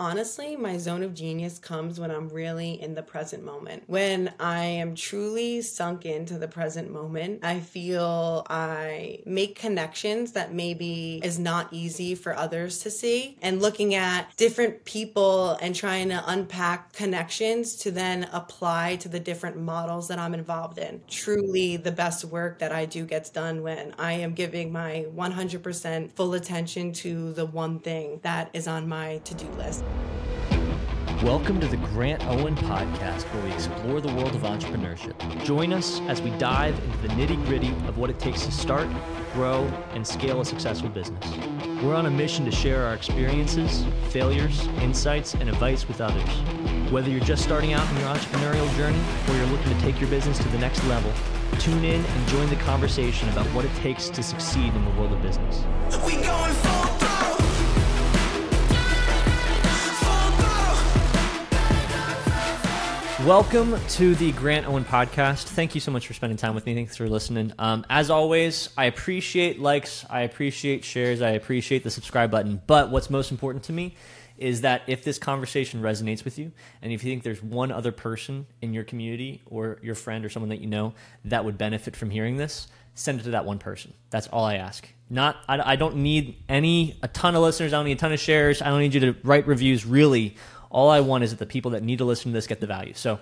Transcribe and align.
Honestly, 0.00 0.56
my 0.56 0.78
zone 0.78 1.02
of 1.02 1.12
genius 1.12 1.58
comes 1.58 2.00
when 2.00 2.10
I'm 2.10 2.30
really 2.30 2.80
in 2.80 2.94
the 2.94 3.02
present 3.02 3.44
moment. 3.44 3.82
When 3.86 4.32
I 4.40 4.64
am 4.64 4.94
truly 4.94 5.60
sunk 5.60 6.06
into 6.06 6.38
the 6.38 6.48
present 6.48 6.90
moment, 6.90 7.44
I 7.44 7.60
feel 7.60 8.46
I 8.48 9.18
make 9.26 9.56
connections 9.56 10.32
that 10.32 10.54
maybe 10.54 11.20
is 11.22 11.38
not 11.38 11.68
easy 11.70 12.14
for 12.14 12.34
others 12.34 12.78
to 12.78 12.90
see. 12.90 13.36
And 13.42 13.60
looking 13.60 13.94
at 13.94 14.34
different 14.38 14.86
people 14.86 15.58
and 15.60 15.74
trying 15.74 16.08
to 16.08 16.24
unpack 16.26 16.94
connections 16.94 17.76
to 17.76 17.90
then 17.90 18.26
apply 18.32 18.96
to 19.02 19.08
the 19.10 19.20
different 19.20 19.58
models 19.58 20.08
that 20.08 20.18
I'm 20.18 20.32
involved 20.32 20.78
in. 20.78 21.02
Truly, 21.08 21.76
the 21.76 21.92
best 21.92 22.24
work 22.24 22.60
that 22.60 22.72
I 22.72 22.86
do 22.86 23.04
gets 23.04 23.28
done 23.28 23.62
when 23.62 23.94
I 23.98 24.14
am 24.14 24.32
giving 24.32 24.72
my 24.72 25.04
100% 25.14 26.12
full 26.12 26.32
attention 26.32 26.94
to 26.94 27.34
the 27.34 27.44
one 27.44 27.80
thing 27.80 28.20
that 28.22 28.48
is 28.54 28.66
on 28.66 28.88
my 28.88 29.18
to 29.24 29.34
do 29.34 29.46
list. 29.58 29.84
Welcome 31.22 31.60
to 31.60 31.68
the 31.68 31.76
Grant 31.76 32.24
Owen 32.28 32.56
Podcast, 32.56 33.24
where 33.34 33.44
we 33.44 33.52
explore 33.52 34.00
the 34.00 34.12
world 34.14 34.34
of 34.34 34.40
entrepreneurship. 34.40 35.44
Join 35.44 35.70
us 35.70 36.00
as 36.08 36.22
we 36.22 36.30
dive 36.38 36.82
into 36.82 36.96
the 36.98 37.08
nitty 37.08 37.44
gritty 37.44 37.68
of 37.86 37.98
what 37.98 38.08
it 38.08 38.18
takes 38.18 38.46
to 38.46 38.50
start, 38.50 38.88
grow, 39.34 39.64
and 39.92 40.06
scale 40.06 40.40
a 40.40 40.44
successful 40.46 40.88
business. 40.88 41.22
We're 41.82 41.94
on 41.94 42.06
a 42.06 42.10
mission 42.10 42.46
to 42.46 42.50
share 42.50 42.86
our 42.86 42.94
experiences, 42.94 43.84
failures, 44.08 44.66
insights, 44.80 45.34
and 45.34 45.50
advice 45.50 45.86
with 45.86 46.00
others. 46.00 46.28
Whether 46.90 47.10
you're 47.10 47.20
just 47.20 47.42
starting 47.42 47.74
out 47.74 47.86
in 47.90 47.98
your 47.98 48.08
entrepreneurial 48.08 48.74
journey 48.76 49.00
or 49.28 49.34
you're 49.34 49.46
looking 49.46 49.74
to 49.74 49.80
take 49.82 50.00
your 50.00 50.08
business 50.08 50.38
to 50.38 50.48
the 50.48 50.58
next 50.58 50.82
level, 50.84 51.12
tune 51.58 51.84
in 51.84 52.02
and 52.02 52.28
join 52.28 52.48
the 52.48 52.56
conversation 52.56 53.28
about 53.28 53.44
what 53.48 53.66
it 53.66 53.74
takes 53.76 54.08
to 54.08 54.22
succeed 54.22 54.74
in 54.74 54.84
the 54.86 54.90
world 54.92 55.12
of 55.12 55.20
business. 55.20 55.66
Welcome 63.26 63.78
to 63.86 64.14
the 64.14 64.32
Grant 64.32 64.66
Owen 64.66 64.82
podcast. 64.82 65.44
Thank 65.44 65.74
you 65.74 65.80
so 65.82 65.90
much 65.90 66.06
for 66.06 66.14
spending 66.14 66.38
time 66.38 66.54
with 66.54 66.64
me. 66.64 66.74
Thanks 66.74 66.96
for 66.96 67.06
listening. 67.06 67.52
Um, 67.58 67.84
as 67.90 68.08
always, 68.08 68.70
I 68.78 68.86
appreciate 68.86 69.60
likes, 69.60 70.06
I 70.08 70.22
appreciate 70.22 70.86
shares, 70.86 71.20
I 71.20 71.32
appreciate 71.32 71.84
the 71.84 71.90
subscribe 71.90 72.30
button. 72.30 72.62
But 72.66 72.88
what's 72.90 73.10
most 73.10 73.30
important 73.30 73.64
to 73.64 73.74
me 73.74 73.94
is 74.38 74.62
that 74.62 74.80
if 74.86 75.04
this 75.04 75.18
conversation 75.18 75.82
resonates 75.82 76.24
with 76.24 76.38
you, 76.38 76.50
and 76.80 76.94
if 76.94 77.04
you 77.04 77.10
think 77.10 77.22
there's 77.22 77.42
one 77.42 77.70
other 77.70 77.92
person 77.92 78.46
in 78.62 78.72
your 78.72 78.84
community 78.84 79.42
or 79.44 79.78
your 79.82 79.94
friend 79.94 80.24
or 80.24 80.30
someone 80.30 80.48
that 80.48 80.62
you 80.62 80.66
know 80.66 80.94
that 81.26 81.44
would 81.44 81.58
benefit 81.58 81.96
from 81.96 82.08
hearing 82.08 82.38
this, 82.38 82.68
send 82.94 83.20
it 83.20 83.24
to 83.24 83.30
that 83.32 83.44
one 83.44 83.58
person. 83.58 83.92
That's 84.08 84.28
all 84.28 84.46
I 84.46 84.54
ask. 84.54 84.88
Not, 85.10 85.36
I, 85.46 85.72
I 85.72 85.76
don't 85.76 85.96
need 85.96 86.42
any 86.48 86.98
a 87.02 87.08
ton 87.08 87.36
of 87.36 87.42
listeners. 87.42 87.74
I 87.74 87.76
don't 87.76 87.84
need 87.84 87.98
a 87.98 88.00
ton 88.00 88.14
of 88.14 88.20
shares. 88.20 88.62
I 88.62 88.70
don't 88.70 88.80
need 88.80 88.94
you 88.94 89.00
to 89.00 89.16
write 89.24 89.46
reviews. 89.46 89.84
Really, 89.84 90.36
all 90.70 90.88
I 90.88 91.00
want 91.00 91.24
is 91.24 91.30
that 91.30 91.38
the 91.38 91.46
people 91.46 91.72
that 91.72 91.82
need 91.82 91.98
to 91.98 92.04
listen 92.04 92.30
to 92.30 92.34
this 92.34 92.46
get 92.46 92.60
the 92.60 92.66
value. 92.66 92.94
So 92.94 93.18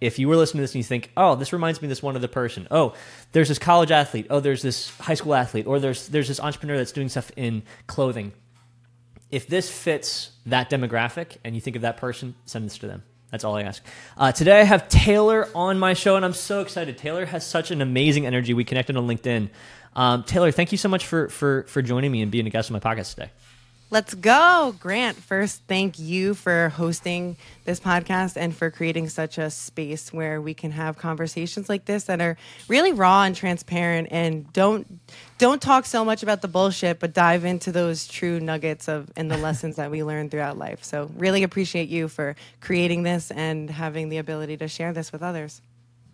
if 0.00 0.18
you 0.18 0.28
were 0.28 0.36
listening 0.36 0.58
to 0.58 0.62
this 0.62 0.74
and 0.74 0.80
you 0.80 0.84
think, 0.84 1.12
oh, 1.16 1.36
this 1.36 1.52
reminds 1.52 1.80
me 1.80 1.86
of 1.86 1.90
this 1.90 2.02
one 2.02 2.16
other 2.16 2.28
person. 2.28 2.66
Oh, 2.70 2.94
there's 3.30 3.48
this 3.48 3.58
college 3.58 3.92
athlete. 3.92 4.26
Oh, 4.30 4.40
there's 4.40 4.62
this 4.62 4.90
high 4.98 5.14
school 5.14 5.34
athlete. 5.34 5.66
Or 5.66 5.78
there's 5.78 6.08
there's 6.08 6.28
this 6.28 6.40
entrepreneur 6.40 6.76
that's 6.76 6.92
doing 6.92 7.08
stuff 7.08 7.30
in 7.36 7.62
clothing. 7.86 8.32
If 9.30 9.46
this 9.46 9.70
fits 9.70 10.32
that 10.46 10.70
demographic 10.70 11.36
and 11.44 11.54
you 11.54 11.60
think 11.60 11.76
of 11.76 11.82
that 11.82 11.98
person, 11.98 12.34
send 12.46 12.66
this 12.66 12.78
to 12.78 12.88
them. 12.88 13.04
That's 13.30 13.44
all 13.44 13.56
I 13.56 13.62
ask. 13.62 13.82
Uh, 14.18 14.32
today 14.32 14.60
I 14.60 14.64
have 14.64 14.88
Taylor 14.88 15.48
on 15.54 15.78
my 15.78 15.94
show, 15.94 16.16
and 16.16 16.24
I'm 16.24 16.34
so 16.34 16.60
excited. 16.60 16.98
Taylor 16.98 17.24
has 17.24 17.46
such 17.46 17.70
an 17.70 17.80
amazing 17.80 18.26
energy. 18.26 18.52
We 18.52 18.64
connected 18.64 18.94
on 18.96 19.06
LinkedIn. 19.06 19.48
Um, 19.94 20.24
Taylor, 20.24 20.50
thank 20.50 20.72
you 20.72 20.78
so 20.78 20.88
much 20.88 21.06
for 21.06 21.28
for 21.28 21.62
for 21.62 21.80
joining 21.80 22.10
me 22.10 22.22
and 22.22 22.30
being 22.30 22.46
a 22.46 22.50
guest 22.50 22.70
on 22.70 22.74
my 22.74 22.80
podcast 22.80 23.14
today. 23.14 23.30
Let's 23.92 24.14
go. 24.14 24.74
Grant, 24.80 25.18
first, 25.18 25.64
thank 25.68 25.98
you 25.98 26.32
for 26.32 26.70
hosting 26.70 27.36
this 27.66 27.78
podcast 27.78 28.38
and 28.38 28.56
for 28.56 28.70
creating 28.70 29.10
such 29.10 29.36
a 29.36 29.50
space 29.50 30.10
where 30.10 30.40
we 30.40 30.54
can 30.54 30.70
have 30.70 30.96
conversations 30.96 31.68
like 31.68 31.84
this 31.84 32.04
that 32.04 32.22
are 32.22 32.38
really 32.68 32.94
raw 32.94 33.24
and 33.24 33.36
transparent 33.36 34.08
and 34.10 34.50
don't 34.54 34.98
don't 35.36 35.60
talk 35.60 35.84
so 35.84 36.06
much 36.06 36.22
about 36.22 36.40
the 36.40 36.48
bullshit, 36.48 37.00
but 37.00 37.12
dive 37.12 37.44
into 37.44 37.70
those 37.70 38.08
true 38.08 38.40
nuggets 38.40 38.88
of 38.88 39.12
and 39.14 39.30
the 39.30 39.36
lessons 39.36 39.76
that 39.76 39.90
we 39.90 40.02
learn 40.02 40.30
throughout 40.30 40.56
life. 40.56 40.82
So 40.84 41.10
really 41.18 41.42
appreciate 41.42 41.90
you 41.90 42.08
for 42.08 42.34
creating 42.62 43.02
this 43.02 43.30
and 43.30 43.68
having 43.68 44.08
the 44.08 44.16
ability 44.16 44.56
to 44.56 44.68
share 44.68 44.94
this 44.94 45.12
with 45.12 45.22
others. 45.22 45.60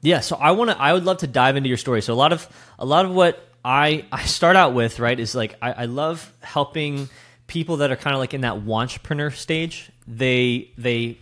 Yeah, 0.00 0.18
so 0.18 0.34
I 0.34 0.50
want 0.50 0.72
to 0.72 0.82
I 0.82 0.92
would 0.92 1.04
love 1.04 1.18
to 1.18 1.28
dive 1.28 1.54
into 1.54 1.68
your 1.68 1.78
story. 1.78 2.02
So 2.02 2.12
a 2.12 2.16
lot 2.16 2.32
of 2.32 2.48
a 2.76 2.84
lot 2.84 3.04
of 3.04 3.12
what 3.12 3.38
I 3.64 4.04
I 4.10 4.24
start 4.24 4.56
out 4.56 4.74
with, 4.74 4.98
right, 4.98 5.20
is 5.20 5.36
like 5.36 5.54
I, 5.62 5.72
I 5.72 5.84
love 5.84 6.32
helping 6.40 7.08
people 7.48 7.78
that 7.78 7.90
are 7.90 7.96
kind 7.96 8.14
of 8.14 8.20
like 8.20 8.32
in 8.32 8.42
that 8.42 8.56
entrepreneur 8.68 9.32
stage, 9.32 9.90
they 10.06 10.70
they 10.78 11.18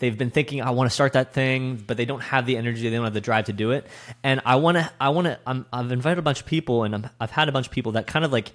they've 0.00 0.18
been 0.18 0.30
thinking 0.30 0.60
I 0.60 0.70
want 0.70 0.90
to 0.90 0.94
start 0.94 1.14
that 1.14 1.32
thing, 1.32 1.82
but 1.86 1.96
they 1.96 2.04
don't 2.04 2.20
have 2.20 2.44
the 2.44 2.58
energy, 2.58 2.90
they 2.90 2.96
don't 2.96 3.04
have 3.04 3.14
the 3.14 3.22
drive 3.22 3.46
to 3.46 3.54
do 3.54 3.70
it. 3.70 3.86
And 4.22 4.42
I 4.44 4.56
want 4.56 4.76
to 4.76 4.90
I 5.00 5.08
want 5.08 5.28
to 5.28 5.64
I've 5.72 5.90
invited 5.90 6.18
a 6.18 6.22
bunch 6.22 6.40
of 6.40 6.46
people 6.46 6.84
and 6.84 6.94
i 6.94 7.10
have 7.20 7.30
had 7.30 7.48
a 7.48 7.52
bunch 7.52 7.68
of 7.68 7.72
people 7.72 7.92
that 7.92 8.06
kind 8.06 8.24
of 8.24 8.32
like 8.32 8.52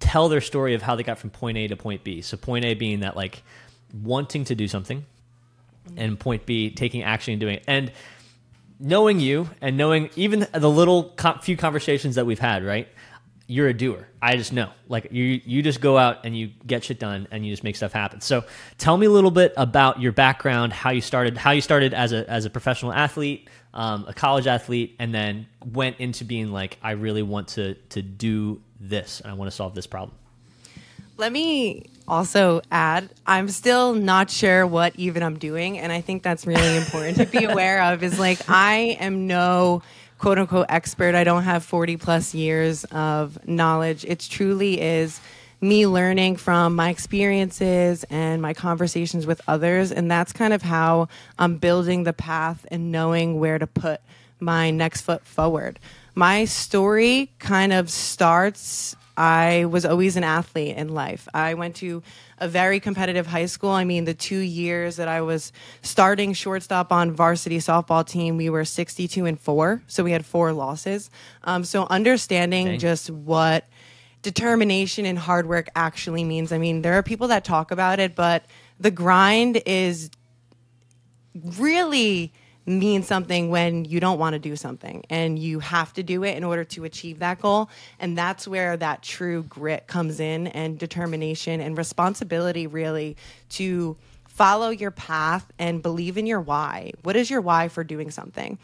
tell 0.00 0.28
their 0.28 0.42
story 0.42 0.74
of 0.74 0.82
how 0.82 0.96
they 0.96 1.02
got 1.02 1.18
from 1.18 1.30
point 1.30 1.56
A 1.56 1.68
to 1.68 1.76
point 1.76 2.04
B. 2.04 2.20
So 2.20 2.36
point 2.36 2.64
A 2.64 2.74
being 2.74 3.00
that 3.00 3.16
like 3.16 3.42
wanting 4.02 4.44
to 4.44 4.54
do 4.54 4.68
something 4.68 5.06
mm-hmm. 5.88 5.98
and 5.98 6.20
point 6.20 6.44
B 6.44 6.70
taking 6.70 7.02
action 7.02 7.32
and 7.32 7.40
doing 7.40 7.56
it. 7.56 7.64
And 7.66 7.92
knowing 8.78 9.20
you 9.20 9.48
and 9.60 9.76
knowing 9.76 10.10
even 10.16 10.46
the 10.52 10.68
little 10.68 11.14
few 11.42 11.56
conversations 11.56 12.16
that 12.16 12.26
we've 12.26 12.38
had, 12.38 12.64
right? 12.64 12.88
You're 13.46 13.68
a 13.68 13.74
doer. 13.74 14.08
I 14.20 14.36
just 14.36 14.52
know. 14.52 14.70
Like 14.88 15.12
you 15.12 15.40
you 15.44 15.62
just 15.62 15.80
go 15.80 15.96
out 15.96 16.24
and 16.24 16.36
you 16.36 16.50
get 16.66 16.84
shit 16.84 16.98
done 16.98 17.28
and 17.30 17.46
you 17.46 17.52
just 17.52 17.62
make 17.62 17.76
stuff 17.76 17.92
happen. 17.92 18.20
So 18.20 18.44
tell 18.78 18.96
me 18.96 19.06
a 19.06 19.10
little 19.10 19.30
bit 19.30 19.52
about 19.56 20.00
your 20.00 20.12
background, 20.12 20.72
how 20.72 20.90
you 20.90 21.00
started, 21.00 21.36
how 21.36 21.52
you 21.52 21.60
started 21.60 21.94
as 21.94 22.12
a 22.12 22.28
as 22.28 22.44
a 22.44 22.50
professional 22.50 22.92
athlete, 22.92 23.48
um, 23.72 24.04
a 24.08 24.14
college 24.14 24.46
athlete, 24.46 24.96
and 24.98 25.14
then 25.14 25.46
went 25.72 26.00
into 26.00 26.24
being 26.24 26.50
like, 26.50 26.78
I 26.82 26.92
really 26.92 27.22
want 27.22 27.48
to 27.48 27.74
to 27.74 28.02
do 28.02 28.60
this 28.80 29.20
and 29.20 29.30
I 29.30 29.34
want 29.34 29.50
to 29.50 29.56
solve 29.56 29.74
this 29.74 29.86
problem. 29.86 30.16
Let 31.18 31.32
me 31.32 31.86
also 32.06 32.60
add, 32.70 33.08
I'm 33.26 33.48
still 33.48 33.94
not 33.94 34.30
sure 34.30 34.66
what 34.66 34.94
even 34.96 35.22
I'm 35.22 35.38
doing, 35.38 35.78
and 35.78 35.90
I 35.90 36.00
think 36.00 36.22
that's 36.22 36.46
really 36.46 36.76
important 36.76 37.16
to 37.18 37.26
be 37.26 37.44
aware 37.50 37.82
of. 37.92 38.02
Is 38.02 38.18
like 38.18 38.50
I 38.50 38.98
am 39.00 39.26
no 39.26 39.82
quote 40.26 40.40
unquote 40.40 40.66
expert. 40.68 41.14
I 41.14 41.22
don't 41.22 41.44
have 41.44 41.62
40 41.62 41.98
plus 41.98 42.34
years 42.34 42.82
of 42.86 43.38
knowledge. 43.46 44.04
It 44.04 44.18
truly 44.18 44.80
is 44.80 45.20
me 45.60 45.86
learning 45.86 46.34
from 46.34 46.74
my 46.74 46.90
experiences 46.90 48.04
and 48.10 48.42
my 48.42 48.52
conversations 48.52 49.24
with 49.24 49.40
others. 49.46 49.92
And 49.92 50.10
that's 50.10 50.32
kind 50.32 50.52
of 50.52 50.62
how 50.62 51.06
I'm 51.38 51.58
building 51.58 52.02
the 52.02 52.12
path 52.12 52.66
and 52.72 52.90
knowing 52.90 53.38
where 53.38 53.60
to 53.60 53.68
put 53.68 54.00
my 54.40 54.72
next 54.72 55.02
foot 55.02 55.24
forward. 55.24 55.78
My 56.16 56.44
story 56.44 57.30
kind 57.38 57.72
of 57.72 57.88
starts 57.88 58.96
I 59.16 59.64
was 59.64 59.86
always 59.86 60.16
an 60.16 60.24
athlete 60.24 60.76
in 60.76 60.88
life. 60.88 61.26
I 61.32 61.54
went 61.54 61.76
to 61.76 62.02
a 62.38 62.48
very 62.48 62.80
competitive 62.80 63.26
high 63.26 63.46
school. 63.46 63.70
I 63.70 63.84
mean, 63.84 64.04
the 64.04 64.14
two 64.14 64.38
years 64.38 64.96
that 64.96 65.08
I 65.08 65.22
was 65.22 65.52
starting 65.82 66.32
shortstop 66.32 66.92
on 66.92 67.12
varsity 67.12 67.58
softball 67.58 68.06
team, 68.06 68.36
we 68.36 68.50
were 68.50 68.64
62 68.64 69.24
and 69.24 69.40
four. 69.40 69.82
So 69.86 70.04
we 70.04 70.12
had 70.12 70.26
four 70.26 70.52
losses. 70.52 71.10
Um, 71.44 71.64
so 71.64 71.86
understanding 71.88 72.66
Dang. 72.66 72.78
just 72.78 73.10
what 73.10 73.66
determination 74.22 75.06
and 75.06 75.18
hard 75.18 75.46
work 75.46 75.68
actually 75.74 76.24
means. 76.24 76.52
I 76.52 76.58
mean, 76.58 76.82
there 76.82 76.94
are 76.94 77.02
people 77.02 77.28
that 77.28 77.44
talk 77.44 77.70
about 77.70 78.00
it, 78.00 78.14
but 78.14 78.44
the 78.78 78.90
grind 78.90 79.62
is 79.64 80.10
really 81.58 82.32
mean 82.66 83.02
something 83.02 83.48
when 83.48 83.84
you 83.84 84.00
don't 84.00 84.18
want 84.18 84.34
to 84.34 84.38
do 84.38 84.56
something 84.56 85.04
and 85.08 85.38
you 85.38 85.60
have 85.60 85.92
to 85.94 86.02
do 86.02 86.24
it 86.24 86.36
in 86.36 86.44
order 86.44 86.64
to 86.64 86.84
achieve 86.84 87.20
that 87.20 87.40
goal. 87.40 87.70
And 88.00 88.18
that's 88.18 88.46
where 88.48 88.76
that 88.76 89.02
true 89.02 89.44
grit 89.44 89.86
comes 89.86 90.18
in 90.20 90.48
and 90.48 90.78
determination 90.78 91.60
and 91.60 91.78
responsibility, 91.78 92.66
really, 92.66 93.16
to 93.50 93.96
follow 94.26 94.68
your 94.68 94.90
path 94.90 95.50
and 95.58 95.82
believe 95.82 96.18
in 96.18 96.26
your 96.26 96.40
why. 96.40 96.92
What 97.02 97.16
is 97.16 97.30
your 97.30 97.40
why 97.40 97.68
for 97.68 97.84
doing 97.84 98.10
something? 98.10 98.58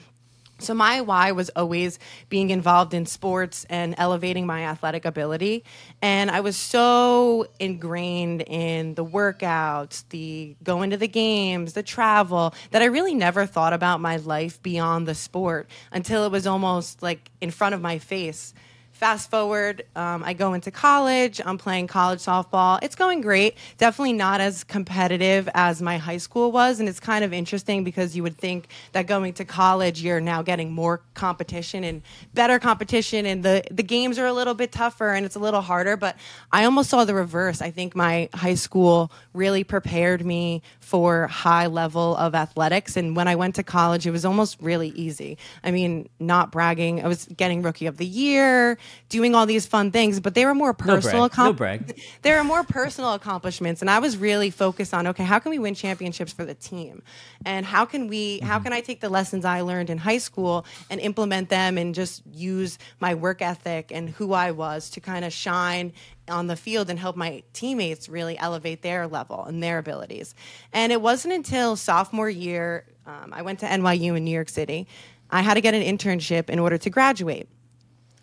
So 0.62 0.74
my 0.74 1.00
why 1.00 1.32
was 1.32 1.50
always 1.50 1.98
being 2.28 2.50
involved 2.50 2.94
in 2.94 3.06
sports 3.06 3.66
and 3.68 3.94
elevating 3.98 4.46
my 4.46 4.64
athletic 4.64 5.04
ability. 5.04 5.64
And 6.00 6.30
I 6.30 6.40
was 6.40 6.56
so 6.56 7.46
ingrained 7.58 8.42
in 8.42 8.94
the 8.94 9.04
workouts, 9.04 10.04
the 10.10 10.56
going 10.62 10.90
to 10.90 10.96
the 10.96 11.08
games, 11.08 11.72
the 11.72 11.82
travel, 11.82 12.54
that 12.70 12.82
I 12.82 12.86
really 12.86 13.14
never 13.14 13.46
thought 13.46 13.72
about 13.72 14.00
my 14.00 14.16
life 14.16 14.62
beyond 14.62 15.06
the 15.08 15.14
sport 15.14 15.68
until 15.90 16.24
it 16.24 16.32
was 16.32 16.46
almost 16.46 17.02
like 17.02 17.30
in 17.40 17.50
front 17.50 17.74
of 17.74 17.80
my 17.80 17.98
face 17.98 18.54
fast 19.02 19.32
forward, 19.32 19.84
um, 19.96 20.22
I 20.22 20.32
go 20.32 20.52
into 20.52 20.70
college. 20.70 21.40
I'm 21.44 21.58
playing 21.58 21.88
college 21.88 22.20
softball. 22.20 22.78
It's 22.82 22.94
going 22.94 23.20
great. 23.20 23.56
Definitely 23.76 24.12
not 24.12 24.40
as 24.40 24.62
competitive 24.62 25.48
as 25.54 25.82
my 25.82 25.98
high 25.98 26.18
school 26.18 26.52
was. 26.52 26.78
And 26.78 26.88
it's 26.88 27.00
kind 27.00 27.24
of 27.24 27.32
interesting 27.32 27.82
because 27.82 28.14
you 28.14 28.22
would 28.22 28.38
think 28.38 28.68
that 28.92 29.08
going 29.08 29.32
to 29.32 29.44
college, 29.44 30.00
you're 30.02 30.20
now 30.20 30.42
getting 30.42 30.70
more 30.70 31.02
competition 31.14 31.82
and 31.82 32.02
better 32.32 32.60
competition. 32.60 33.26
And 33.26 33.42
the, 33.42 33.64
the 33.72 33.82
games 33.82 34.20
are 34.20 34.26
a 34.26 34.32
little 34.32 34.54
bit 34.54 34.70
tougher 34.70 35.08
and 35.08 35.26
it's 35.26 35.34
a 35.34 35.40
little 35.40 35.62
harder. 35.62 35.96
But 35.96 36.16
I 36.52 36.64
almost 36.64 36.88
saw 36.88 37.04
the 37.04 37.16
reverse. 37.16 37.60
I 37.60 37.72
think 37.72 37.96
my 37.96 38.28
high 38.32 38.54
school 38.54 39.10
really 39.32 39.64
prepared 39.64 40.24
me 40.24 40.62
for 40.78 41.26
high 41.26 41.66
level 41.66 42.16
of 42.18 42.36
athletics. 42.36 42.96
And 42.96 43.16
when 43.16 43.26
I 43.26 43.34
went 43.34 43.56
to 43.56 43.64
college, 43.64 44.06
it 44.06 44.12
was 44.12 44.24
almost 44.24 44.58
really 44.60 44.90
easy. 44.90 45.38
I 45.64 45.72
mean, 45.72 46.08
not 46.20 46.52
bragging, 46.52 47.04
I 47.04 47.08
was 47.08 47.26
getting 47.36 47.62
rookie 47.62 47.86
of 47.86 47.96
the 47.96 48.06
year 48.06 48.78
doing 49.08 49.34
all 49.34 49.46
these 49.46 49.66
fun 49.66 49.90
things, 49.90 50.20
but 50.20 50.34
they 50.34 50.44
were 50.44 50.54
more 50.54 50.72
personal. 50.72 51.22
No 51.22 51.28
brag. 51.28 51.38
no 51.38 51.52
brag. 51.52 52.00
They 52.22 52.32
were 52.32 52.44
more 52.44 52.64
personal 52.64 53.14
accomplishments, 53.14 53.80
and 53.80 53.90
I 53.90 53.98
was 53.98 54.16
really 54.16 54.50
focused 54.50 54.94
on 54.94 55.06
okay, 55.08 55.24
how 55.24 55.38
can 55.38 55.50
we 55.50 55.58
win 55.58 55.74
championships 55.74 56.32
for 56.32 56.44
the 56.44 56.54
team, 56.54 57.02
and 57.44 57.66
how 57.66 57.84
can 57.84 58.08
we, 58.08 58.40
how 58.40 58.58
can 58.58 58.72
I 58.72 58.80
take 58.80 59.00
the 59.00 59.08
lessons 59.08 59.44
I 59.44 59.60
learned 59.60 59.90
in 59.90 59.98
high 59.98 60.18
school 60.18 60.64
and 60.90 61.00
implement 61.00 61.48
them, 61.48 61.78
and 61.78 61.94
just 61.94 62.22
use 62.32 62.78
my 63.00 63.14
work 63.14 63.42
ethic 63.42 63.90
and 63.92 64.10
who 64.10 64.32
I 64.32 64.50
was 64.50 64.90
to 64.90 65.00
kind 65.00 65.24
of 65.24 65.32
shine 65.32 65.92
on 66.28 66.46
the 66.46 66.56
field 66.56 66.88
and 66.88 66.98
help 66.98 67.16
my 67.16 67.42
teammates 67.52 68.08
really 68.08 68.38
elevate 68.38 68.82
their 68.82 69.06
level 69.06 69.44
and 69.44 69.62
their 69.62 69.78
abilities. 69.78 70.34
And 70.72 70.92
it 70.92 71.00
wasn't 71.00 71.34
until 71.34 71.76
sophomore 71.76 72.30
year, 72.30 72.86
um, 73.06 73.32
I 73.32 73.42
went 73.42 73.60
to 73.60 73.66
NYU 73.66 74.16
in 74.16 74.24
New 74.24 74.30
York 74.30 74.48
City. 74.48 74.86
I 75.30 75.40
had 75.42 75.54
to 75.54 75.60
get 75.60 75.74
an 75.74 75.82
internship 75.82 76.50
in 76.50 76.58
order 76.58 76.78
to 76.78 76.90
graduate. 76.90 77.48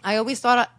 I 0.04 0.18
always 0.18 0.40
thought 0.40 0.72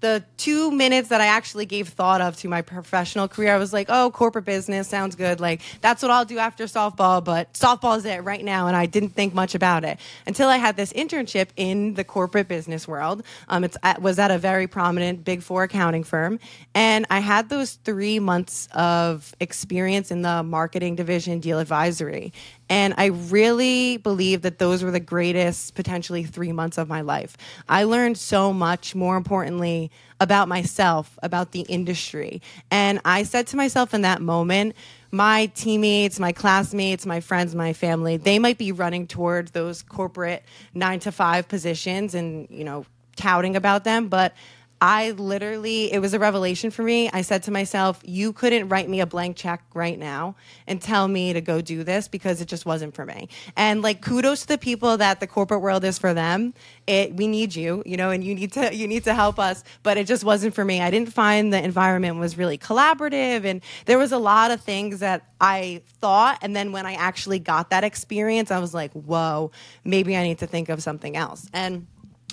the 0.00 0.24
two 0.36 0.70
minutes 0.70 1.08
that 1.08 1.20
I 1.20 1.26
actually 1.26 1.66
gave 1.66 1.88
thought 1.88 2.20
of 2.20 2.36
to 2.38 2.48
my 2.48 2.62
professional 2.62 3.26
career, 3.26 3.54
I 3.54 3.58
was 3.58 3.72
like, 3.72 3.86
oh, 3.90 4.10
corporate 4.10 4.44
business 4.44 4.88
sounds 4.88 5.16
good. 5.16 5.40
Like, 5.40 5.60
that's 5.80 6.02
what 6.02 6.10
I'll 6.10 6.24
do 6.24 6.38
after 6.38 6.64
softball, 6.64 7.22
but 7.22 7.52
softball 7.54 7.96
is 7.98 8.04
it 8.04 8.22
right 8.22 8.44
now. 8.44 8.68
And 8.68 8.76
I 8.76 8.86
didn't 8.86 9.10
think 9.10 9.34
much 9.34 9.54
about 9.54 9.84
it 9.84 9.98
until 10.26 10.48
I 10.48 10.58
had 10.58 10.76
this 10.76 10.92
internship 10.92 11.48
in 11.56 11.94
the 11.94 12.04
corporate 12.04 12.46
business 12.46 12.86
world. 12.86 13.24
Um, 13.48 13.64
it 13.64 13.76
was 14.00 14.18
at 14.18 14.30
a 14.30 14.38
very 14.38 14.66
prominent 14.66 15.24
big 15.24 15.42
four 15.42 15.64
accounting 15.64 16.04
firm. 16.04 16.38
And 16.74 17.06
I 17.10 17.18
had 17.18 17.48
those 17.48 17.74
three 17.74 18.20
months 18.20 18.68
of 18.72 19.34
experience 19.40 20.10
in 20.10 20.22
the 20.22 20.42
marketing 20.42 20.94
division, 20.94 21.40
deal 21.40 21.58
advisory. 21.58 22.32
And 22.70 22.94
I 22.98 23.06
really 23.06 23.96
believe 23.96 24.42
that 24.42 24.58
those 24.58 24.82
were 24.82 24.90
the 24.90 25.00
greatest, 25.00 25.74
potentially 25.74 26.24
three 26.24 26.52
months 26.52 26.76
of 26.76 26.86
my 26.86 27.00
life. 27.00 27.36
I 27.68 27.84
learned 27.84 28.18
so 28.18 28.52
much, 28.52 28.94
more 28.94 29.16
importantly, 29.16 29.87
about 30.20 30.48
myself, 30.48 31.18
about 31.22 31.52
the 31.52 31.60
industry. 31.62 32.42
And 32.70 33.00
I 33.04 33.22
said 33.22 33.46
to 33.48 33.56
myself 33.56 33.94
in 33.94 34.02
that 34.02 34.20
moment, 34.20 34.74
my 35.10 35.46
teammates, 35.54 36.18
my 36.18 36.32
classmates, 36.32 37.06
my 37.06 37.20
friends, 37.20 37.54
my 37.54 37.72
family, 37.72 38.16
they 38.16 38.38
might 38.38 38.58
be 38.58 38.72
running 38.72 39.06
toward 39.06 39.48
those 39.48 39.82
corporate 39.82 40.42
nine 40.74 41.00
to 41.00 41.12
five 41.12 41.48
positions 41.48 42.14
and, 42.14 42.48
you 42.50 42.64
know, 42.64 42.84
touting 43.16 43.56
about 43.56 43.84
them, 43.84 44.08
but 44.08 44.34
I 44.80 45.10
literally, 45.10 45.92
it 45.92 45.98
was 45.98 46.14
a 46.14 46.18
revelation 46.18 46.70
for 46.70 46.82
me. 46.82 47.10
I 47.10 47.22
said 47.22 47.42
to 47.44 47.50
myself, 47.50 48.00
you 48.04 48.32
couldn't 48.32 48.68
write 48.68 48.88
me 48.88 49.00
a 49.00 49.06
blank 49.06 49.36
check 49.36 49.62
right 49.74 49.98
now 49.98 50.36
and 50.66 50.80
tell 50.80 51.08
me 51.08 51.32
to 51.32 51.40
go 51.40 51.60
do 51.60 51.82
this 51.82 52.06
because 52.06 52.40
it 52.40 52.46
just 52.46 52.64
wasn't 52.64 52.94
for 52.94 53.04
me. 53.04 53.28
And 53.56 53.82
like 53.82 54.02
kudos 54.02 54.42
to 54.42 54.48
the 54.48 54.58
people 54.58 54.96
that 54.96 55.18
the 55.18 55.26
corporate 55.26 55.62
world 55.62 55.84
is 55.84 55.98
for 55.98 56.14
them. 56.14 56.54
It, 56.86 57.14
we 57.14 57.26
need 57.26 57.56
you, 57.56 57.82
you 57.86 57.96
know, 57.96 58.10
and 58.10 58.22
you 58.22 58.34
need 58.34 58.52
to, 58.52 58.74
you 58.74 58.86
need 58.86 59.04
to 59.04 59.14
help 59.14 59.40
us, 59.40 59.64
but 59.82 59.96
it 59.96 60.06
just 60.06 60.22
wasn't 60.22 60.54
for 60.54 60.64
me. 60.64 60.80
I 60.80 60.90
didn't 60.90 61.12
find 61.12 61.52
the 61.52 61.62
environment 61.62 62.16
was 62.16 62.38
really 62.38 62.58
collaborative 62.58 63.44
and 63.44 63.60
there 63.86 63.98
was 63.98 64.12
a 64.12 64.18
lot 64.18 64.52
of 64.52 64.60
things 64.60 65.00
that 65.00 65.24
I 65.40 65.82
thought. 66.00 66.38
And 66.40 66.54
then 66.54 66.70
when 66.70 66.86
I 66.86 66.94
actually 66.94 67.40
got 67.40 67.70
that 67.70 67.82
experience, 67.82 68.52
I 68.52 68.60
was 68.60 68.74
like, 68.74 68.92
whoa, 68.92 69.50
maybe 69.84 70.16
I 70.16 70.22
need 70.22 70.38
to 70.38 70.46
think 70.46 70.68
of 70.68 70.82
something 70.82 71.16
else. 71.16 71.48
And 71.52 71.86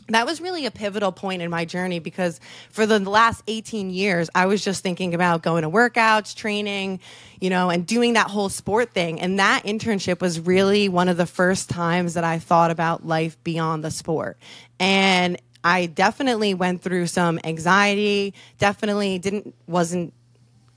that 0.07 0.25
was 0.25 0.39
really 0.39 0.65
a 0.65 0.71
pivotal 0.71 1.11
point 1.11 1.41
in 1.41 1.49
my 1.49 1.65
journey 1.65 1.99
because 1.99 2.39
for 2.69 2.85
the 2.85 2.99
last 2.99 3.43
18 3.47 3.89
years 3.89 4.29
i 4.35 4.45
was 4.45 4.63
just 4.63 4.83
thinking 4.83 5.13
about 5.13 5.41
going 5.41 5.63
to 5.63 5.69
workouts 5.69 6.35
training 6.35 6.99
you 7.39 7.49
know 7.49 7.69
and 7.69 7.85
doing 7.85 8.13
that 8.13 8.27
whole 8.27 8.49
sport 8.49 8.91
thing. 8.91 9.21
And 9.21 9.39
that 9.39 9.63
internship 9.65 10.21
was 10.21 10.39
really 10.39 10.89
one 10.89 11.09
of 11.09 11.17
the 11.17 11.25
first 11.25 11.69
times 11.69 12.15
that 12.15 12.23
i 12.23 12.39
thought 12.39 12.71
about 12.71 13.05
life 13.05 13.41
beyond 13.43 13.83
the 13.83 13.91
sport. 13.91 14.37
And 14.79 15.39
i 15.63 15.85
definitely 15.85 16.53
went 16.53 16.81
through 16.81 17.07
some 17.07 17.39
anxiety 17.43 18.33
definitely 18.57 19.19
didn't 19.19 19.53
wasn't 19.67 20.13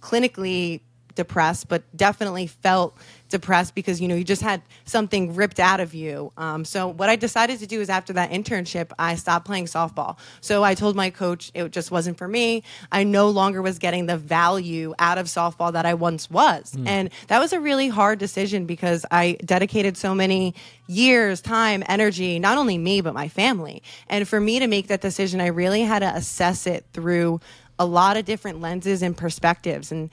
clinically 0.01 0.81
depressed 1.15 1.69
but 1.69 1.83
definitely 1.97 2.47
felt 2.47 2.97
depressed 3.29 3.75
because 3.75 4.01
you 4.01 4.09
know 4.09 4.15
you 4.15 4.25
just 4.25 4.43
had 4.43 4.63
something 4.85 5.35
ripped 5.35 5.61
out 5.61 5.81
of 5.81 5.95
you. 5.95 6.33
Um, 6.37 6.65
so 6.65 6.89
what 6.89 7.09
I 7.09 7.17
decided 7.17 7.61
to 7.61 7.67
do 7.67 7.81
is 7.81 7.89
after 7.89 8.13
that 8.15 8.31
internship, 8.31 8.91
I 8.99 9.15
stopped 9.15 9.47
playing 9.47 9.67
softball. 9.67 10.19
So 10.41 10.65
I 10.65 10.75
told 10.75 10.97
my 10.97 11.11
coach 11.11 11.51
it 11.55 11.71
just 11.71 11.91
wasn't 11.91 12.19
for 12.19 12.29
me. 12.29 12.63
I 12.91 13.05
no 13.05 13.31
longer 13.31 13.63
was 13.63 13.79
getting 13.79 14.07
the 14.07 14.17
value 14.17 14.95
out 14.99 15.19
of 15.19 15.27
softball 15.27 15.73
that 15.73 15.87
I 15.87 15.95
once 15.95 16.31
was, 16.31 16.73
mm. 16.73 16.87
and 16.87 17.11
that 17.29 17.39
was 17.39 17.53
a 17.53 17.61
really 17.61 17.89
hard 17.89 18.19
decision 18.19 18.67
because 18.67 19.05
I 19.11 19.37
dedicated 19.45 19.97
so 19.97 20.15
many 20.15 20.55
years, 20.87 21.41
time, 21.41 21.83
energy, 21.87 22.39
not 22.39 22.59
only 22.59 22.79
me 22.79 23.01
but 23.01 23.15
my 23.15 23.29
family. 23.29 23.83
And 24.09 24.27
for 24.27 24.41
me 24.41 24.59
to 24.59 24.67
make 24.67 24.89
that 24.89 25.01
decision, 25.01 25.41
I 25.41 25.49
really 25.49 25.83
had 25.83 26.01
to 26.01 26.09
assess 26.15 26.67
it 26.67 26.87
through 26.93 27.41
a 27.79 27.87
lot 27.87 28.17
of 28.17 28.25
different 28.25 28.61
lenses 28.61 29.03
and 29.03 29.17
perspectives 29.17 29.93
and 29.93 30.11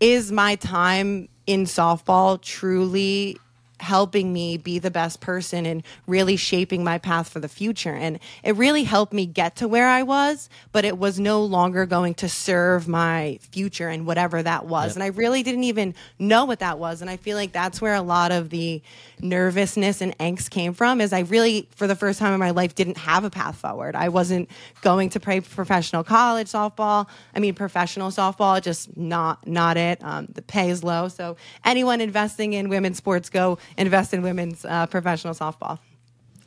is 0.00 0.32
my 0.32 0.56
time 0.56 1.28
in 1.46 1.64
softball 1.64 2.40
truly 2.40 3.38
helping 3.80 4.32
me 4.32 4.56
be 4.56 4.78
the 4.78 4.90
best 4.90 5.20
person 5.20 5.66
and 5.66 5.82
really 6.06 6.36
shaping 6.36 6.84
my 6.84 6.98
path 6.98 7.28
for 7.28 7.40
the 7.40 7.48
future. 7.48 7.92
And 7.92 8.18
it 8.42 8.54
really 8.56 8.84
helped 8.84 9.12
me 9.12 9.26
get 9.26 9.56
to 9.56 9.68
where 9.68 9.88
I 9.88 10.04
was, 10.04 10.48
but 10.72 10.84
it 10.84 10.96
was 10.96 11.18
no 11.18 11.42
longer 11.42 11.84
going 11.84 12.14
to 12.14 12.28
serve 12.28 12.86
my 12.86 13.38
future 13.50 13.88
and 13.88 14.06
whatever 14.06 14.42
that 14.42 14.66
was. 14.66 14.90
Yep. 14.90 14.96
And 14.96 15.02
I 15.02 15.06
really 15.08 15.42
didn't 15.42 15.64
even 15.64 15.94
know 16.18 16.44
what 16.44 16.60
that 16.60 16.78
was. 16.78 17.00
And 17.00 17.10
I 17.10 17.16
feel 17.16 17.36
like 17.36 17.52
that's 17.52 17.80
where 17.80 17.94
a 17.94 18.02
lot 18.02 18.30
of 18.30 18.50
the 18.50 18.80
nervousness 19.20 20.00
and 20.00 20.16
angst 20.18 20.50
came 20.50 20.72
from 20.72 21.00
is 21.00 21.12
I 21.12 21.20
really, 21.20 21.68
for 21.74 21.86
the 21.86 21.96
first 21.96 22.18
time 22.18 22.32
in 22.32 22.40
my 22.40 22.50
life, 22.50 22.74
didn't 22.74 22.98
have 22.98 23.24
a 23.24 23.30
path 23.30 23.56
forward. 23.56 23.96
I 23.96 24.08
wasn't 24.08 24.48
going 24.82 25.10
to 25.10 25.20
play 25.20 25.40
professional 25.40 26.04
college 26.04 26.48
softball. 26.48 27.08
I 27.34 27.40
mean, 27.40 27.54
professional 27.54 28.10
softball, 28.10 28.62
just 28.62 28.96
not, 28.96 29.46
not 29.46 29.76
it. 29.76 30.02
Um, 30.04 30.28
the 30.32 30.42
pay 30.42 30.70
is 30.70 30.84
low. 30.84 31.08
So 31.08 31.36
anyone 31.64 32.00
investing 32.00 32.52
in 32.52 32.68
women's 32.68 32.98
sports, 32.98 33.30
go 33.30 33.58
invest 33.76 34.14
in 34.14 34.22
women's 34.22 34.64
uh, 34.64 34.86
professional 34.86 35.34
softball. 35.34 35.78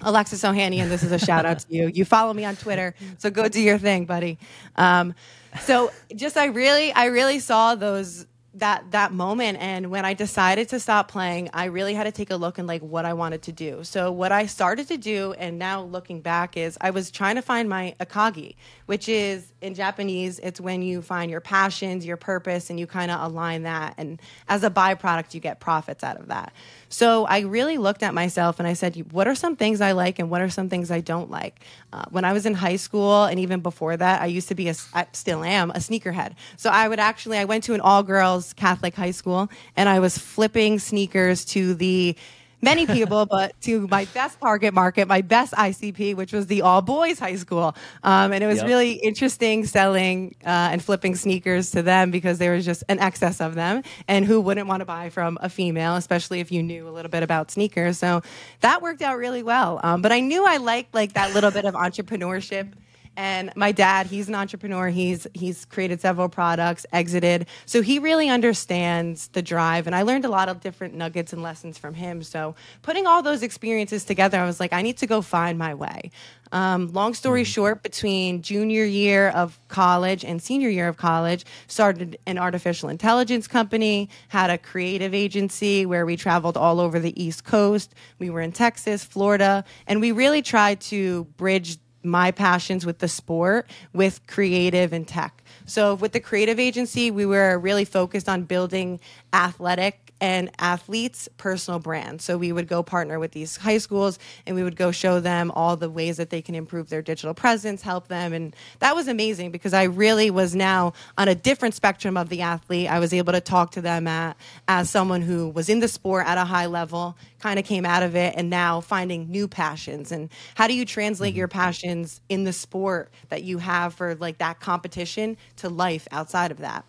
Alexis 0.01 0.43
Ohanian, 0.43 0.89
this 0.89 1.01
is 1.01 1.11
a 1.11 1.17
shout 1.17 1.45
out 1.45 1.59
to 1.59 1.73
you. 1.73 1.87
You 1.87 2.05
follow 2.05 2.33
me 2.33 2.45
on 2.45 2.55
Twitter, 2.55 2.93
so 3.17 3.29
go 3.31 3.47
do 3.47 3.59
your 3.59 3.79
thing, 3.79 4.05
buddy. 4.05 4.37
Um, 4.75 5.15
so 5.61 5.91
just 6.15 6.37
I 6.37 6.45
really, 6.45 6.91
I 6.91 7.05
really 7.05 7.39
saw 7.39 7.73
those 7.73 8.27
that 8.59 8.91
that 8.91 9.11
moment 9.11 9.57
and 9.59 9.89
when 9.89 10.05
i 10.05 10.13
decided 10.13 10.67
to 10.67 10.79
stop 10.79 11.07
playing 11.07 11.49
i 11.53 11.65
really 11.65 11.93
had 11.93 12.03
to 12.05 12.11
take 12.11 12.31
a 12.31 12.35
look 12.35 12.57
and 12.57 12.67
like 12.67 12.81
what 12.81 13.05
i 13.05 13.13
wanted 13.13 13.41
to 13.41 13.51
do 13.51 13.83
so 13.83 14.11
what 14.11 14.31
i 14.31 14.45
started 14.45 14.87
to 14.87 14.97
do 14.97 15.33
and 15.33 15.59
now 15.59 15.83
looking 15.83 16.21
back 16.21 16.57
is 16.57 16.77
i 16.81 16.89
was 16.89 17.11
trying 17.11 17.35
to 17.35 17.41
find 17.41 17.69
my 17.69 17.95
ikigai 17.99 18.55
which 18.87 19.07
is 19.07 19.51
in 19.61 19.73
japanese 19.73 20.39
it's 20.39 20.59
when 20.59 20.81
you 20.81 21.01
find 21.01 21.29
your 21.29 21.41
passions 21.41 22.05
your 22.05 22.17
purpose 22.17 22.69
and 22.69 22.79
you 22.79 22.87
kind 22.87 23.11
of 23.11 23.21
align 23.31 23.63
that 23.63 23.93
and 23.97 24.21
as 24.49 24.63
a 24.63 24.69
byproduct 24.69 25.33
you 25.33 25.39
get 25.39 25.59
profits 25.59 26.03
out 26.03 26.19
of 26.19 26.27
that 26.27 26.51
so 26.89 27.25
I 27.25 27.39
really 27.39 27.77
looked 27.77 28.03
at 28.03 28.13
myself 28.13 28.59
and 28.59 28.67
I 28.67 28.73
said, 28.73 29.11
what 29.11 29.27
are 29.27 29.35
some 29.35 29.55
things 29.55 29.81
I 29.81 29.91
like 29.91 30.19
and 30.19 30.29
what 30.29 30.41
are 30.41 30.49
some 30.49 30.69
things 30.69 30.89
I 30.89 31.01
don't 31.01 31.29
like? 31.29 31.59
Uh, 31.91 32.05
when 32.09 32.23
I 32.23 32.33
was 32.33 32.45
in 32.45 32.53
high 32.53 32.77
school 32.77 33.25
and 33.25 33.39
even 33.39 33.59
before 33.59 33.97
that, 33.97 34.21
I 34.21 34.27
used 34.27 34.47
to 34.49 34.55
be, 34.55 34.69
a, 34.69 34.75
I 34.93 35.07
still 35.11 35.43
am, 35.43 35.71
a 35.71 35.75
sneakerhead. 35.75 36.33
So 36.55 36.69
I 36.69 36.87
would 36.87 36.99
actually, 36.99 37.37
I 37.37 37.45
went 37.45 37.65
to 37.65 37.73
an 37.73 37.81
all 37.81 38.03
girls 38.03 38.46
Catholic 38.53 38.95
high 38.95 39.11
school 39.11 39.49
and 39.75 39.89
I 39.89 39.99
was 39.99 40.17
flipping 40.17 40.79
sneakers 40.79 41.45
to 41.45 41.73
the 41.73 42.15
many 42.61 42.85
people, 42.85 43.25
but 43.29 43.59
to 43.61 43.87
my 43.87 44.05
best 44.05 44.39
target 44.39 44.73
market, 44.73 45.07
my 45.07 45.21
best 45.21 45.53
ICP, 45.53 46.15
which 46.15 46.33
was 46.33 46.47
the 46.47 46.61
all 46.61 46.81
boys 46.81 47.19
high 47.19 47.35
school. 47.35 47.75
Um, 48.03 48.31
and 48.31 48.43
it 48.43 48.47
was 48.47 48.57
yep. 48.57 48.67
really 48.67 48.93
interesting 48.93 49.65
selling 49.65 50.35
uh, 50.45 50.69
and 50.71 50.83
flipping 50.83 51.15
sneakers 51.15 51.71
to 51.71 51.81
them 51.81 52.11
because 52.11 52.39
there 52.39 52.53
was 52.53 52.65
just 52.65 52.83
an 52.89 52.99
excess 52.99 53.41
of 53.41 53.55
them. 53.55 53.83
And 54.07 54.25
who 54.25 54.41
wouldn't 54.41 54.67
want 54.67 54.81
to 54.81 54.85
buy 54.85 55.09
from 55.09 55.37
a 55.41 55.49
female, 55.49 55.95
especially 55.95 56.39
if 56.39 56.51
you 56.51 56.63
knew 56.63 56.87
a 56.87 56.91
little 56.91 57.11
bit 57.11 57.23
about 57.23 57.51
sneakers? 57.51 57.97
So 57.97 58.21
that 58.61 58.81
worked 58.81 59.01
out 59.01 59.17
really 59.17 59.43
well. 59.43 59.79
Um, 59.83 60.01
but 60.01 60.11
I 60.11 60.19
knew 60.19 60.45
I 60.45 60.57
liked 60.57 60.93
like 60.93 61.13
that 61.13 61.33
little 61.33 61.51
bit 61.51 61.65
of 61.65 61.73
entrepreneurship 61.73 62.73
And 63.17 63.51
my 63.55 63.71
dad, 63.71 64.05
he's 64.05 64.27
an 64.29 64.35
entrepreneur. 64.35 64.89
He's 64.89 65.25
he's 65.33 65.65
created 65.65 65.99
several 65.99 66.29
products, 66.29 66.85
exited. 66.93 67.47
So 67.65 67.81
he 67.81 67.97
really 67.97 68.29
understands 68.29 69.27
the 69.29 69.41
drive. 69.41 69.87
And 69.87 69.95
I 69.95 70.03
learned 70.03 70.23
a 70.23 70.29
lot 70.29 70.49
of 70.49 70.61
different 70.61 70.93
nuggets 70.93 71.33
and 71.33 71.41
lessons 71.41 71.79
from 71.79 71.95
him. 71.95 72.21
So 72.21 72.53
putting 72.83 73.07
all 73.07 73.23
those 73.23 73.41
experiences 73.41 74.05
together, 74.05 74.39
I 74.39 74.45
was 74.45 74.59
like, 74.59 74.71
I 74.71 74.83
need 74.83 74.97
to 74.97 75.07
go 75.07 75.23
find 75.23 75.57
my 75.57 75.73
way. 75.73 76.11
Um, 76.51 76.93
long 76.93 77.13
story 77.13 77.41
Mm-hmm. 77.41 77.51
short, 77.51 77.83
between 77.83 78.41
junior 78.41 78.85
year 78.85 79.29
of 79.29 79.59
college 79.67 80.23
and 80.23 80.41
senior 80.41 80.69
year 80.69 80.87
of 80.87 80.95
college, 80.95 81.43
started 81.67 82.17
an 82.27 82.37
artificial 82.37 82.87
intelligence 82.87 83.47
company, 83.47 84.09
had 84.29 84.49
a 84.49 84.57
creative 84.57 85.13
agency 85.13 85.85
where 85.85 86.05
we 86.05 86.15
traveled 86.15 86.55
all 86.55 86.79
over 86.79 86.99
the 86.99 87.21
East 87.21 87.43
Coast. 87.43 87.93
We 88.19 88.29
were 88.29 88.41
in 88.41 88.51
Texas, 88.51 89.03
Florida, 89.03 89.65
and 89.87 89.99
we 89.99 90.11
really 90.11 90.41
tried 90.41 90.79
to 90.81 91.25
bridge 91.35 91.79
my 92.07 92.31
passions 92.31 92.85
with 92.85 92.99
the 92.99 93.07
sport 93.07 93.69
with 93.93 94.25
creative 94.27 94.93
and 94.93 95.07
tech. 95.07 95.43
So 95.65 95.95
with 95.95 96.13
the 96.13 96.19
creative 96.19 96.59
agency, 96.59 97.11
we 97.11 97.25
were 97.25 97.57
really 97.59 97.85
focused 97.85 98.29
on 98.29 98.43
building 98.43 98.99
athletic 99.33 100.07
and 100.19 100.49
athletes 100.59 101.29
personal 101.37 101.79
brands. 101.79 102.23
So 102.23 102.37
we 102.37 102.51
would 102.51 102.67
go 102.67 102.81
partner 102.81 103.19
with 103.19 103.31
these 103.31 103.57
high 103.57 103.77
schools 103.77 104.17
and 104.45 104.55
we 104.55 104.63
would 104.63 104.75
go 104.75 104.91
show 104.91 105.19
them 105.19 105.51
all 105.51 105.77
the 105.77 105.89
ways 105.89 106.17
that 106.17 106.29
they 106.29 106.41
can 106.41 106.55
improve 106.55 106.89
their 106.89 107.01
digital 107.01 107.33
presence, 107.33 107.81
help 107.81 108.07
them. 108.07 108.33
And 108.33 108.55
that 108.79 108.95
was 108.95 109.07
amazing 109.07 109.51
because 109.51 109.73
I 109.73 109.83
really 109.83 110.31
was 110.31 110.55
now 110.55 110.93
on 111.17 111.27
a 111.27 111.35
different 111.35 111.75
spectrum 111.75 112.17
of 112.17 112.29
the 112.29 112.41
athlete. 112.41 112.89
I 112.89 112.99
was 112.99 113.13
able 113.13 113.33
to 113.33 113.41
talk 113.41 113.71
to 113.71 113.81
them 113.81 114.07
at, 114.07 114.37
as 114.67 114.89
someone 114.89 115.21
who 115.21 115.49
was 115.49 115.69
in 115.69 115.79
the 115.79 115.87
sport 115.87 116.25
at 116.27 116.37
a 116.37 116.45
high 116.45 116.65
level, 116.65 117.15
kind 117.39 117.59
of 117.59 117.65
came 117.65 117.85
out 117.85 118.03
of 118.03 118.15
it, 118.15 118.33
and 118.35 118.49
now 118.49 118.81
finding 118.81 119.29
new 119.29 119.47
passions. 119.47 120.11
And 120.11 120.29
how 120.55 120.67
do 120.67 120.73
you 120.73 120.85
translate 120.85 121.35
your 121.35 121.47
passions 121.47 122.21
in 122.29 122.43
the 122.43 122.53
sport 122.53 123.11
that 123.29 123.43
you 123.43 123.59
have 123.59 123.93
for 123.93 124.15
like 124.15 124.39
that 124.39 124.59
competition 124.59 125.37
to 125.57 125.69
life 125.69 126.07
outside 126.11 126.51
of 126.51 126.59
that? 126.59 126.85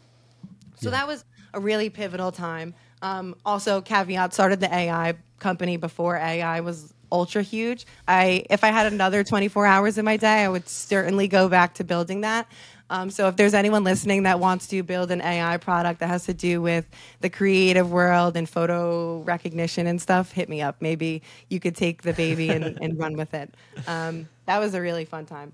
So 0.81 0.91
that 0.91 1.07
was 1.07 1.25
a 1.55 1.61
really 1.61 1.91
pivotal 1.91 2.33
time. 2.33 2.75
Um, 3.03 3.35
also, 3.45 3.81
caveat 3.81 4.33
started 4.35 4.61
the 4.61 4.73
AI 4.73 5.15
company 5.39 5.77
before 5.77 6.17
AI 6.17 6.61
was 6.61 6.93
ultra 7.11 7.43
huge. 7.43 7.87
I 8.07 8.45
if 8.51 8.65
I 8.65 8.69
had 8.69 8.93
another 8.93 9.25
24 9.25 9.67
hours 9.67 9.99
in 9.99 10.05
my 10.05 10.17
day, 10.17 10.45
I 10.45 10.49
would 10.49 10.69
certainly 10.69 11.29
go 11.29 11.49
back 11.49 11.75
to 11.75 11.85
building 11.85 12.23
that. 12.23 12.51
Um, 12.91 13.11
so 13.11 13.29
if 13.29 13.37
there's 13.37 13.55
anyone 13.55 13.85
listening 13.85 14.23
that 14.23 14.41
wants 14.41 14.67
to 14.69 14.83
build 14.83 15.11
an 15.11 15.21
AI 15.21 15.59
product 15.59 16.01
that 16.01 16.09
has 16.09 16.25
to 16.25 16.35
do 16.35 16.63
with 16.63 16.87
the 17.21 17.29
creative 17.29 17.91
world 17.91 18.37
and 18.37 18.49
photo 18.49 19.21
recognition 19.21 19.87
and 19.87 20.01
stuff, 20.01 20.33
hit 20.33 20.49
me 20.49 20.63
up. 20.63 20.77
Maybe 20.81 21.23
you 21.51 21.61
could 21.61 21.77
take 21.77 22.03
the 22.03 22.15
baby 22.15 22.49
and, 22.51 22.79
and 22.83 22.99
run 22.99 23.17
with 23.17 23.35
it. 23.35 23.53
Um, 23.87 24.29
that 24.47 24.59
was 24.59 24.75
a 24.75 24.81
really 24.81 25.05
fun 25.05 25.27
time. 25.27 25.53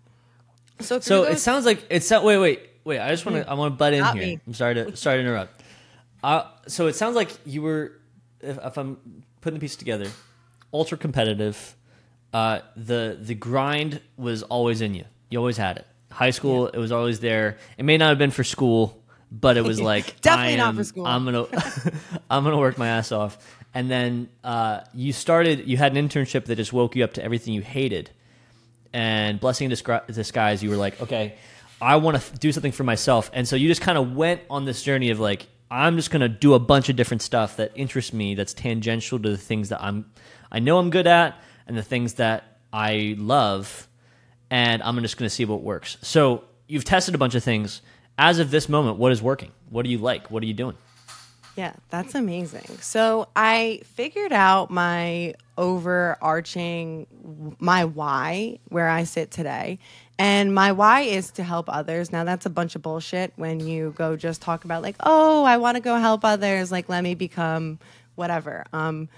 So, 0.81 1.01
So 1.01 1.25
it 1.25 1.39
sounds 1.39 1.65
like 1.67 1.85
it's 1.91 2.11
not. 2.11 2.25
Wait, 2.25 2.39
wait, 2.39 2.61
wait. 2.85 3.01
I 3.01 3.11
just 3.11 3.27
want 3.27 3.43
to. 3.45 3.49
I 3.51 3.55
want 3.55 3.75
to 3.75 3.77
butt 3.77 3.95
in 3.95 4.01
Not 4.01 4.15
here. 4.17 4.27
me. 4.27 4.41
I'm 4.47 4.55
sorry 4.55 4.75
to 4.75 4.97
sorry 4.97 5.19
to 5.19 5.21
interrupt. 5.23 5.63
Uh, 6.23 6.45
so 6.67 6.87
it 6.87 6.95
sounds 6.95 7.15
like 7.17 7.31
you 7.45 7.63
were, 7.63 7.93
if, 8.41 8.59
if 8.59 8.77
I'm 8.79 9.23
putting 9.41 9.59
the 9.59 9.61
piece 9.61 9.77
together, 9.77 10.09
ultra 10.73 10.99
competitive. 10.99 11.77
Uh, 12.33 12.61
the 12.77 13.17
the 13.21 13.35
grind 13.35 14.01
was 14.17 14.43
always 14.43 14.81
in 14.81 14.95
you. 14.95 15.05
You 15.31 15.39
always 15.39 15.57
had 15.57 15.77
it. 15.77 15.87
High 16.15 16.31
school, 16.31 16.69
it 16.69 16.79
was 16.79 16.93
always 16.93 17.21
there. 17.21 17.59
It 17.77 17.85
may 17.85 17.99
not 17.99 18.09
have 18.09 18.19
been 18.19 18.31
for 18.31 18.45
school, 18.45 19.03
but 19.31 19.57
it 19.57 19.65
was 19.65 19.81
like 19.93 20.21
Definitely 20.21 20.55
I 20.55 20.57
not 20.57 20.75
for 20.77 20.85
school. 20.85 21.07
I'm 21.07 21.25
gonna 21.25 21.47
I'm 22.31 22.45
gonna 22.45 22.59
work 22.59 22.79
my 22.79 22.89
ass 22.89 23.13
off. 23.13 23.39
And 23.77 23.91
then 23.91 24.29
uh, 24.45 24.83
you 24.95 25.13
started. 25.13 25.67
You 25.69 25.77
had 25.77 25.97
an 25.97 26.09
internship 26.09 26.45
that 26.45 26.57
just 26.57 26.73
woke 26.73 26.95
you 26.95 27.03
up 27.03 27.15
to 27.15 27.25
everything 27.25 27.55
you 27.55 27.63
hated 27.63 28.11
and 28.95 29.41
blessing 29.41 29.71
in 29.71 29.77
disguise 30.07 30.63
you 30.63 30.71
were 30.71 30.77
like 30.77 31.03
okay 31.03 31.35
i 31.83 31.97
want 31.97 32.15
to 32.15 32.23
f- 32.23 32.39
do 32.39 32.53
something 32.53 32.73
for 32.73 32.85
myself 32.85 33.29
and 33.35 33.47
so 33.47 33.57
you 33.57 33.69
just 33.69 33.81
kind 33.81 33.99
of 33.99 34.15
went 34.15 34.41
on 34.49 34.65
this 34.65 34.83
journey 34.83 35.11
of 35.11 35.19
like 35.19 35.49
i'm 35.71 35.97
just 35.97 36.11
going 36.11 36.21
to 36.21 36.29
do 36.29 36.55
a 36.55 36.59
bunch 36.61 36.89
of 36.89 36.97
different 36.97 37.21
stuff 37.21 37.57
that 37.57 37.73
interests 37.75 38.13
me 38.13 38.35
that's 38.37 38.55
tangential 38.55 39.19
to 39.19 39.29
the 39.31 39.37
things 39.37 39.69
that 39.69 39.83
i'm 39.83 40.07
i 40.53 40.61
know 40.61 40.79
i'm 40.79 40.91
good 40.91 41.09
at 41.09 41.37
and 41.67 41.77
the 41.77 41.83
things 41.83 42.15
that 42.15 42.59
i 42.73 43.17
love 43.19 43.89
and 44.51 44.83
i'm 44.83 45.01
just 45.03 45.17
going 45.17 45.27
to 45.29 45.35
see 45.35 45.45
what 45.45 45.63
works 45.63 45.97
so 46.03 46.45
you've 46.67 46.85
tested 46.85 47.15
a 47.15 47.19
bunch 47.19 47.35
of 47.35 47.43
things 47.43 47.83
as 48.19 48.39
of 48.39 48.51
this 48.51 48.69
moment 48.69 48.97
what 48.99 49.13
is 49.13 49.21
working 49.23 49.51
what 49.71 49.85
do 49.85 49.91
you 49.91 49.99
like 49.99 50.31
what 50.31 50.43
are 50.43 50.47
you 50.47 50.55
doing 50.55 50.77
Yeah, 51.57 51.75
that's 51.89 52.17
amazing. 52.17 52.67
So 52.81 53.29
I 53.37 53.81
figured 53.85 54.33
out 54.33 54.71
my 54.71 55.35
overarching, 55.57 57.07
my 57.61 57.85
why, 57.85 58.59
where 58.71 58.89
I 58.89 59.05
sit 59.05 59.31
today. 59.31 59.79
And 60.19 60.53
my 60.55 60.73
why 60.73 61.03
is 61.03 61.31
to 61.33 61.45
help 61.45 61.69
others. 61.69 62.11
Now, 62.11 62.25
that's 62.25 62.47
a 62.47 62.51
bunch 62.51 62.75
of 62.75 62.83
bullshit 62.83 63.33
when 63.37 63.61
you 63.61 63.95
go 63.97 64.17
just 64.17 64.43
talk 64.43 64.65
about, 64.65 64.83
like, 64.83 64.97
oh, 65.01 65.45
I 65.45 65.59
want 65.59 65.77
to 65.77 65.81
go 65.81 65.97
help 65.97 66.25
others. 66.25 66.73
Like, 66.73 66.89
let 66.89 67.05
me 67.05 67.15
become 67.15 67.79
whatever. 68.17 68.65
Um, 68.73 69.09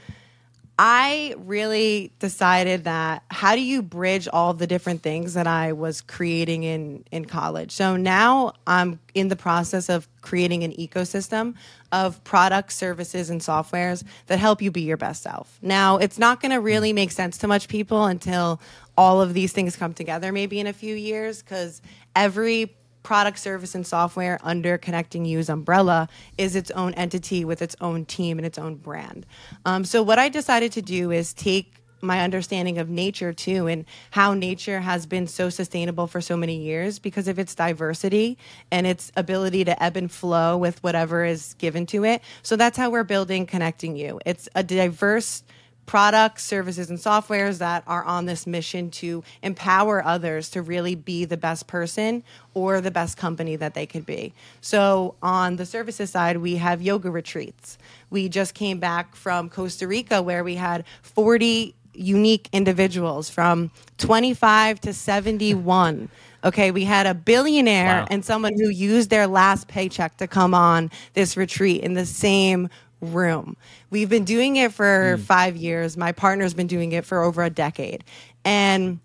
I 0.78 1.34
really 1.38 2.12
decided 2.18 2.84
that 2.84 3.22
how 3.30 3.54
do 3.54 3.62
you 3.62 3.80
bridge 3.80 4.28
all 4.30 4.52
the 4.52 4.66
different 4.66 5.02
things 5.02 5.32
that 5.32 5.46
I 5.46 5.72
was 5.72 6.02
creating 6.02 6.64
in 6.64 7.04
in 7.10 7.24
college. 7.24 7.72
So 7.72 7.96
now 7.96 8.52
I'm 8.66 9.00
in 9.14 9.28
the 9.28 9.36
process 9.36 9.88
of 9.88 10.06
creating 10.20 10.64
an 10.64 10.72
ecosystem 10.72 11.54
of 11.92 12.22
products, 12.24 12.74
services 12.74 13.30
and 13.30 13.40
softwares 13.40 14.04
that 14.26 14.38
help 14.38 14.60
you 14.60 14.70
be 14.70 14.82
your 14.82 14.98
best 14.98 15.22
self. 15.22 15.58
Now, 15.62 15.96
it's 15.96 16.18
not 16.18 16.42
going 16.42 16.52
to 16.52 16.60
really 16.60 16.92
make 16.92 17.10
sense 17.10 17.38
to 17.38 17.48
much 17.48 17.68
people 17.68 18.04
until 18.04 18.60
all 18.98 19.22
of 19.22 19.32
these 19.32 19.52
things 19.52 19.76
come 19.76 19.94
together 19.94 20.30
maybe 20.32 20.60
in 20.60 20.66
a 20.66 20.72
few 20.72 20.94
years 20.94 21.42
cuz 21.42 21.80
every 22.14 22.76
product, 23.06 23.38
service, 23.38 23.76
and 23.76 23.86
software 23.86 24.36
under 24.42 24.76
Connecting 24.76 25.24
You's 25.24 25.48
umbrella 25.48 26.08
is 26.38 26.56
its 26.56 26.72
own 26.72 26.92
entity 26.94 27.44
with 27.44 27.62
its 27.62 27.76
own 27.80 28.04
team 28.04 28.36
and 28.36 28.44
its 28.44 28.58
own 28.58 28.74
brand. 28.74 29.24
Um, 29.64 29.84
so, 29.84 30.02
what 30.02 30.18
I 30.18 30.28
decided 30.28 30.72
to 30.72 30.82
do 30.82 31.12
is 31.12 31.32
take 31.32 31.72
my 32.00 32.20
understanding 32.20 32.78
of 32.78 32.90
nature 32.90 33.32
too 33.32 33.68
and 33.68 33.84
how 34.10 34.34
nature 34.34 34.80
has 34.80 35.06
been 35.06 35.28
so 35.28 35.48
sustainable 35.50 36.08
for 36.08 36.20
so 36.20 36.36
many 36.36 36.56
years 36.56 36.98
because 36.98 37.28
of 37.28 37.38
its 37.38 37.54
diversity 37.54 38.36
and 38.72 38.88
its 38.88 39.12
ability 39.16 39.64
to 39.64 39.80
ebb 39.80 39.96
and 39.96 40.10
flow 40.10 40.58
with 40.58 40.82
whatever 40.82 41.24
is 41.24 41.54
given 41.54 41.86
to 41.86 42.04
it. 42.04 42.22
So 42.42 42.56
that's 42.56 42.76
how 42.76 42.90
we're 42.90 43.04
building 43.04 43.46
Connecting 43.46 43.96
You. 43.96 44.18
It's 44.26 44.48
a 44.56 44.64
diverse 44.64 45.44
products, 45.86 46.42
services, 46.44 46.90
and 46.90 46.98
softwares 46.98 47.58
that 47.58 47.82
are 47.86 48.04
on 48.04 48.26
this 48.26 48.46
mission 48.46 48.90
to 48.90 49.22
empower 49.42 50.04
others 50.04 50.50
to 50.50 50.62
really 50.62 50.94
be 50.94 51.24
the 51.24 51.36
best 51.36 51.66
person 51.66 52.22
or 52.54 52.80
the 52.80 52.90
best 52.90 53.16
company 53.16 53.56
that 53.56 53.74
they 53.74 53.86
could 53.86 54.04
be. 54.04 54.32
So, 54.60 55.14
on 55.22 55.56
the 55.56 55.66
services 55.66 56.10
side, 56.10 56.38
we 56.38 56.56
have 56.56 56.82
yoga 56.82 57.10
retreats. 57.10 57.78
We 58.10 58.28
just 58.28 58.54
came 58.54 58.78
back 58.78 59.14
from 59.16 59.48
Costa 59.48 59.86
Rica 59.86 60.20
where 60.22 60.42
we 60.44 60.56
had 60.56 60.84
40 61.02 61.74
unique 61.94 62.48
individuals 62.52 63.30
from 63.30 63.70
25 63.98 64.80
to 64.82 64.92
71. 64.92 66.08
Okay, 66.44 66.70
we 66.70 66.84
had 66.84 67.06
a 67.06 67.14
billionaire 67.14 68.00
Wow. 68.02 68.06
and 68.10 68.24
someone 68.24 68.52
who 68.56 68.68
used 68.68 69.10
their 69.10 69.26
last 69.26 69.66
paycheck 69.66 70.16
to 70.18 70.28
come 70.28 70.54
on 70.54 70.90
this 71.14 71.36
retreat 71.36 71.82
in 71.82 71.94
the 71.94 72.06
same 72.06 72.68
room. 73.00 73.56
We've 73.90 74.08
been 74.08 74.24
doing 74.24 74.56
it 74.56 74.72
for 74.72 75.16
mm. 75.16 75.20
five 75.20 75.56
years. 75.56 75.96
My 75.96 76.12
partner's 76.12 76.54
been 76.54 76.66
doing 76.66 76.92
it 76.92 77.04
for 77.04 77.22
over 77.22 77.42
a 77.42 77.50
decade. 77.50 78.04
And 78.44 79.00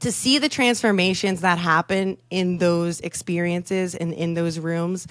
to 0.00 0.10
see 0.10 0.38
the 0.38 0.48
transformations 0.48 1.42
that 1.42 1.58
happen 1.58 2.18
in 2.30 2.58
those 2.58 3.00
experiences 3.00 3.94
and 3.94 4.12
in 4.12 4.34
those 4.34 4.58
rooms 4.58 5.06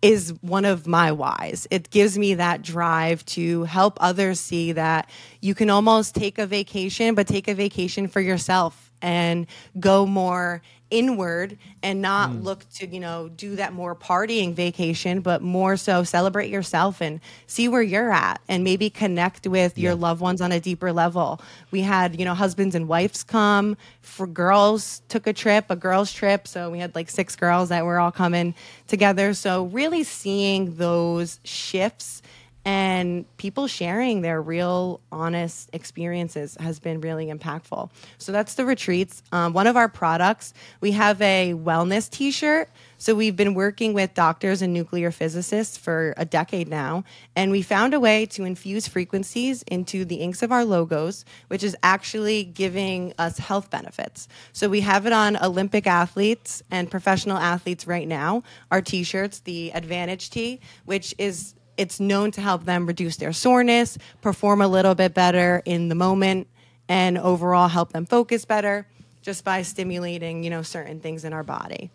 is 0.00 0.34
one 0.40 0.64
of 0.64 0.86
my 0.86 1.12
whys. 1.12 1.66
It 1.70 1.90
gives 1.90 2.18
me 2.18 2.34
that 2.34 2.62
drive 2.62 3.24
to 3.26 3.64
help 3.64 3.98
others 4.00 4.40
see 4.40 4.72
that 4.72 5.08
you 5.40 5.54
can 5.54 5.70
almost 5.70 6.14
take 6.14 6.38
a 6.38 6.46
vacation, 6.46 7.14
but 7.14 7.28
take 7.28 7.46
a 7.46 7.54
vacation 7.54 8.08
for 8.08 8.20
yourself 8.20 8.90
and 9.00 9.46
go 9.78 10.04
more 10.06 10.62
inward 10.92 11.56
and 11.82 12.02
not 12.02 12.30
mm. 12.30 12.44
look 12.44 12.68
to, 12.74 12.86
you 12.86 13.00
know, 13.00 13.28
do 13.30 13.56
that 13.56 13.72
more 13.72 13.96
partying 13.96 14.52
vacation, 14.52 15.20
but 15.20 15.40
more 15.40 15.76
so 15.76 16.04
celebrate 16.04 16.50
yourself 16.50 17.00
and 17.00 17.18
see 17.46 17.66
where 17.66 17.82
you're 17.82 18.12
at 18.12 18.40
and 18.48 18.62
maybe 18.62 18.90
connect 18.90 19.46
with 19.46 19.78
your 19.78 19.94
loved 19.94 20.20
ones 20.20 20.40
on 20.40 20.52
a 20.52 20.60
deeper 20.60 20.92
level. 20.92 21.40
We 21.70 21.80
had, 21.80 22.18
you 22.18 22.24
know, 22.24 22.34
husbands 22.34 22.74
and 22.74 22.86
wives 22.86 23.24
come 23.24 23.76
for 24.02 24.26
girls 24.26 25.02
took 25.08 25.26
a 25.26 25.32
trip, 25.32 25.64
a 25.70 25.76
girls 25.76 26.12
trip. 26.12 26.46
So 26.46 26.70
we 26.70 26.78
had 26.78 26.94
like 26.94 27.08
six 27.08 27.34
girls 27.34 27.70
that 27.70 27.84
were 27.84 27.98
all 27.98 28.12
coming 28.12 28.54
together. 28.86 29.32
So 29.32 29.64
really 29.64 30.04
seeing 30.04 30.76
those 30.76 31.40
shifts 31.42 32.22
and 32.64 33.24
people 33.36 33.66
sharing 33.66 34.22
their 34.22 34.40
real 34.40 35.00
honest 35.10 35.68
experiences 35.72 36.56
has 36.60 36.78
been 36.78 37.00
really 37.00 37.26
impactful 37.26 37.90
so 38.18 38.32
that's 38.32 38.54
the 38.54 38.64
retreats 38.64 39.22
um, 39.32 39.52
one 39.52 39.66
of 39.66 39.76
our 39.76 39.88
products 39.88 40.54
we 40.80 40.92
have 40.92 41.20
a 41.22 41.54
wellness 41.54 42.08
t-shirt 42.10 42.68
so 43.02 43.16
we've 43.16 43.34
been 43.34 43.54
working 43.54 43.94
with 43.94 44.14
doctors 44.14 44.62
and 44.62 44.72
nuclear 44.72 45.10
physicists 45.10 45.76
for 45.76 46.14
a 46.16 46.24
decade 46.24 46.68
now, 46.68 47.02
and 47.34 47.50
we 47.50 47.60
found 47.60 47.94
a 47.94 47.98
way 47.98 48.26
to 48.26 48.44
infuse 48.44 48.86
frequencies 48.86 49.64
into 49.64 50.04
the 50.04 50.18
inks 50.18 50.40
of 50.40 50.52
our 50.52 50.64
logos, 50.64 51.24
which 51.48 51.64
is 51.64 51.76
actually 51.82 52.44
giving 52.44 53.12
us 53.18 53.38
health 53.38 53.70
benefits. 53.70 54.28
So 54.52 54.68
we 54.68 54.82
have 54.82 55.04
it 55.04 55.12
on 55.12 55.36
Olympic 55.36 55.88
athletes 55.88 56.62
and 56.70 56.88
professional 56.88 57.38
athletes 57.38 57.88
right 57.88 58.06
now. 58.06 58.44
Our 58.70 58.80
t-shirts, 58.80 59.40
the 59.40 59.72
Advantage 59.74 60.30
T, 60.30 60.60
which 60.84 61.12
is 61.18 61.54
it's 61.82 61.98
known 61.98 62.30
to 62.30 62.40
help 62.40 62.64
them 62.64 62.86
reduce 62.86 63.16
their 63.16 63.32
soreness, 63.32 63.98
perform 64.20 64.62
a 64.62 64.68
little 64.68 64.94
bit 64.94 65.14
better 65.14 65.62
in 65.64 65.88
the 65.88 65.94
moment, 65.94 66.46
and 66.88 67.18
overall 67.18 67.68
help 67.68 67.92
them 67.92 68.06
focus 68.06 68.44
better 68.44 68.86
just 69.20 69.44
by 69.44 69.62
stimulating, 69.62 70.44
you 70.44 70.50
know, 70.50 70.62
certain 70.62 71.00
things 71.00 71.24
in 71.24 71.32
our 71.32 71.42
body. 71.42 71.90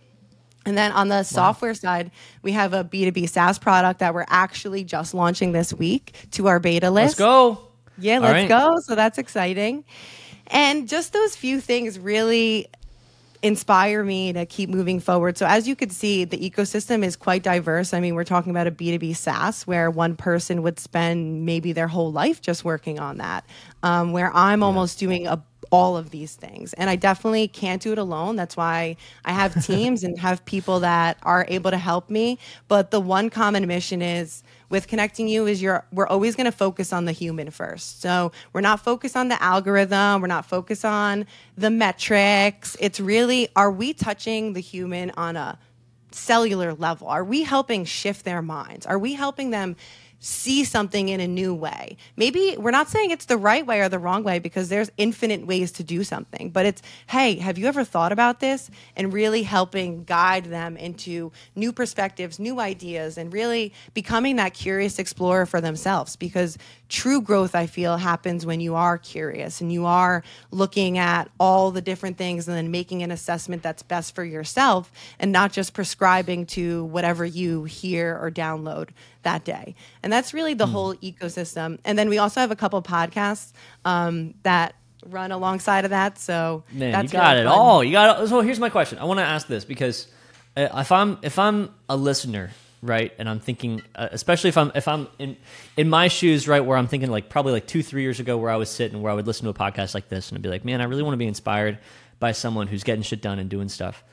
And 0.65 0.77
then 0.77 0.91
on 0.91 1.08
the 1.08 1.24
software 1.24 1.74
side, 1.74 2.12
we 2.41 2.51
have 2.51 2.74
a 2.74 2.84
B2B 2.84 3.29
SaaS 3.29 3.58
product 3.58 4.01
that 4.01 4.13
we're 4.13 4.25
actually 4.27 4.84
just 4.84 5.13
launching 5.13 5.53
this 5.53 5.74
week 5.74 6.13
to 6.32 6.48
our 6.48 6.60
beta 6.60 6.91
list. 6.91 7.17
Let's 7.17 7.20
go. 7.20 7.60
Yeah, 7.98 8.20
let's 8.20 8.34
right. 8.34 8.50
go. 8.50 8.79
So 8.82 8.94
that's 8.94 9.17
exciting. 9.17 9.86
And 10.48 10.89
just 10.89 11.13
those 11.13 11.38
few 11.38 11.62
things 11.62 11.98
really 11.98 12.67
inspire 13.41 14.03
me 14.03 14.34
to 14.34 14.46
keep 14.46 14.70
moving 14.70 15.00
forward. 15.00 15.38
So 15.38 15.46
as 15.46 15.67
you 15.67 15.75
could 15.75 15.91
see, 15.91 16.24
the 16.24 16.38
ecosystem 16.38 17.03
is 17.03 17.15
quite 17.15 17.44
diverse. 17.44 17.94
I 17.94 18.00
mean, 18.00 18.15
we're 18.15 18.24
talking 18.24 18.51
about 18.51 18.67
a 18.67 18.72
B2B 18.72 19.15
SaaS 19.15 19.65
where 19.65 19.89
one 19.91 20.15
person 20.15 20.63
would 20.63 20.79
spend 20.79 21.46
maybe 21.46 21.72
their 21.72 21.88
whole 21.88 22.12
life 22.12 22.41
just 22.41 22.65
working 22.65 23.00
on 23.00 23.17
that. 23.17 23.46
Um, 23.84 24.12
where 24.12 24.36
I'm 24.36 24.63
almost 24.63 25.00
doing 25.00 25.27
a 25.27 25.41
all 25.71 25.97
of 25.97 26.09
these 26.09 26.36
things. 26.36 26.74
And 26.74 26.89
I 26.89 26.95
definitely 26.95 27.47
can't 27.47 27.81
do 27.81 27.91
it 27.91 27.97
alone. 27.97 28.36
That's 28.36 28.57
why 28.57 28.97
I 29.25 29.31
have 29.33 29.65
teams 29.65 30.03
and 30.03 30.17
have 30.19 30.43
people 30.45 30.81
that 30.81 31.17
are 31.24 31.45
able 31.47 31.71
to 31.71 31.77
help 31.77 32.09
me. 32.09 32.39
But 32.67 32.91
the 32.91 33.00
one 33.00 33.29
common 33.29 33.67
mission 33.67 34.01
is 34.01 34.43
with 34.69 34.88
connecting 34.88 35.27
you 35.27 35.47
is 35.47 35.62
you're 35.62 35.86
we're 35.91 36.07
always 36.07 36.36
going 36.36 36.45
to 36.45 36.51
focus 36.51 36.91
on 36.91 37.05
the 37.05 37.12
human 37.12 37.51
first. 37.51 38.01
So 38.01 38.31
we're 38.53 38.62
not 38.62 38.83
focused 38.83 39.15
on 39.15 39.29
the 39.29 39.41
algorithm, 39.41 40.21
we're 40.21 40.27
not 40.27 40.45
focused 40.45 40.86
on 40.86 41.25
the 41.57 41.69
metrics. 41.69 42.75
It's 42.79 43.00
really 43.00 43.50
are 43.55 43.71
we 43.71 43.93
touching 43.93 44.53
the 44.53 44.59
human 44.59 45.12
on 45.17 45.36
a 45.36 45.57
cellular 46.12 46.74
level? 46.74 47.07
Are 47.07 47.24
we 47.24 47.43
helping 47.43 47.86
shift 47.86 48.25
their 48.25 48.41
minds? 48.41 48.86
Are 48.86 49.00
we 49.00 49.13
helping 49.13 49.51
them 49.51 49.75
see 50.19 50.63
something 50.63 51.09
in 51.09 51.19
a 51.19 51.27
new 51.27 51.53
way. 51.53 51.95
Maybe 52.15 52.55
we're 52.57 52.71
not 52.71 52.89
saying 52.89 53.12
it's 53.12 53.25
the 53.25 53.38
right 53.38 53.65
way 53.65 53.81
or 53.81 53.89
the 53.89 54.00
wrong 54.00 54.24
way 54.24 54.39
because 54.39 54.69
there's 54.69 54.91
infinite 54.97 55.45
ways 55.45 55.71
to 55.74 55.83
do 55.83 56.03
something, 56.03 56.50
but 56.50 56.65
it's, 56.65 56.81
hey, 57.07 57.36
have 57.36 57.57
you 57.57 57.67
ever 57.67 57.83
thought 57.83 58.12
about 58.12 58.39
this? 58.39 58.69
And 58.95 59.13
really 59.13 59.43
helping 59.43 60.03
guide 60.05 60.45
them 60.45 60.75
into 60.75 61.31
new 61.55 61.71
perspectives, 61.71 62.39
new 62.39 62.59
ideas, 62.59 63.17
and 63.17 63.31
really 63.31 63.74
becoming 63.93 64.38
that 64.38 64.53
curious 64.53 64.97
explorer 64.97 65.45
for 65.45 65.62
themselves 65.62 66.15
because 66.15 66.57
true 66.89 67.21
growth, 67.21 67.53
I 67.53 67.67
feel, 67.67 67.97
happens 67.97 68.45
when 68.45 68.59
you 68.59 68.75
are 68.75 68.97
curious 68.97 69.62
and 69.62 69.71
you 69.71 69.86
are 69.86 70.24
looking 70.51 70.97
at 70.97 71.29
all 71.39 71.71
the 71.71 71.81
different 71.81 72.17
things 72.17 72.47
and 72.47 72.57
then 72.57 72.71
making 72.71 73.03
an 73.03 73.12
assessment 73.12 73.62
that's 73.62 73.83
best 73.83 74.15
for 74.15 74.24
yourself 74.24 74.91
and 75.19 75.31
not 75.31 75.51
just 75.51 75.74
prescribing 75.74 76.45
to 76.47 76.86
whatever 76.86 77.25
you 77.25 77.65
hear 77.65 78.17
or 78.19 78.31
download 78.31 78.89
that 79.27 79.43
day. 79.43 79.75
And 80.01 80.12
that's 80.12 80.34
really 80.34 80.53
the 80.53 80.65
mm. 80.65 80.72
whole 80.72 80.96
ecosystem. 80.96 81.79
And 81.84 82.00
then 82.00 82.07
we 82.07 82.17
also 82.17 82.39
have 82.39 82.50
a 82.50 82.55
couple 82.55 82.81
podcasts 82.81 83.51
um, 83.84 84.34
that 84.43 84.75
run 85.05 85.34
alongside 85.34 85.84
of 85.84 85.91
that. 85.91 86.17
So 86.17 86.63
man, 86.72 87.03
you 87.03 87.10
got 87.10 87.31
really 87.31 87.41
it 87.41 87.46
fun. 87.46 87.60
all. 87.60 87.84
You 87.84 87.91
got 87.91 88.24
it. 88.24 88.27
So 88.29 88.39
here's 88.39 88.60
my 88.60 88.69
question. 88.69 89.00
I 89.00 89.03
want 89.03 89.19
to 89.19 89.25
ask 89.25 89.48
this 89.48 89.65
because 89.65 90.07
uh, 90.55 90.69
if 90.75 90.91
I'm 90.93 91.19
if 91.22 91.38
I'm 91.38 91.69
a 91.89 91.98
listener 91.98 92.51
right 92.84 93.12
and 93.17 93.27
i'm 93.27 93.39
thinking 93.39 93.81
uh, 93.96 94.07
especially 94.12 94.50
if 94.50 94.55
i'm 94.55 94.72
if 94.75 94.88
i'm 94.88 95.07
in 95.17 95.36
in 95.77 95.89
my 95.89 96.07
shoes 96.07 96.48
right 96.48 96.63
where 96.63 96.77
i'm 96.77 96.86
thinking 96.88 97.10
like 97.10 97.27
probably 97.27 97.51
like 97.51 97.65
two 97.65 97.81
three 97.81 98.03
years 98.03 98.19
ago 98.19 98.38
where 98.38 98.51
i 98.51 98.55
was 98.55 98.69
sitting 98.69 99.01
where 99.01 99.12
i 99.12 99.15
would 99.15 99.25
listen 99.25 99.46
to 99.46 99.50
a 99.50 99.53
podcast 99.53 99.96
like 99.96 100.10
this 100.10 100.29
and 100.29 100.38
i'd 100.38 100.43
be 100.43 100.48
like 100.48 100.63
man 100.63 100.79
i 100.79 100.84
really 100.84 101.01
want 101.01 101.13
to 101.13 101.17
be 101.17 101.25
inspired 101.25 101.79
by 102.19 102.31
someone 102.31 102.67
who's 102.67 102.84
getting 102.84 103.01
shit 103.01 103.19
done 103.19 103.39
and 103.39 103.50
doing 103.50 103.67
stuff 103.67 104.03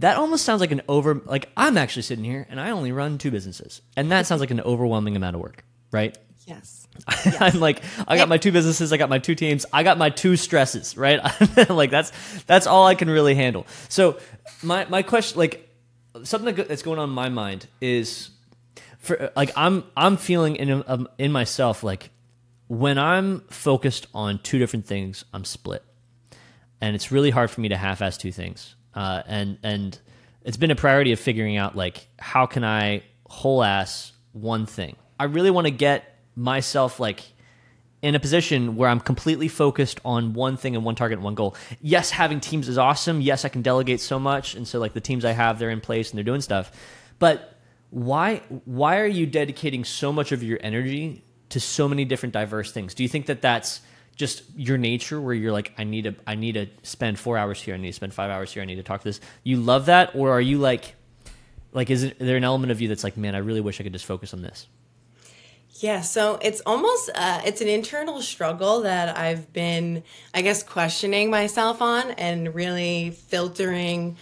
that 0.00 0.16
almost 0.16 0.44
sounds 0.44 0.60
like 0.60 0.72
an 0.72 0.82
over 0.88 1.20
like 1.24 1.48
i'm 1.56 1.78
actually 1.78 2.02
sitting 2.02 2.24
here 2.24 2.46
and 2.50 2.60
i 2.60 2.70
only 2.70 2.92
run 2.92 3.16
two 3.18 3.30
businesses 3.30 3.80
and 3.96 4.10
that 4.10 4.26
sounds 4.26 4.40
like 4.40 4.50
an 4.50 4.60
overwhelming 4.60 5.16
amount 5.16 5.36
of 5.36 5.42
work 5.42 5.64
right 5.92 6.16
yes 6.46 6.80
Yes. 7.24 7.40
I'm 7.40 7.60
like, 7.60 7.82
I 8.06 8.16
got 8.16 8.28
my 8.28 8.36
two 8.36 8.52
businesses, 8.52 8.92
I 8.92 8.96
got 8.96 9.08
my 9.08 9.18
two 9.18 9.34
teams, 9.34 9.64
I 9.72 9.82
got 9.82 9.96
my 9.98 10.10
two 10.10 10.36
stresses, 10.36 10.96
right? 10.96 11.20
like 11.70 11.90
that's 11.90 12.12
that's 12.42 12.66
all 12.66 12.86
I 12.86 12.94
can 12.94 13.08
really 13.08 13.34
handle. 13.34 13.66
So 13.88 14.18
my 14.62 14.84
my 14.86 15.02
question, 15.02 15.38
like, 15.38 15.68
something 16.24 16.54
that's 16.54 16.82
going 16.82 16.98
on 16.98 17.08
in 17.08 17.14
my 17.14 17.28
mind 17.28 17.66
is 17.80 18.30
for 18.98 19.30
like 19.36 19.50
I'm 19.56 19.84
I'm 19.96 20.16
feeling 20.16 20.56
in 20.56 20.84
um, 20.86 21.08
in 21.18 21.32
myself 21.32 21.82
like 21.82 22.10
when 22.68 22.98
I'm 22.98 23.40
focused 23.50 24.06
on 24.14 24.38
two 24.42 24.58
different 24.58 24.86
things, 24.86 25.24
I'm 25.32 25.44
split, 25.44 25.82
and 26.80 26.94
it's 26.94 27.10
really 27.10 27.30
hard 27.30 27.50
for 27.50 27.60
me 27.60 27.68
to 27.68 27.76
half-ass 27.76 28.18
two 28.18 28.32
things. 28.32 28.74
Uh, 28.94 29.22
and 29.26 29.58
and 29.62 29.98
it's 30.42 30.56
been 30.56 30.70
a 30.70 30.76
priority 30.76 31.12
of 31.12 31.20
figuring 31.20 31.56
out 31.56 31.76
like 31.76 32.08
how 32.18 32.46
can 32.46 32.64
I 32.64 33.02
whole 33.26 33.62
ass 33.62 34.12
one 34.32 34.66
thing. 34.66 34.96
I 35.18 35.24
really 35.24 35.50
want 35.50 35.66
to 35.66 35.70
get 35.70 36.18
myself 36.34 36.98
like 36.98 37.22
in 38.02 38.14
a 38.14 38.20
position 38.20 38.76
where 38.76 38.88
I'm 38.88 39.00
completely 39.00 39.48
focused 39.48 40.00
on 40.04 40.32
one 40.32 40.56
thing 40.56 40.74
and 40.74 40.84
one 40.84 40.94
target 40.94 41.18
and 41.18 41.24
one 41.24 41.34
goal. 41.34 41.54
Yes, 41.80 42.10
having 42.10 42.40
teams 42.40 42.68
is 42.68 42.78
awesome. 42.78 43.20
Yes, 43.20 43.44
I 43.44 43.48
can 43.48 43.62
delegate 43.62 44.00
so 44.00 44.18
much, 44.18 44.54
and 44.54 44.66
so 44.66 44.78
like 44.78 44.94
the 44.94 45.00
teams 45.00 45.24
I 45.24 45.32
have, 45.32 45.58
they're 45.58 45.70
in 45.70 45.80
place 45.80 46.10
and 46.10 46.16
they're 46.16 46.24
doing 46.24 46.40
stuff. 46.40 46.72
But 47.18 47.56
why 47.90 48.42
why 48.64 48.98
are 48.98 49.06
you 49.06 49.26
dedicating 49.26 49.84
so 49.84 50.12
much 50.12 50.32
of 50.32 50.42
your 50.42 50.58
energy 50.62 51.24
to 51.50 51.60
so 51.60 51.88
many 51.88 52.04
different 52.04 52.32
diverse 52.32 52.72
things? 52.72 52.94
Do 52.94 53.02
you 53.02 53.08
think 53.08 53.26
that 53.26 53.42
that's 53.42 53.80
just 54.20 54.44
your 54.54 54.78
nature 54.78 55.20
where 55.20 55.34
you're 55.34 55.50
like 55.50 55.72
I 55.76 55.84
need 55.84 56.04
to 56.04 56.14
I 56.26 56.36
need 56.36 56.52
to 56.52 56.66
spend 56.82 57.18
4 57.18 57.36
hours 57.36 57.60
here, 57.60 57.74
I 57.74 57.78
need 57.78 57.88
to 57.88 57.94
spend 57.94 58.14
5 58.14 58.30
hours 58.30 58.52
here, 58.52 58.62
I 58.62 58.66
need 58.66 58.76
to 58.76 58.84
talk 58.84 59.00
to 59.00 59.08
this. 59.08 59.20
You 59.42 59.56
love 59.56 59.86
that 59.86 60.14
or 60.14 60.30
are 60.30 60.40
you 60.40 60.58
like 60.58 60.94
like 61.72 61.90
is, 61.90 62.12
there 62.18 62.36
an 62.36 62.44
element 62.44 62.70
of 62.70 62.80
you 62.80 62.86
that's 62.86 63.02
like 63.02 63.16
man, 63.16 63.34
I 63.34 63.38
really 63.38 63.60
wish 63.60 63.80
I 63.80 63.82
could 63.82 63.92
just 63.92 64.04
focus 64.04 64.32
on 64.32 64.42
this? 64.42 64.68
Yeah, 65.80 66.02
so 66.02 66.38
it's 66.42 66.60
almost 66.66 67.10
uh, 67.14 67.40
it's 67.44 67.62
an 67.62 67.68
internal 67.68 68.20
struggle 68.20 68.82
that 68.82 69.16
I've 69.16 69.50
been, 69.52 70.02
I 70.34 70.42
guess, 70.42 70.62
questioning 70.62 71.30
myself 71.30 71.80
on 71.80 72.10
and 72.12 72.54
really 72.54 73.10
filtering 73.10 74.18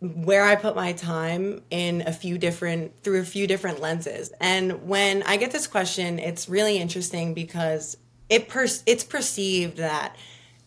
where 0.00 0.44
I 0.44 0.56
put 0.56 0.76
my 0.76 0.92
time 0.92 1.62
in 1.70 2.02
a 2.06 2.12
few 2.12 2.38
different 2.38 3.02
through 3.02 3.20
a 3.20 3.24
few 3.24 3.46
different 3.46 3.80
lenses. 3.80 4.32
And 4.40 4.88
when 4.88 5.22
I 5.22 5.36
get 5.36 5.50
this 5.50 5.66
question, 5.66 6.18
it's 6.18 6.48
really 6.48 6.78
interesting 6.78 7.34
because 7.34 7.96
it 8.28 8.48
per- 8.48 8.66
it's 8.86 9.04
perceived 9.04 9.78
that 9.78 10.16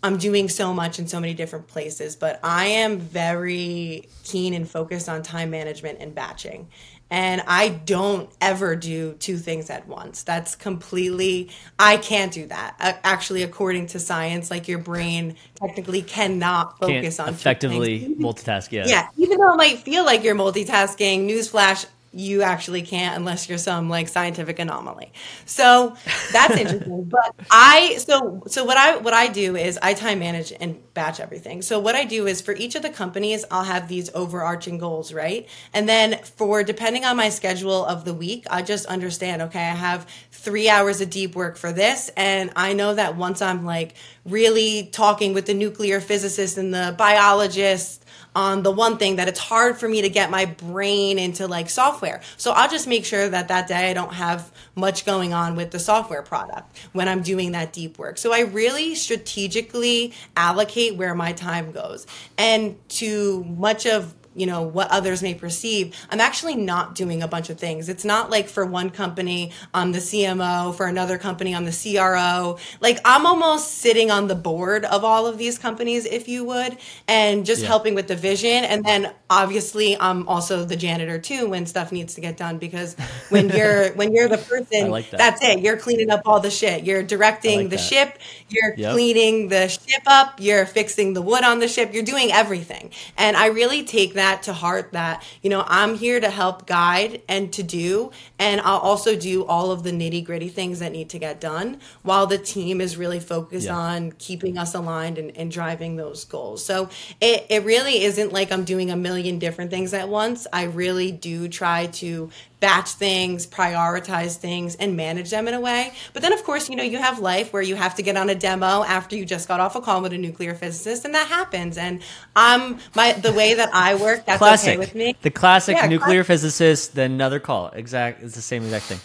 I'm 0.04 0.17
doing 0.17 0.50
so 0.50 0.74
much 0.74 0.97
in 0.97 1.08
so 1.08 1.19
many 1.19 1.34
different 1.34 1.67
places, 1.67 2.15
but 2.15 2.39
I 2.43 2.65
am 2.65 2.97
very 2.97 4.10
keen 4.24 4.54
and 4.54 4.67
focused 4.69 5.08
on 5.08 5.21
time 5.21 5.52
management 5.52 6.00
and 6.02 6.15
batching. 6.15 6.69
And 7.12 7.43
I 7.45 7.67
don't 7.67 8.30
ever 8.39 8.76
do 8.78 9.13
two 9.19 9.38
things 9.38 9.69
at 9.69 9.86
once. 9.86 10.24
That's 10.24 10.56
completely, 10.56 11.52
I 11.78 11.97
can't 11.97 12.32
do 12.32 12.47
that. 12.47 13.02
Actually, 13.04 13.43
according 13.43 13.88
to 13.88 14.00
science, 14.00 14.50
like 14.50 14.69
your 14.69 14.80
brain 14.80 15.36
technically 15.56 16.04
cannot 16.04 16.80
focus 16.80 17.17
can't 17.17 17.28
on 17.28 17.34
effectively 17.34 18.15
multitask. 18.17 18.71
Yeah. 18.71 18.86
Yeah. 18.88 19.10
Even 19.17 19.39
though 19.39 19.54
it 19.54 19.58
might 19.58 19.80
feel 19.80 20.06
like 20.06 20.24
you're 20.24 20.36
multitasking, 20.36 21.30
newsflash, 21.30 21.86
you 22.13 22.41
actually 22.41 22.82
can't 22.82 23.15
unless 23.15 23.47
you're 23.47 23.58
some 23.58 23.89
like 23.89 24.08
scientific 24.10 24.60
anomaly. 24.60 25.13
So 25.45 25.95
that's 26.34 26.56
interesting. 26.58 27.06
but 27.06 27.36
I 27.50 27.97
so 27.97 28.43
so 28.47 28.65
what 28.65 28.78
I 28.78 28.97
what 28.97 29.13
I 29.13 29.28
do 29.28 29.56
is 29.56 29.80
I 29.82 29.93
time 29.93 30.19
manage 30.19 30.52
and 30.60 30.78
batch 30.93 31.21
everything. 31.21 31.62
So 31.62 31.80
what 31.80 31.95
I 31.95 32.04
do 32.04 32.28
is 32.28 32.41
for 32.41 32.54
each 32.54 32.76
of 32.76 32.82
the 32.82 32.89
companies 32.89 33.45
I'll 33.50 33.63
have 33.63 33.88
these 33.88 34.10
overarching 34.13 34.78
goals, 34.78 35.13
right? 35.13 35.47
And 35.74 35.88
then 35.88 36.21
for 36.24 36.63
depending 36.63 37.06
on 37.06 37.15
my 37.15 37.30
schedule 37.30 37.86
of 37.86 38.04
the 38.04 38.13
week, 38.13 38.45
I 38.50 38.62
just 38.62 38.86
understand, 38.88 39.41
okay, 39.43 39.60
I 39.60 39.76
have 39.76 40.06
3 40.32 40.67
hours 40.69 41.00
of 41.00 41.10
deep 41.10 41.36
work 41.36 41.56
for 41.56 41.71
this 41.71 42.10
and 42.17 42.52
I 42.58 42.74
know 42.74 42.93
that 42.93 43.15
once 43.15 43.41
I'm 43.41 43.65
like 43.65 43.95
really 44.26 44.89
talking 44.91 45.34
with 45.34 45.45
the 45.45 45.54
nuclear 45.54 46.02
physicist 46.02 46.58
and 46.58 46.74
the 46.74 46.93
biologist 46.97 48.01
on 48.36 48.63
the 48.63 48.72
one 48.72 48.98
thing 48.98 49.17
that 49.17 49.28
it's 49.28 49.39
hard 49.39 49.78
for 49.78 49.88
me 49.88 50.02
to 50.02 50.10
get 50.10 50.32
my 50.32 50.46
brain 50.46 51.20
into 51.20 51.48
like 51.48 51.70
software. 51.70 52.22
So 52.38 52.52
I'll 52.52 52.70
just 52.70 52.88
make 52.88 53.06
sure 53.06 53.28
that 53.28 53.50
that 53.50 53.67
day 53.67 53.89
I 53.89 53.94
don't 53.94 54.13
have 54.13 54.52
much 54.76 55.06
going 55.06 55.34
on 55.34 55.56
with 55.56 55.72
the 55.72 55.80
software 55.80 56.22
product 56.22 56.78
when 56.94 57.08
I'm 57.08 57.22
doing 57.22 57.52
that 57.52 57.74
deep 57.74 57.98
work. 57.98 58.17
So 58.17 58.34
I 58.34 58.41
really 58.41 58.96
strategically 58.96 60.13
allocate 60.38 60.96
where 60.96 61.13
my 61.13 61.34
time 61.34 61.72
goes. 61.72 62.08
And 62.38 62.78
to 62.89 63.44
much 63.44 63.86
of 63.86 64.15
you 64.36 64.46
know 64.46 64.62
what 64.62 64.89
others 64.91 65.22
may 65.22 65.34
perceive 65.34 65.96
i'm 66.10 66.22
actually 66.22 66.56
not 66.56 66.96
doing 66.96 67.22
a 67.22 67.28
bunch 67.28 67.50
of 67.50 67.60
things. 67.60 67.89
It's 67.89 68.06
not 68.06 68.30
like 68.30 68.48
for 68.48 68.65
one 68.65 68.89
company 68.89 69.52
i'm 69.74 69.91
the 69.91 70.00
cmo 70.00 70.74
for 70.76 70.86
another 70.88 71.17
company 71.17 71.54
i'm 71.56 71.65
the 71.65 71.72
cro 71.98 72.58
like 72.80 73.00
i'm 73.06 73.26
almost 73.26 73.80
sitting 73.80 74.10
on 74.12 74.28
the 74.28 74.36
board 74.36 74.86
of 74.86 75.04
all 75.04 75.28
of 75.28 75.38
these 75.38 75.58
companies 75.58 76.06
if 76.06 76.28
you 76.28 76.44
would 76.46 76.78
and 77.08 77.46
just 77.46 77.62
Yeah. 77.62 77.67
helping 77.67 77.96
with 77.96 78.08
the 78.08 78.15
vision. 78.15 78.63
And 78.63 78.84
then 78.86 79.13
obviously 79.30 80.00
i'm 80.00 80.28
also 80.28 80.63
the 80.65 80.76
janitor 80.76 81.17
too 81.20 81.50
when 81.50 81.65
stuff 81.65 81.91
needs 81.91 82.15
to 82.15 82.22
get 82.22 82.38
done 82.38 82.58
because 82.58 82.96
when 83.30 83.50
you're 83.58 83.91
when 83.94 84.13
you're 84.13 84.30
the 84.30 84.38
person 84.38 84.89
like 84.89 85.10
that. 85.12 85.17
that's 85.17 85.44
it. 85.44 85.60
You're 85.60 85.78
cleaning 85.78 86.10
up 86.10 86.22
all 86.26 86.39
the 86.39 86.50
shit. 86.52 86.84
You're 86.86 87.04
directing 87.04 87.62
like 87.62 87.70
the 87.72 87.76
that. 87.78 87.82
ship. 87.82 88.20
You're 88.50 88.74
Yep. 88.78 88.94
cleaning 88.94 89.48
the 89.50 89.67
ship 89.67 90.04
up. 90.08 90.39
You're 90.39 90.65
fixing 90.65 91.13
the 91.13 91.22
wood 91.22 91.44
on 91.44 91.60
the 91.60 91.67
ship. 91.67 91.94
You're 91.94 92.04
doing 92.04 92.32
everything. 92.32 92.91
And 93.17 93.36
i 93.36 93.48
really 93.48 93.84
take 93.84 94.13
that 94.13 94.31
to 94.39 94.54
heart 94.54 94.91
that 94.91 95.24
you 95.41 95.50
know 95.50 95.63
i'm 95.67 95.96
here 95.96 96.20
to 96.20 96.30
help 96.30 96.65
guide 96.67 97.22
and 97.28 97.52
to 97.54 97.63
do 97.63 98.12
and 98.39 98.62
i'll 98.62 98.80
also 98.80 99.15
do 99.15 99.46
all 99.46 99.72
of 99.72 99.84
the 99.84 99.91
nitty 99.91 100.24
gritty 100.24 100.50
things 100.50 100.80
that 100.80 100.91
need 100.91 101.10
to 101.10 101.20
get 101.20 101.39
done 101.41 101.80
while 102.04 102.26
the 102.28 102.38
team 102.38 102.80
is 102.82 102.98
really 102.98 103.20
focused 103.20 103.67
Yeah. 103.67 103.78
on 103.78 104.12
keeping 104.13 104.58
us 104.58 104.74
aligned 104.74 105.17
and, 105.17 105.36
and 105.38 105.52
driving 105.52 105.96
those 105.96 106.26
goals 106.26 106.63
so 106.63 106.89
it, 107.20 107.46
it 107.50 107.63
really 107.63 108.04
isn't 108.04 108.32
like 108.32 108.52
i'm 108.52 108.63
doing 108.63 108.89
a 108.91 108.96
million 108.96 109.39
different 109.39 109.70
things 109.72 109.94
at 109.94 110.08
once 110.10 110.48
i 110.54 110.63
really 110.63 111.12
do 111.12 111.48
try 111.48 111.86
to 111.88 112.30
batch 112.62 112.91
things, 112.91 113.47
prioritize 113.47 114.38
things, 114.38 114.76
and 114.78 114.97
manage 114.97 115.32
them 115.32 115.50
in 115.50 115.56
a 115.56 115.62
way. 115.62 115.93
But 116.13 116.24
then, 116.24 116.34
of 116.34 116.43
course, 116.45 116.69
you 116.69 116.78
know, 116.78 116.84
you 116.84 117.00
have 117.00 117.19
life 117.19 117.54
where 117.54 117.63
you 117.63 117.76
have 117.76 117.95
to 117.95 118.04
get 118.04 118.17
on 118.17 118.30
a 118.30 118.36
demo 118.36 118.86
after 118.86 119.17
you 119.17 119.26
just 119.26 119.50
got 119.50 119.60
off 119.60 119.76
a 119.76 119.82
call 119.82 120.02
with 120.04 120.13
a 120.13 120.19
nuclear 120.19 120.56
physicist, 120.56 121.06
and 121.06 121.15
that 121.15 121.28
happens. 121.28 121.78
And 121.78 122.02
I'm 122.38 122.80
my 122.95 123.13
the 123.13 123.34
way 123.34 123.56
that 123.56 123.71
I 123.74 123.95
work, 123.95 124.26
that's 124.26 124.39
classic. 124.39 124.69
okay 124.69 124.78
with 124.78 124.95
me. 124.95 125.15
The 125.24 125.32
classic 125.32 125.82
Yeah, 125.82 125.88
nuclear 125.88 126.24
physicist, 126.24 126.95
then 126.95 127.12
another 127.13 127.39
call. 127.39 127.69
Exact. 127.69 128.24
It's 128.24 128.36
the 128.36 128.41
same 128.41 128.63
exact 128.63 128.88
thing. 128.88 129.02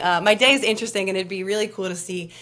uh, 0.00 0.20
my 0.22 0.34
day 0.34 0.52
is 0.52 0.62
interesting 0.62 1.08
and 1.08 1.18
it'd 1.18 1.28
be 1.28 1.44
really 1.44 1.68
cool 1.68 1.88
to 1.88 1.96
see 1.96 2.32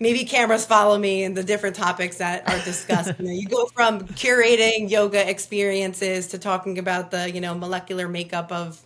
maybe 0.00 0.24
cameras 0.24 0.66
follow 0.66 0.98
me 0.98 1.24
and 1.24 1.36
the 1.36 1.44
different 1.44 1.76
topics 1.76 2.18
that 2.18 2.48
are 2.48 2.60
discussed 2.60 3.12
you, 3.18 3.24
know, 3.26 3.32
you 3.32 3.48
go 3.48 3.66
from 3.74 4.00
curating 4.10 4.90
yoga 4.90 5.28
experiences 5.28 6.28
to 6.28 6.38
talking 6.38 6.78
about 6.78 7.10
the 7.10 7.30
you 7.30 7.40
know 7.40 7.54
molecular 7.54 8.08
makeup 8.08 8.52
of 8.52 8.82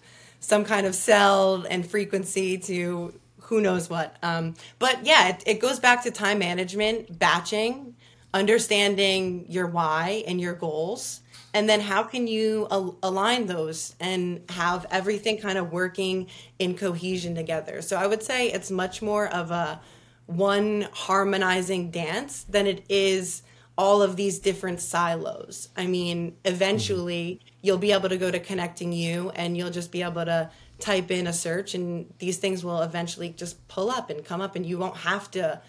some 0.46 0.64
kind 0.64 0.86
of 0.86 0.94
cell 0.94 1.66
and 1.68 1.84
frequency 1.84 2.56
to 2.56 3.12
who 3.40 3.60
knows 3.60 3.90
what. 3.90 4.16
Um, 4.22 4.54
but 4.78 5.04
yeah 5.04 5.28
it, 5.28 5.42
it 5.46 5.60
goes 5.60 5.80
back 5.80 6.04
to 6.04 6.10
time 6.10 6.38
management 6.38 7.18
batching 7.18 7.96
understanding 8.32 9.46
your 9.48 9.66
why 9.66 10.22
and 10.26 10.40
your 10.40 10.54
goals 10.54 11.20
and 11.54 11.68
then 11.68 11.80
how 11.80 12.02
can 12.02 12.26
you 12.26 12.68
al- 12.70 12.98
align 13.02 13.46
those 13.46 13.96
and 13.98 14.42
have 14.50 14.84
everything 14.90 15.38
kind 15.38 15.56
of 15.56 15.72
working 15.72 16.28
in 16.58 16.76
cohesion 16.76 17.34
together. 17.34 17.82
So 17.82 17.96
i 17.96 18.06
would 18.06 18.22
say 18.22 18.52
it's 18.52 18.70
much 18.70 19.02
more 19.02 19.26
of 19.28 19.50
a 19.50 19.80
one 20.26 20.88
harmonizing 20.92 21.90
dance 21.90 22.44
than 22.44 22.66
it 22.66 22.84
is 22.88 23.42
all 23.78 24.02
of 24.02 24.16
these 24.16 24.38
different 24.38 24.80
silos. 24.80 25.68
I 25.76 25.86
mean 25.86 26.36
eventually 26.44 27.40
you'll 27.66 27.78
be 27.78 27.92
able 27.92 28.08
to 28.08 28.16
go 28.16 28.30
to 28.30 28.38
connecting 28.38 28.92
you 28.92 29.30
and 29.30 29.56
you'll 29.56 29.70
just 29.70 29.90
be 29.90 30.02
able 30.02 30.24
to 30.24 30.48
type 30.78 31.10
in 31.10 31.26
a 31.26 31.32
search 31.32 31.74
and 31.74 32.12
these 32.18 32.36
things 32.36 32.64
will 32.64 32.82
eventually 32.82 33.30
just 33.30 33.66
pull 33.66 33.90
up 33.90 34.08
and 34.08 34.24
come 34.24 34.40
up 34.40 34.54
and 34.54 34.64
you 34.64 34.78
won't 34.78 34.98
have 34.98 35.28
to 35.30 35.60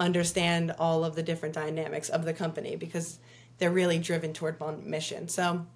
understand 0.00 0.74
all 0.78 1.04
of 1.04 1.14
the 1.14 1.22
different 1.22 1.54
dynamics 1.54 2.08
of 2.08 2.24
the 2.24 2.32
company 2.32 2.76
because 2.76 3.18
they're 3.58 3.70
really 3.70 3.98
driven 3.98 4.32
toward 4.32 4.58
one 4.58 4.88
mission. 4.88 5.28
So 5.28 5.66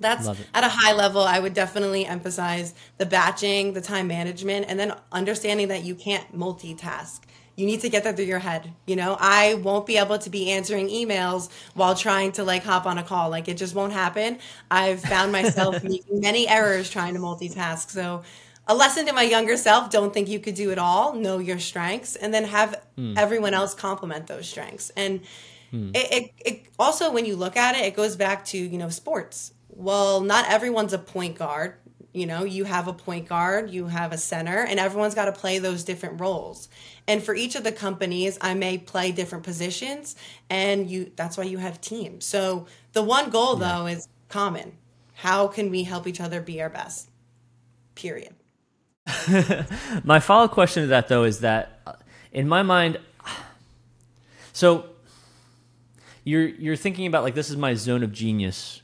that's 0.00 0.28
at 0.52 0.64
a 0.64 0.68
high 0.68 0.92
level. 0.92 1.22
I 1.22 1.38
would 1.38 1.54
definitely 1.54 2.04
emphasize 2.04 2.74
the 2.98 3.06
batching, 3.06 3.72
the 3.72 3.80
time 3.80 4.08
management, 4.08 4.66
and 4.68 4.78
then 4.78 4.92
understanding 5.12 5.68
that 5.68 5.84
you 5.84 5.94
can't 5.94 6.36
multitask. 6.36 7.20
You 7.56 7.64
need 7.66 7.80
to 7.80 7.88
get 7.88 8.04
that 8.04 8.16
through 8.16 8.26
your 8.26 8.38
head. 8.38 8.72
You 8.86 8.96
know, 8.96 9.16
I 9.18 9.54
won't 9.54 9.86
be 9.86 9.96
able 9.96 10.18
to 10.18 10.30
be 10.30 10.50
answering 10.50 10.88
emails 10.88 11.50
while 11.74 11.94
trying 11.94 12.32
to 12.32 12.44
like 12.44 12.62
hop 12.62 12.86
on 12.86 12.98
a 12.98 13.02
call. 13.02 13.30
Like 13.30 13.48
it 13.48 13.56
just 13.56 13.74
won't 13.74 13.94
happen. 13.94 14.38
I've 14.70 15.00
found 15.00 15.32
myself 15.32 15.82
making 15.84 16.20
many 16.20 16.46
errors 16.46 16.90
trying 16.90 17.14
to 17.14 17.20
multitask. 17.20 17.90
So 17.90 18.22
a 18.66 18.74
lesson 18.74 19.06
to 19.06 19.12
my 19.12 19.22
younger 19.22 19.56
self 19.56 19.90
don't 19.90 20.12
think 20.12 20.28
you 20.28 20.40
could 20.40 20.54
do 20.54 20.70
it 20.70 20.78
all 20.78 21.14
know 21.14 21.38
your 21.38 21.58
strengths 21.58 22.16
and 22.16 22.32
then 22.32 22.44
have 22.44 22.82
hmm. 22.96 23.14
everyone 23.16 23.54
else 23.54 23.74
complement 23.74 24.26
those 24.26 24.48
strengths 24.48 24.90
and 24.96 25.20
hmm. 25.70 25.90
it, 25.94 26.12
it, 26.12 26.32
it 26.44 26.66
also 26.78 27.12
when 27.12 27.24
you 27.24 27.36
look 27.36 27.56
at 27.56 27.76
it 27.76 27.84
it 27.84 27.94
goes 27.94 28.16
back 28.16 28.44
to 28.44 28.58
you 28.58 28.78
know 28.78 28.88
sports 28.88 29.52
well 29.68 30.20
not 30.20 30.48
everyone's 30.48 30.92
a 30.92 30.98
point 30.98 31.38
guard 31.38 31.74
you 32.16 32.26
know 32.26 32.44
you 32.44 32.64
have 32.64 32.88
a 32.88 32.92
point 32.92 33.28
guard 33.28 33.70
you 33.70 33.86
have 33.86 34.12
a 34.12 34.18
center 34.18 34.64
and 34.64 34.80
everyone's 34.80 35.14
got 35.14 35.26
to 35.26 35.32
play 35.32 35.58
those 35.58 35.84
different 35.84 36.20
roles. 36.20 36.68
And 37.08 37.22
for 37.22 37.34
each 37.34 37.54
of 37.54 37.64
the 37.64 37.72
companies 37.72 38.38
i 38.40 38.54
may 38.54 38.78
play 38.78 39.12
different 39.12 39.44
positions 39.44 40.16
and 40.48 40.90
you 40.90 41.12
that's 41.16 41.36
why 41.36 41.44
you 41.44 41.58
have 41.58 41.80
teams. 41.80 42.24
So 42.24 42.66
the 42.92 43.02
one 43.02 43.30
goal 43.30 43.56
though 43.56 43.86
is 43.86 44.08
common. 44.28 44.72
How 45.14 45.48
can 45.48 45.70
we 45.70 45.84
help 45.84 46.06
each 46.06 46.20
other 46.20 46.40
be 46.40 46.60
our 46.60 46.68
best? 46.68 47.08
Period. 47.94 48.34
My 50.04 50.20
follow 50.20 50.44
up 50.44 50.50
question 50.52 50.82
to 50.82 50.86
that, 50.88 51.08
though, 51.08 51.24
is 51.24 51.40
that 51.40 51.80
uh, 51.86 51.92
in 52.32 52.48
my 52.48 52.62
mind, 52.62 52.98
so 54.52 54.86
you're 56.24 56.48
you're 56.48 56.76
thinking 56.76 57.06
about 57.06 57.22
like 57.22 57.34
this 57.34 57.50
is 57.50 57.56
my 57.56 57.74
zone 57.74 58.02
of 58.02 58.12
genius. 58.12 58.82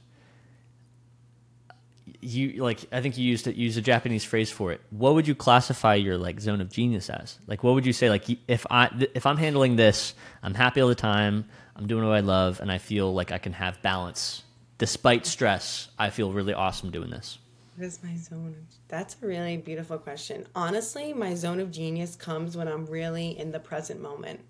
You 2.24 2.62
like 2.62 2.84
I 2.92 3.00
think 3.00 3.18
you 3.18 3.24
used 3.24 3.44
to 3.44 3.54
use 3.54 3.76
a 3.76 3.82
Japanese 3.82 4.24
phrase 4.24 4.50
for 4.50 4.72
it. 4.72 4.80
What 4.90 5.14
would 5.14 5.26
you 5.26 5.34
classify 5.34 5.96
your 5.96 6.16
like 6.16 6.40
zone 6.40 6.60
of 6.60 6.70
genius 6.70 7.10
as? 7.10 7.38
Like 7.46 7.64
what 7.64 7.74
would 7.74 7.84
you 7.84 7.92
say 7.92 8.08
like 8.08 8.24
if 8.48 8.64
I 8.70 8.90
if 9.14 9.26
I'm 9.26 9.36
handling 9.36 9.76
this, 9.76 10.14
I'm 10.42 10.54
happy 10.54 10.80
all 10.80 10.88
the 10.88 10.94
time, 10.94 11.46
I'm 11.74 11.86
doing 11.88 12.06
what 12.06 12.14
I 12.14 12.20
love, 12.20 12.60
and 12.60 12.70
I 12.70 12.78
feel 12.78 13.12
like 13.12 13.32
I 13.32 13.38
can 13.38 13.52
have 13.54 13.82
balance 13.82 14.44
despite 14.78 15.26
stress. 15.26 15.88
I 15.98 16.10
feel 16.10 16.32
really 16.32 16.54
awesome 16.54 16.90
doing 16.90 17.10
this. 17.10 17.38
What 17.76 17.86
is 17.86 18.02
my 18.02 18.16
zone 18.16 18.54
That's 18.88 19.16
a 19.22 19.26
really 19.26 19.56
beautiful 19.56 19.96
question. 19.98 20.46
Honestly, 20.54 21.12
my 21.12 21.34
zone 21.34 21.58
of 21.58 21.70
genius 21.70 22.16
comes 22.16 22.56
when 22.56 22.68
I'm 22.68 22.86
really 22.86 23.38
in 23.38 23.50
the 23.50 23.60
present 23.60 24.00
moment. 24.00 24.40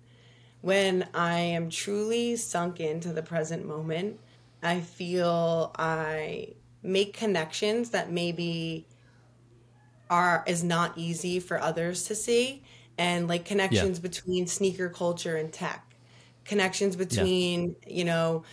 When 0.61 1.07
I 1.13 1.37
am 1.39 1.69
truly 1.69 2.35
sunk 2.35 2.79
into 2.79 3.13
the 3.13 3.23
present 3.23 3.65
moment, 3.65 4.19
I 4.61 4.81
feel 4.81 5.71
I 5.77 6.53
make 6.83 7.13
connections 7.13 7.91
that 7.91 8.11
maybe 8.11 8.87
are 10.09 10.43
is 10.47 10.63
not 10.63 10.97
easy 10.97 11.39
for 11.39 11.59
others 11.59 12.03
to 12.05 12.15
see. 12.15 12.63
And 12.97 13.27
like 13.27 13.45
connections 13.45 13.99
between 13.99 14.47
sneaker 14.47 14.89
culture 14.89 15.35
and 15.35 15.51
tech. 15.51 15.95
Connections 16.45 16.95
between 16.95 17.75
you 17.87 18.03
know 18.05 18.43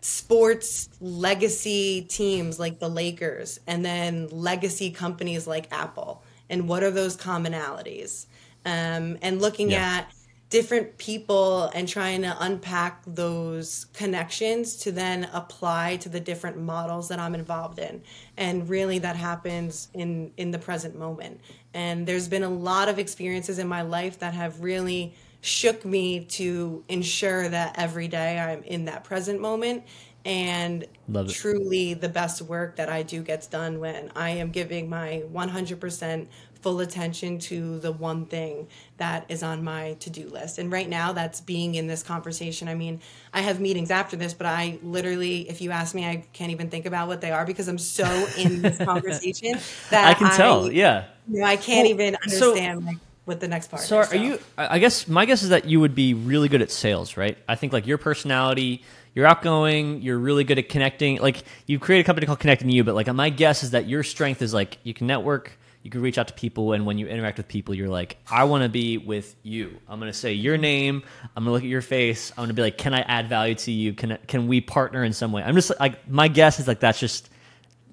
sports 0.00 0.88
legacy 1.00 2.02
teams 2.02 2.58
like 2.60 2.78
the 2.78 2.88
Lakers 2.88 3.58
and 3.66 3.84
then 3.84 4.28
legacy 4.28 4.90
companies 4.90 5.46
like 5.46 5.72
Apple. 5.72 6.22
And 6.50 6.68
what 6.68 6.82
are 6.82 6.90
those 6.90 7.16
commonalities? 7.16 8.26
Um, 8.64 9.18
and 9.22 9.40
looking 9.40 9.70
Yeah. 9.70 9.98
at 9.98 10.12
different 10.50 10.96
people 10.96 11.64
and 11.74 11.86
trying 11.86 12.22
to 12.22 12.36
unpack 12.40 13.02
those 13.06 13.86
connections 13.92 14.76
to 14.76 14.90
then 14.90 15.28
apply 15.32 15.96
to 15.96 16.08
the 16.08 16.20
different 16.20 16.56
models 16.56 17.08
that 17.08 17.18
I'm 17.18 17.34
involved 17.34 17.78
in. 17.78 18.02
And 18.36 18.68
really 18.68 18.98
that 19.00 19.16
happens 19.16 19.88
in 19.94 20.32
in 20.36 20.50
the 20.50 20.58
present 20.58 20.98
moment. 20.98 21.40
And 21.74 22.06
there's 22.06 22.28
been 22.28 22.44
a 22.44 22.48
lot 22.48 22.88
of 22.88 22.98
experiences 22.98 23.58
in 23.58 23.68
my 23.68 23.82
life 23.82 24.18
that 24.20 24.34
have 24.34 24.60
really 24.60 25.14
shook 25.40 25.84
me 25.84 26.24
to 26.24 26.82
ensure 26.88 27.48
that 27.48 27.78
every 27.78 28.08
day 28.08 28.38
I'm 28.38 28.62
in 28.64 28.86
that 28.86 29.04
present 29.04 29.40
moment. 29.40 29.84
And 30.24 30.86
truly 31.28 31.94
the 31.94 32.08
best 32.08 32.42
work 32.42 32.76
that 32.76 32.88
I 32.88 33.02
do 33.02 33.22
gets 33.22 33.46
done 33.46 33.78
when 33.80 34.10
I 34.14 34.30
am 34.30 34.50
giving 34.50 34.88
my 34.88 35.22
100% 35.32 36.26
full 36.60 36.80
attention 36.80 37.38
to 37.38 37.78
the 37.78 37.92
one 37.92 38.26
thing 38.26 38.66
that 38.96 39.24
is 39.28 39.42
on 39.42 39.62
my 39.62 39.94
to-do 40.00 40.28
list. 40.28 40.58
And 40.58 40.72
right 40.72 40.88
now 40.88 41.12
that's 41.12 41.40
being 41.40 41.74
in 41.76 41.86
this 41.86 42.02
conversation. 42.02 42.68
I 42.68 42.74
mean, 42.74 43.00
I 43.32 43.40
have 43.42 43.60
meetings 43.60 43.90
after 43.90 44.16
this, 44.16 44.34
but 44.34 44.46
I 44.46 44.78
literally 44.82 45.48
if 45.48 45.60
you 45.60 45.70
ask 45.70 45.94
me 45.94 46.04
I 46.06 46.24
can't 46.32 46.50
even 46.50 46.68
think 46.70 46.86
about 46.86 47.06
what 47.08 47.20
they 47.20 47.30
are 47.30 47.46
because 47.46 47.68
I'm 47.68 47.78
so 47.78 48.06
in 48.36 48.62
this 48.62 48.78
conversation 48.92 49.58
that 49.90 50.06
I 50.08 50.14
can 50.14 50.30
tell, 50.32 50.70
yeah. 50.72 51.04
you 51.28 51.40
know, 51.40 51.46
I 51.46 51.56
can't 51.56 51.84
Well, 51.84 51.92
even 52.00 52.16
so- 52.28 52.48
understand 52.50 52.84
like 52.86 52.96
what 53.24 53.40
the 53.40 53.48
next 53.48 53.70
part 53.70 53.82
So 53.82 54.00
is. 54.00 54.12
are 54.12 54.16
you? 54.16 54.38
I 54.56 54.76
I 54.76 54.78
guess 54.78 55.06
my 55.06 55.26
guess 55.26 55.42
is 55.42 55.50
that 55.50 55.66
you 55.66 55.80
would 55.80 55.94
be 55.94 56.14
really 56.14 56.48
good 56.48 56.62
at 56.62 56.70
sales, 56.70 57.16
right? 57.18 57.36
I 57.46 57.56
think 57.56 57.72
like 57.74 57.86
your 57.86 57.98
personality, 57.98 58.82
you're 59.14 59.26
outgoing, 59.26 60.00
you're 60.00 60.18
really 60.18 60.44
good 60.44 60.58
at 60.58 60.68
connecting. 60.70 61.18
Like 61.20 61.44
you 61.66 61.78
create 61.78 62.00
a 62.00 62.04
company 62.04 62.26
called 62.26 62.40
Connecting 62.40 62.70
You, 62.70 62.84
but 62.84 62.94
like 62.94 63.06
my 63.14 63.28
guess 63.28 63.62
is 63.62 63.72
that 63.72 63.86
your 63.86 64.02
strength 64.02 64.40
is 64.40 64.54
like 64.54 64.78
you 64.82 64.94
can 64.94 65.06
network, 65.06 65.52
you 65.88 65.90
can 65.90 66.02
reach 66.02 66.18
out 66.18 66.28
to 66.28 66.34
people, 66.34 66.74
and 66.74 66.84
when 66.84 66.98
you 66.98 67.06
interact 67.06 67.38
with 67.38 67.48
people, 67.48 67.74
you're 67.74 67.88
like, 67.88 68.18
I 68.30 68.44
want 68.44 68.62
to 68.62 68.68
be 68.68 68.98
with 68.98 69.34
you. 69.42 69.78
I'm 69.88 69.98
gonna 69.98 70.12
say 70.12 70.34
your 70.34 70.58
name. 70.58 71.02
I'm 71.34 71.44
gonna 71.44 71.52
look 71.52 71.62
at 71.62 71.68
your 71.70 71.80
face. 71.80 72.30
I'm 72.32 72.42
gonna 72.42 72.52
be 72.52 72.60
like, 72.60 72.76
can 72.76 72.92
I 72.92 73.00
add 73.00 73.30
value 73.30 73.54
to 73.54 73.72
you? 73.72 73.94
Can 73.94 74.12
I, 74.12 74.16
can 74.16 74.48
we 74.48 74.60
partner 74.60 75.02
in 75.02 75.14
some 75.14 75.32
way? 75.32 75.42
I'm 75.42 75.54
just 75.54 75.72
like 75.80 76.06
my 76.06 76.28
guess 76.28 76.60
is 76.60 76.68
like 76.68 76.80
that's 76.80 77.00
just 77.00 77.30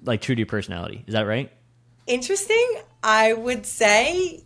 like 0.04 0.20
true 0.20 0.34
to 0.34 0.38
your 0.38 0.46
personality. 0.46 1.04
Is 1.06 1.14
that 1.14 1.22
right? 1.22 1.50
Interesting. 2.06 2.82
I 3.02 3.32
would 3.32 3.64
say 3.64 4.44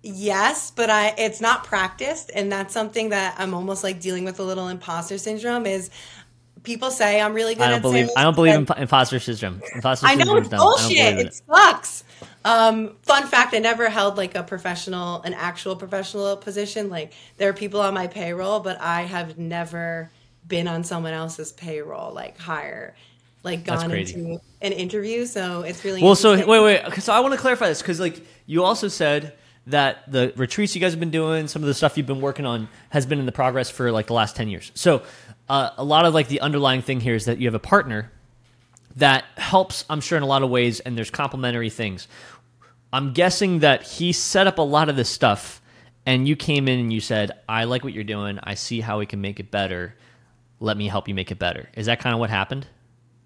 yes, 0.00 0.70
but 0.70 0.88
I 0.88 1.12
it's 1.18 1.42
not 1.42 1.64
practiced, 1.64 2.30
and 2.34 2.50
that's 2.50 2.72
something 2.72 3.10
that 3.10 3.34
I'm 3.36 3.52
almost 3.52 3.84
like 3.84 4.00
dealing 4.00 4.24
with 4.24 4.40
a 4.40 4.44
little 4.44 4.68
imposter 4.68 5.18
syndrome. 5.18 5.66
Is 5.66 5.90
people 6.62 6.90
say 6.90 7.20
I'm 7.20 7.34
really 7.34 7.54
good 7.54 7.64
I 7.64 7.68
don't 7.68 7.76
at 7.76 7.82
believe 7.82 8.08
I 8.16 8.22
don't 8.22 8.34
believe 8.34 8.54
in 8.54 8.66
imposter 8.78 9.18
syndrome. 9.18 9.60
Imposter 9.74 10.06
I 10.06 10.14
know 10.14 10.36
it's 10.38 10.48
dumb. 10.48 10.58
I 10.58 10.64
don't 10.64 10.80
bullshit. 10.80 11.18
in 11.18 11.26
It 11.26 11.34
sucks. 11.34 12.04
Um, 12.44 12.96
fun 13.02 13.26
fact: 13.26 13.54
I 13.54 13.58
never 13.58 13.88
held 13.88 14.16
like 14.16 14.34
a 14.34 14.42
professional, 14.42 15.22
an 15.22 15.34
actual 15.34 15.76
professional 15.76 16.36
position. 16.36 16.90
Like 16.90 17.12
there 17.36 17.48
are 17.48 17.54
people 17.54 17.80
on 17.80 17.94
my 17.94 18.06
payroll, 18.06 18.60
but 18.60 18.80
I 18.80 19.02
have 19.02 19.38
never 19.38 20.10
been 20.46 20.68
on 20.68 20.84
someone 20.84 21.12
else's 21.12 21.52
payroll, 21.52 22.12
like 22.12 22.38
hire, 22.38 22.94
like 23.42 23.64
gone 23.64 23.90
into 23.90 24.40
an 24.60 24.72
interview. 24.72 25.24
So 25.26 25.62
it's 25.62 25.84
really 25.84 26.02
Well, 26.02 26.14
so 26.14 26.34
wait, 26.34 26.84
wait. 26.84 27.02
So 27.02 27.12
I 27.12 27.20
want 27.20 27.34
to 27.34 27.40
clarify 27.40 27.68
this 27.68 27.80
because, 27.80 28.00
like, 28.00 28.20
you 28.46 28.64
also 28.64 28.88
said 28.88 29.34
that 29.68 30.10
the 30.10 30.32
retreats 30.36 30.74
you 30.74 30.80
guys 30.80 30.92
have 30.92 31.00
been 31.00 31.10
doing, 31.12 31.46
some 31.46 31.62
of 31.62 31.68
the 31.68 31.74
stuff 31.74 31.96
you've 31.96 32.06
been 32.06 32.20
working 32.20 32.44
on, 32.44 32.68
has 32.90 33.06
been 33.06 33.20
in 33.20 33.26
the 33.26 33.32
progress 33.32 33.70
for 33.70 33.92
like 33.92 34.08
the 34.08 34.14
last 34.14 34.34
ten 34.34 34.48
years. 34.48 34.72
So 34.74 35.02
uh, 35.48 35.70
a 35.76 35.84
lot 35.84 36.04
of 36.04 36.14
like 36.14 36.28
the 36.28 36.40
underlying 36.40 36.82
thing 36.82 37.00
here 37.00 37.14
is 37.14 37.26
that 37.26 37.38
you 37.38 37.46
have 37.46 37.54
a 37.54 37.60
partner 37.60 38.10
that 38.96 39.24
helps. 39.36 39.84
I'm 39.88 40.00
sure 40.00 40.16
in 40.16 40.24
a 40.24 40.26
lot 40.26 40.42
of 40.42 40.50
ways, 40.50 40.80
and 40.80 40.98
there's 40.98 41.10
complementary 41.10 41.70
things. 41.70 42.08
I'm 42.92 43.12
guessing 43.12 43.60
that 43.60 43.82
he 43.82 44.12
set 44.12 44.46
up 44.46 44.58
a 44.58 44.62
lot 44.62 44.88
of 44.88 44.96
this 44.96 45.08
stuff, 45.08 45.62
and 46.04 46.28
you 46.28 46.36
came 46.36 46.68
in 46.68 46.78
and 46.78 46.92
you 46.92 47.00
said, 47.00 47.30
"I 47.48 47.64
like 47.64 47.84
what 47.84 47.94
you're 47.94 48.04
doing. 48.04 48.38
I 48.42 48.54
see 48.54 48.80
how 48.80 48.98
we 48.98 49.06
can 49.06 49.20
make 49.20 49.40
it 49.40 49.50
better. 49.50 49.96
Let 50.60 50.76
me 50.76 50.88
help 50.88 51.08
you 51.08 51.14
make 51.14 51.30
it 51.30 51.38
better." 51.38 51.70
Is 51.74 51.86
that 51.86 52.00
kind 52.00 52.12
of 52.12 52.20
what 52.20 52.30
happened? 52.30 52.66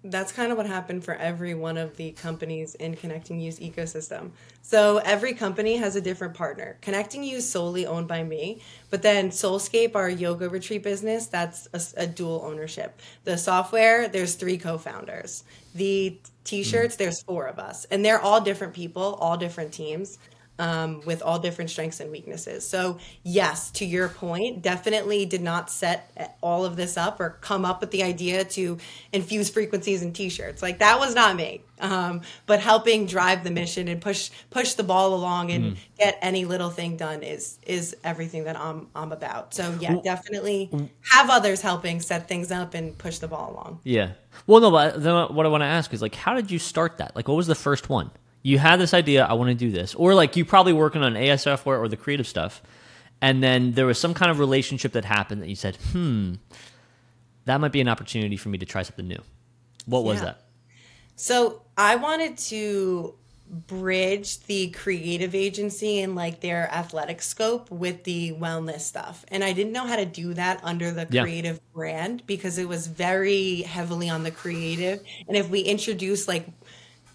That's 0.09 0.31
kind 0.31 0.51
of 0.51 0.57
what 0.57 0.65
happened 0.67 1.03
for 1.03 1.15
every 1.15 1.53
one 1.53 1.77
of 1.77 1.97
the 1.97 2.11
companies 2.11 2.75
in 2.75 2.95
Connecting 2.95 3.39
You's 3.39 3.59
ecosystem. 3.59 4.31
So 4.61 4.97
every 4.99 5.33
company 5.33 5.77
has 5.77 5.95
a 5.95 6.01
different 6.01 6.33
partner. 6.33 6.77
Connecting 6.81 7.23
You's 7.23 7.47
solely 7.47 7.85
owned 7.85 8.07
by 8.07 8.23
me, 8.23 8.61
but 8.89 9.01
then 9.01 9.29
Soulscape, 9.29 9.95
our 9.95 10.09
yoga 10.09 10.49
retreat 10.49 10.83
business, 10.83 11.27
that's 11.27 11.67
a, 11.73 11.81
a 12.03 12.07
dual 12.07 12.41
ownership. 12.45 13.01
The 13.25 13.37
software, 13.37 14.07
there's 14.07 14.35
three 14.35 14.57
co-founders. 14.57 15.43
The 15.75 16.17
t-shirts, 16.43 16.95
mm. 16.95 16.99
there's 16.99 17.21
four 17.23 17.45
of 17.45 17.59
us, 17.59 17.85
and 17.85 18.03
they're 18.03 18.21
all 18.21 18.41
different 18.41 18.73
people, 18.73 19.17
all 19.21 19.37
different 19.37 19.73
teams. 19.73 20.17
Um, 20.59 21.01
with 21.05 21.21
all 21.21 21.37
different 21.37 21.69
strengths 21.69 21.99
and 21.99 22.11
weaknesses. 22.11 22.67
So, 22.67 22.97
yes, 23.21 23.69
to 23.71 23.85
your 23.85 24.09
point, 24.09 24.63
definitely 24.63 25.25
did 25.27 25.43
not 25.43 25.69
set 25.69 26.35
all 26.41 26.65
of 26.65 26.75
this 26.75 26.97
up 26.97 27.19
or 27.19 27.37
come 27.41 27.63
up 27.63 27.79
with 27.79 27.91
the 27.91 28.01
idea 28.01 28.43
to 28.43 28.79
infuse 29.13 29.51
frequencies 29.51 30.01
in 30.01 30.13
t-shirts. 30.13 30.63
Like 30.63 30.79
that 30.79 30.99
was 30.99 31.13
not 31.13 31.35
me. 31.35 31.61
Um, 31.79 32.21
but 32.47 32.59
helping 32.59 33.05
drive 33.05 33.43
the 33.43 33.51
mission 33.51 33.87
and 33.87 34.01
push 34.01 34.31
push 34.49 34.73
the 34.73 34.81
ball 34.83 35.13
along 35.13 35.51
and 35.51 35.77
get 35.99 36.17
any 36.23 36.45
little 36.45 36.71
thing 36.71 36.97
done 36.97 37.21
is 37.21 37.59
is 37.67 37.95
everything 38.03 38.45
that 38.45 38.57
I'm 38.57 38.87
I'm 38.95 39.11
about. 39.11 39.53
So 39.53 39.77
yeah, 39.79 39.97
definitely 40.03 40.71
have 41.11 41.29
others 41.29 41.61
helping 41.61 41.99
set 42.01 42.27
things 42.27 42.51
up 42.51 42.73
and 42.73 42.97
push 42.97 43.19
the 43.19 43.27
ball 43.27 43.51
along. 43.51 43.81
Yeah. 43.83 44.13
Well, 44.47 44.59
no, 44.59 44.71
but 44.71 45.03
then 45.03 45.35
what 45.35 45.45
I 45.45 45.49
want 45.49 45.61
to 45.61 45.67
ask 45.67 45.93
is 45.93 46.01
like, 46.01 46.15
how 46.15 46.33
did 46.33 46.49
you 46.49 46.57
start 46.57 46.97
that? 46.97 47.15
Like, 47.15 47.27
what 47.27 47.35
was 47.35 47.47
the 47.47 47.55
first 47.55 47.89
one? 47.89 48.09
You 48.47 48.59
had 48.59 48.79
this 48.79 48.93
idea, 48.93 49.25
I 49.25 49.33
want 49.33 49.49
to 49.49 49.55
do 49.55 49.71
this, 49.71 49.93
or 49.95 50.15
like 50.15 50.37
you 50.37 50.45
probably 50.45 50.71
working 50.71 51.03
on 51.03 51.17
AI 51.17 51.35
software 51.35 51.77
or 51.81 51.89
the 51.89 51.97
creative 51.97 52.25
stuff, 52.25 52.61
and 53.21 53.43
then 53.43 53.73
there 53.73 53.85
was 53.85 53.99
some 53.99 54.13
kind 54.13 54.31
of 54.31 54.39
relationship 54.39 54.93
that 54.93 55.03
happened 55.03 55.41
that 55.41 55.49
you 55.49 55.55
said, 55.55 55.75
hmm, 55.91 56.35
that 57.43 57.59
might 57.59 57.73
be 57.73 57.81
an 57.81 57.89
opportunity 57.89 58.37
for 58.37 58.47
me 58.47 58.57
to 58.57 58.65
try 58.65 58.83
something 58.83 59.05
new. 59.05 59.21
What 59.85 60.05
was 60.05 60.19
Yeah. 60.19 60.25
that? 60.25 60.41
So 61.17 61.63
I 61.77 61.97
wanted 61.97 62.37
to 62.53 63.15
bridge 63.49 64.41
the 64.41 64.69
creative 64.69 65.33
agency 65.33 65.99
and 66.01 66.15
like 66.15 66.39
their 66.41 66.69
athletic 66.71 67.21
scope 67.21 67.69
with 67.71 68.03
the 68.05 68.31
wellness 68.33 68.81
stuff. 68.81 69.25
And 69.29 69.43
I 69.43 69.51
didn't 69.53 69.71
know 69.73 69.87
how 69.87 69.95
to 69.95 70.05
do 70.05 70.33
that 70.35 70.59
under 70.63 70.91
the 70.91 71.07
Yeah. 71.09 71.23
creative 71.23 71.59
brand 71.73 72.23
because 72.27 72.57
it 72.57 72.67
was 72.67 72.87
very 72.87 73.61
heavily 73.63 74.09
on 74.09 74.23
the 74.23 74.31
creative. 74.31 75.01
And 75.27 75.35
if 75.37 75.49
we 75.49 75.61
introduce 75.61 76.27
like 76.27 76.47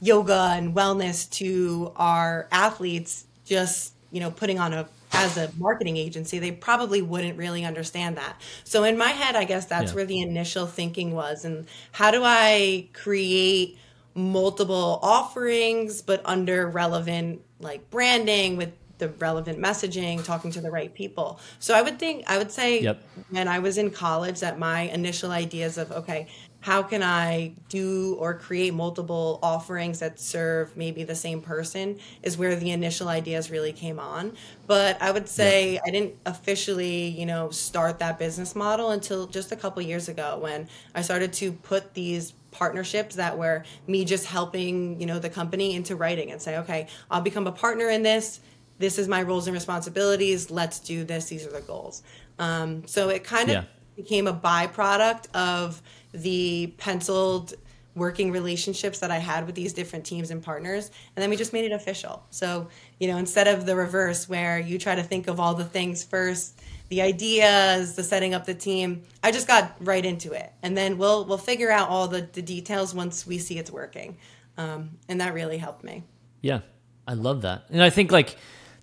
yoga 0.03 0.51
and 0.57 0.75
wellness 0.75 1.31
to 1.31 1.93
our 1.97 2.49
athletes, 2.51 3.25
just, 3.45 3.95
you 4.11 4.21
know, 4.21 4.31
putting 4.31 4.59
on 4.59 4.73
a 4.75 4.89
as 5.15 5.37
a 5.37 5.51
marketing 5.59 5.99
agency, 5.99 6.39
they 6.39 6.51
probably 6.51 7.03
wouldn't 7.03 7.37
really 7.37 7.67
understand 7.67 8.17
that. 8.17 8.41
So 8.65 8.83
in 8.85 8.97
my 8.97 9.11
head, 9.11 9.37
I 9.37 9.45
guess 9.45 9.67
that's 9.67 9.93
Yeah. 9.93 9.97
where 9.97 10.05
the 10.07 10.21
initial 10.23 10.67
thinking 10.67 11.13
was. 11.13 11.45
And 11.45 11.67
how 11.93 12.11
do 12.11 12.23
I 12.25 12.89
create 12.95 13.79
multiple 14.15 14.99
offerings, 15.03 16.01
but 16.03 16.23
under 16.25 16.67
relevant 16.67 17.43
like 17.61 17.91
branding 17.91 18.57
with 18.57 18.73
the 18.99 19.11
relevant 19.11 19.59
messaging, 19.59 20.25
talking 20.25 20.51
to 20.53 20.61
the 20.61 20.71
right 20.71 20.95
people. 20.95 21.41
So 21.59 21.75
I 21.75 21.83
would 21.83 21.99
think, 21.99 22.25
I 22.27 22.39
would 22.39 22.51
say 22.51 22.81
Yep. 22.81 23.03
when 23.31 23.49
I 23.49 23.59
was 23.59 23.77
in 23.77 23.91
college 23.91 24.41
that 24.41 24.59
my 24.59 24.83
initial 24.83 25.31
ideas 25.31 25.77
of, 25.77 25.93
okay, 25.93 26.29
how 26.63 26.81
can 26.83 27.03
I 27.03 27.55
do 27.69 28.15
or 28.21 28.35
create 28.35 28.73
multiple 28.73 29.41
offerings 29.43 29.99
that 29.99 30.21
serve 30.21 30.77
maybe 30.77 31.03
the 31.03 31.15
same 31.15 31.43
person 31.43 31.99
is 32.23 32.39
where 32.39 32.55
the 32.55 32.71
initial 32.71 33.09
ideas 33.09 33.51
really 33.51 33.73
came 33.73 33.99
on. 33.99 34.33
But 34.69 35.03
I 35.03 35.11
would 35.11 35.29
say 35.29 35.81
I 35.85 35.91
didn't 35.91 36.15
officially, 36.25 37.09
you 37.09 37.27
know, 37.27 37.51
start 37.51 37.99
that 37.99 38.17
business 38.17 38.55
model 38.55 38.91
until 38.91 39.27
just 39.27 39.51
a 39.51 39.57
couple 39.57 39.83
years 39.83 40.09
ago 40.09 40.39
when 40.41 40.69
I 40.95 41.03
started 41.03 41.33
to 41.35 41.51
put 41.51 41.95
these 41.95 42.33
partnerships 42.53 43.17
that 43.17 43.37
were 43.37 43.65
me 43.89 44.05
just 44.05 44.27
helping, 44.27 45.01
you 45.01 45.07
know, 45.07 45.19
the 45.19 45.31
company 45.31 45.75
into 45.75 45.97
writing 45.97 46.31
and 46.31 46.41
say, 46.41 46.59
okay, 46.59 46.87
I'll 47.11 47.23
become 47.23 47.49
a 47.49 47.53
partner 47.53 47.89
in 47.89 48.05
this. 48.05 48.39
This 48.79 48.99
is 48.99 49.09
my 49.09 49.23
roles 49.23 49.49
and 49.49 49.55
responsibilities. 49.55 50.49
Let's 50.49 50.79
do 50.79 51.03
this. 51.03 51.27
These 51.27 51.45
are 51.45 51.51
the 51.51 51.61
goals. 51.61 52.05
Um, 52.39 52.87
so 52.87 53.09
it 53.09 53.25
kind 53.25 53.51
of 53.51 53.55
Yeah. 53.55 53.65
became 53.97 54.29
a 54.29 54.33
byproduct 54.35 55.35
of 55.35 55.83
the 56.13 56.75
penciled 56.79 57.55
working 57.95 58.31
relationships 58.31 59.01
that 59.01 59.11
I 59.11 59.19
had 59.19 59.45
with 59.47 59.55
these 59.55 59.73
different 59.73 60.07
teams 60.07 60.31
and 60.31 60.43
partners. 60.43 60.91
And 61.15 61.23
then 61.23 61.29
we 61.29 61.37
just 61.37 61.53
made 61.53 61.65
it 61.65 61.73
official. 61.73 62.25
So, 62.31 62.69
you 62.99 63.09
know, 63.09 63.19
instead 63.19 63.49
of 63.49 63.67
the 63.67 63.77
reverse 63.77 64.29
where 64.29 64.59
you 64.59 64.79
try 64.79 64.95
to 64.95 65.03
think 65.03 65.29
of 65.29 65.39
all 65.39 65.55
the 65.55 65.65
things 65.65 66.03
first, 66.03 66.63
the 66.89 67.03
ideas, 67.03 67.95
the 67.95 68.03
setting 68.03 68.35
up 68.35 68.47
the 68.47 68.55
team, 68.55 69.03
I 69.23 69.31
just 69.31 69.47
got 69.47 69.77
right 69.81 70.05
into 70.05 70.33
it. 70.33 70.53
And 70.63 70.77
then 70.77 70.99
we'll 70.99 71.25
we'll 71.25 71.39
figure 71.39 71.71
out 71.71 71.89
all 71.89 72.09
the, 72.09 72.23
the 72.33 72.43
details 72.43 72.95
once 72.95 73.27
we 73.27 73.39
see 73.39 73.59
it's 73.59 73.71
working. 73.71 74.17
Um, 74.57 74.99
and 75.09 75.21
that 75.21 75.35
really 75.35 75.59
helped 75.59 75.85
me. 75.85 76.03
Yeah, 76.43 76.61
I 77.07 77.15
love 77.15 77.43
that, 77.43 77.65
and 77.71 77.83
I 77.83 77.89
think 77.89 78.13
like 78.13 78.37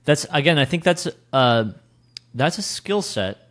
that's 0.06 0.26
again, 0.32 0.58
I 0.58 0.66
think 0.66 0.84
that's 0.84 1.08
uh, 1.32 1.66
that's 2.34 2.58
a 2.58 2.62
skill 2.62 3.02
set 3.02 3.50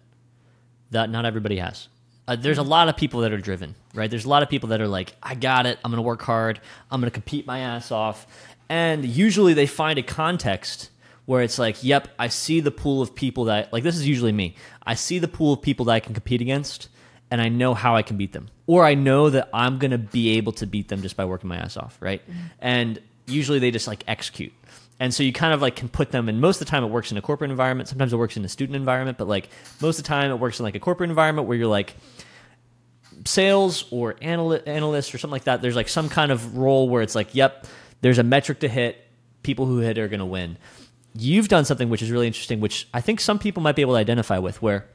that 0.91 1.11
not 1.11 1.25
everybody 1.25 1.59
has. 1.59 1.88
Uh, 2.29 2.37
there's 2.37 2.59
a 2.59 2.62
lot 2.62 2.91
of 2.91 2.97
people 2.97 3.23
that 3.23 3.33
are 3.33 3.38
driven, 3.38 3.75
right? 3.95 4.11
There's 4.11 4.27
a 4.27 4.29
lot 4.29 4.43
of 4.43 4.51
people 4.51 4.69
that 4.69 4.83
are 4.83 4.87
like, 4.87 5.14
I 5.23 5.35
got 5.35 5.64
it. 5.64 5.79
I'm 5.83 5.91
going 5.91 5.97
to 5.97 6.07
work 6.07 6.21
hard. 6.21 6.61
I'm 6.91 7.01
going 7.01 7.11
to 7.11 7.14
compete 7.14 7.47
my 7.47 7.61
ass 7.61 7.91
off. 7.91 8.27
And 8.69 9.03
usually 9.03 9.55
they 9.55 9.64
find 9.67 9.99
a 9.99 10.03
context 10.03 10.91
where 11.25 11.41
it's 11.41 11.59
like, 11.59 11.83
yep, 11.83 12.09
I 12.19 12.29
see 12.29 12.61
the 12.61 12.71
pool 12.71 13.01
of 13.01 13.14
people 13.14 13.47
that, 13.47 13.73
like, 13.73 13.83
this 13.83 13.97
is 13.97 14.07
usually 14.07 14.33
me. 14.33 14.57
I 14.87 14.95
see 14.95 15.19
the 15.19 15.27
pool 15.27 15.55
of 15.55 15.62
people 15.62 15.87
that 15.87 15.93
I 15.93 16.01
can 16.01 16.12
compete 16.12 16.43
against, 16.43 16.91
and 17.31 17.41
I 17.41 17.49
know 17.49 17.73
how 17.73 17.97
I 17.97 18.03
can 18.03 18.19
beat 18.19 18.35
them. 18.35 18.49
Or 18.67 18.85
I 18.85 18.95
know 18.95 19.31
that 19.31 19.49
I'm 19.55 19.79
going 19.79 19.93
to 19.93 19.99
be 19.99 20.37
able 20.37 20.53
to 20.53 20.67
beat 20.67 20.88
them 20.88 21.01
just 21.01 21.17
by 21.17 21.25
working 21.25 21.49
my 21.49 21.57
ass 21.57 21.79
off, 21.79 21.97
right? 22.01 22.21
And 22.61 23.01
usually 23.27 23.59
they 23.59 23.71
just 23.71 23.87
like 23.87 24.05
execute. 24.07 24.53
And 25.00 25.14
so 25.14 25.22
you 25.22 25.32
kind 25.32 25.54
of 25.54 25.62
like 25.62 25.76
can 25.76 25.88
put 25.88 26.11
them 26.11 26.28
in 26.28 26.40
most 26.40 26.61
of 26.61 26.66
the 26.66 26.70
time 26.70 26.82
it 26.82 26.88
works 26.88 27.12
in 27.12 27.16
a 27.18 27.22
corporate 27.22 27.50
environment. 27.50 27.88
Sometimes 27.88 28.12
it 28.12 28.16
works 28.16 28.37
in 28.37 28.44
a 28.44 28.48
student 28.48 28.76
environment, 28.76 29.16
but 29.16 29.28
like 29.28 29.48
most 29.80 29.98
of 29.98 30.04
the 30.04 30.08
time 30.08 30.30
it 30.30 30.40
works 30.40 30.58
in 30.58 30.64
like 30.64 30.74
a 30.74 30.80
corporate 30.80 31.11
environment 31.11 31.46
where 31.46 31.56
you're 31.56 31.68
like 31.68 31.94
sales 33.24 33.84
or 33.90 34.14
analy- 34.14 34.66
analyst 34.66 35.14
or 35.14 35.18
something 35.18 35.32
like 35.32 35.44
that. 35.44 35.62
There's 35.62 35.76
like 35.76 35.88
some 35.88 36.08
kind 36.08 36.32
of 36.32 36.56
role 36.56 36.88
where 36.88 37.02
it's 37.02 37.14
like, 37.14 37.34
yep, 37.34 37.66
there's 38.00 38.18
a 38.18 38.24
metric 38.24 38.61
to 38.61 38.68
hit. 38.68 39.04
People 39.44 39.66
who 39.66 39.78
hit 39.78 39.98
are 39.98 40.08
going 40.08 40.20
to 40.20 40.26
win. 40.26 40.58
You've 41.14 41.48
done 41.48 41.64
something 41.64 41.88
which 41.88 42.02
is 42.02 42.11
really 42.11 42.26
interesting, 42.26 42.61
which 42.61 42.88
I 42.92 43.00
think 43.00 43.20
some 43.20 43.38
people 43.38 43.62
might 43.62 43.76
be 43.76 43.82
able 43.82 43.94
to 43.94 43.98
identify 43.98 44.38
with, 44.38 44.61
where 44.61 44.87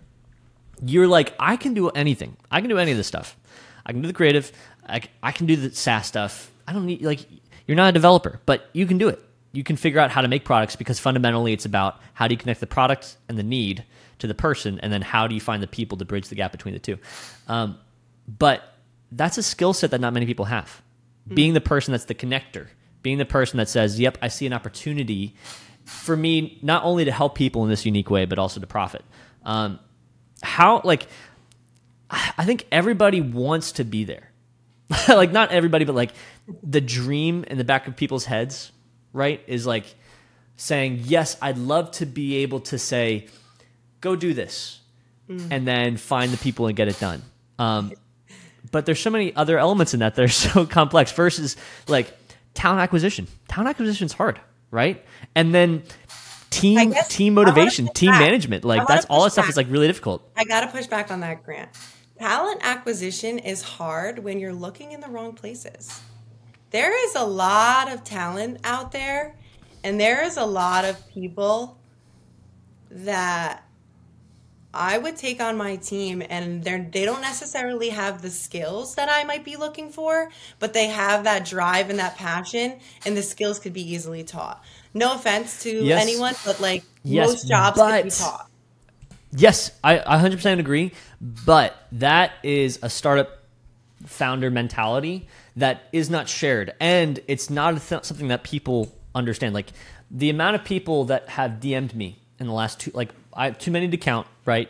you're 0.86 1.08
like, 1.08 1.34
I 1.40 1.56
can 1.56 1.74
do 1.74 1.90
anything. 1.90 2.38
I 2.52 2.60
can 2.60 2.70
do 2.70 2.78
any 2.78 2.92
of 2.92 2.98
this 2.98 3.08
stuff. 3.08 3.38
I 3.86 3.94
can 3.94 4.02
do 4.02 4.08
the 4.08 4.14
creative. 4.14 4.52
I 4.88 5.32
can 5.32 5.46
do 5.46 5.56
the 5.56 5.74
SaaS 5.74 6.08
stuff. 6.08 6.52
I 6.68 6.74
don't 6.74 6.86
need 6.86 7.02
like 7.02 7.26
you're 7.68 7.78
not 7.78 7.90
a 7.90 7.92
developer, 7.94 8.42
but 8.46 8.70
you 8.74 8.86
can 8.86 8.98
do 8.98 9.08
it. 9.08 9.22
You 9.54 9.64
can 9.64 9.78
figure 9.78 10.00
out 10.00 10.12
how 10.12 10.22
to 10.22 10.28
make 10.28 10.44
products 10.44 10.76
because 10.76 11.00
fundamentally 11.00 11.54
it's 11.54 11.66
about 11.66 12.02
how 12.14 12.28
do 12.28 12.34
you 12.34 12.38
connect 12.38 12.60
the 12.60 12.68
product 12.68 13.16
and 13.30 13.38
the 13.38 13.44
need 13.44 13.86
to 14.20 14.28
the 14.28 14.34
person, 14.34 14.80
and 14.80 14.92
then 14.92 15.02
how 15.02 15.28
do 15.28 15.36
you 15.36 15.42
find 15.42 15.64
the 15.64 15.68
people 15.68 15.98
to 15.98 16.06
bridge 16.06 16.28
the 16.28 16.36
gap 16.36 16.52
between 16.52 16.74
the 16.74 16.80
two. 16.80 16.98
Um, 17.48 17.78
but 18.28 18.62
that's 19.12 19.38
a 19.38 19.44
skill 19.44 19.74
set 19.74 19.92
that 19.92 20.02
not 20.02 20.14
many 20.14 20.26
people 20.26 20.46
have. 20.46 20.82
Being 21.28 21.54
the 21.54 21.62
person 21.62 21.94
that's 21.94 22.06
the 22.06 22.16
connector, 22.16 22.68
being 23.02 23.18
the 23.18 23.26
person 23.26 23.58
that 23.58 23.70
says, 23.70 24.00
"Yep, 24.00 24.18
I 24.22 24.28
see 24.28 24.46
an 24.46 24.54
opportunity 24.54 25.36
for 25.86 26.18
me 26.18 26.60
not 26.62 26.84
only 26.84 27.06
to 27.06 27.12
help 27.12 27.36
people 27.36 27.64
in 27.64 27.70
this 27.70 27.86
unique 27.86 28.10
way, 28.10 28.26
but 28.26 28.40
also 28.40 28.60
to 28.60 28.68
profit." 28.68 29.04
Um, 29.44 29.80
how 30.42 30.82
like 30.84 31.08
I 32.10 32.46
think 32.46 32.68
everybody 32.72 33.22
wants 33.22 33.74
to 33.74 33.84
be 33.84 34.04
there. 34.04 34.32
like 35.08 35.32
not 35.32 35.52
everybody, 35.52 35.86
but 35.86 35.96
like 35.96 36.12
the 36.62 36.82
dream 36.82 37.44
in 37.46 37.58
the 37.58 37.64
back 37.64 37.88
of 37.88 37.96
people's 37.96 38.26
heads, 38.26 38.72
right? 39.14 39.42
Is 39.48 39.66
like 39.66 39.86
saying, 40.58 41.02
yes, 41.06 41.38
I'd 41.42 41.58
love 41.58 41.92
to 41.92 42.06
be 42.06 42.38
able 42.38 42.60
to 42.62 42.78
say, 42.78 43.28
go 44.02 44.16
do 44.16 44.34
this, 44.34 44.82
mm. 45.30 45.48
and 45.50 45.68
then 45.68 45.98
find 45.98 46.32
the 46.32 46.38
people 46.38 46.68
and 46.68 46.76
get 46.76 46.88
it 46.88 47.00
done. 47.00 47.22
Um, 47.60 47.94
but 48.72 48.86
there's 48.86 49.00
so 49.00 49.10
many 49.10 49.36
other 49.36 49.58
elements 49.58 49.94
in 49.94 50.02
that 50.02 50.16
that 50.16 50.24
are 50.24 50.28
so 50.28 50.66
complex. 50.66 51.12
Versus 51.12 51.56
like 51.88 52.14
talent 52.54 52.82
acquisition. 52.82 53.28
Talent 53.48 53.70
acquisition 53.70 54.06
is 54.06 54.14
hard, 54.14 54.40
right? 54.72 55.04
And 55.36 55.54
then 55.54 55.84
team 56.50 56.94
team 57.08 57.34
motivation, 57.34 57.88
team 57.88 58.12
back. 58.12 58.22
management. 58.22 58.66
Like 58.66 58.88
that's 58.88 59.06
all 59.06 59.24
that 59.24 59.32
stuff 59.32 59.46
back. 59.46 59.52
is 59.52 59.58
like 59.58 59.68
really 59.70 59.88
difficult. 59.88 60.28
I 60.36 60.44
got 60.44 60.62
to 60.62 60.68
push 60.68 60.88
back 60.88 61.12
on 61.12 61.22
that, 61.22 61.44
Grant. 61.44 61.70
Talent 62.20 62.62
acquisition 62.64 63.40
is 63.40 63.62
hard 63.62 64.20
when 64.20 64.40
you're 64.40 64.54
looking 64.54 64.92
in 64.92 65.02
the 65.02 65.10
wrong 65.10 65.34
places. 65.34 66.02
There 66.74 67.06
is 67.08 67.14
a 67.14 67.24
lot 67.24 67.94
of 67.94 68.04
talent 68.04 68.58
out 68.64 68.92
there, 68.92 69.36
and 69.84 70.00
there 70.00 70.24
is 70.24 70.38
a 70.38 70.46
lot 70.46 70.86
of 70.86 71.08
people 71.10 71.78
that 72.90 73.64
I 74.74 74.98
would 74.98 75.16
take 75.16 75.40
on 75.40 75.56
my 75.56 75.76
team 75.76 76.24
and 76.28 76.64
they 76.64 76.80
they 76.92 77.06
don't 77.06 77.22
necessarily 77.22 77.90
have 77.90 78.24
the 78.24 78.32
skills 78.32 78.96
that 78.96 79.08
I 79.08 79.24
might 79.24 79.46
be 79.46 79.56
looking 79.56 79.92
for, 79.92 80.32
but 80.58 80.74
they 80.74 80.88
have 80.88 81.26
that 81.26 81.46
drive 81.46 81.92
and 81.92 82.00
that 82.00 82.16
passion 82.16 82.80
and 83.06 83.16
the 83.16 83.22
skills 83.22 83.60
could 83.60 83.74
be 83.74 83.94
easily 83.94 84.24
taught. 84.24 84.64
No 84.96 85.14
offense 85.14 85.62
to 85.64 85.70
yes. 85.70 86.02
anyone, 86.02 86.34
but 86.44 86.60
like 86.60 86.84
yes, 87.04 87.28
most 87.28 87.48
jobs 87.48 87.78
but, 87.78 87.98
could 87.98 88.04
be 88.06 88.10
taught. 88.10 88.50
Yes, 89.36 89.72
I, 89.84 90.00
I 90.00 90.18
100% 90.18 90.58
agree, 90.60 90.92
but 91.22 91.76
that 91.92 92.32
is 92.42 92.80
a 92.82 92.90
startup 92.90 93.44
founder 94.06 94.50
mentality 94.50 95.28
that 95.56 95.84
is 95.92 96.10
not 96.10 96.28
shared 96.28 96.74
and 96.80 97.20
it's 97.28 97.50
not 97.50 97.80
th- 97.82 98.04
something 98.04 98.28
that 98.30 98.44
people 98.44 98.94
understand. 99.14 99.54
Like 99.54 99.72
the 100.10 100.30
amount 100.30 100.56
of 100.56 100.64
people 100.64 101.06
that 101.06 101.30
have 101.30 101.54
DM'd 101.54 101.96
me 101.96 102.20
in 102.40 102.48
the 102.48 102.54
last 102.54 102.80
two 102.80 102.92
like 102.94 103.10
I 103.34 103.46
have 103.46 103.58
too 103.58 103.72
many 103.72 103.88
to 103.90 103.98
count, 103.98 104.28
right? 104.46 104.70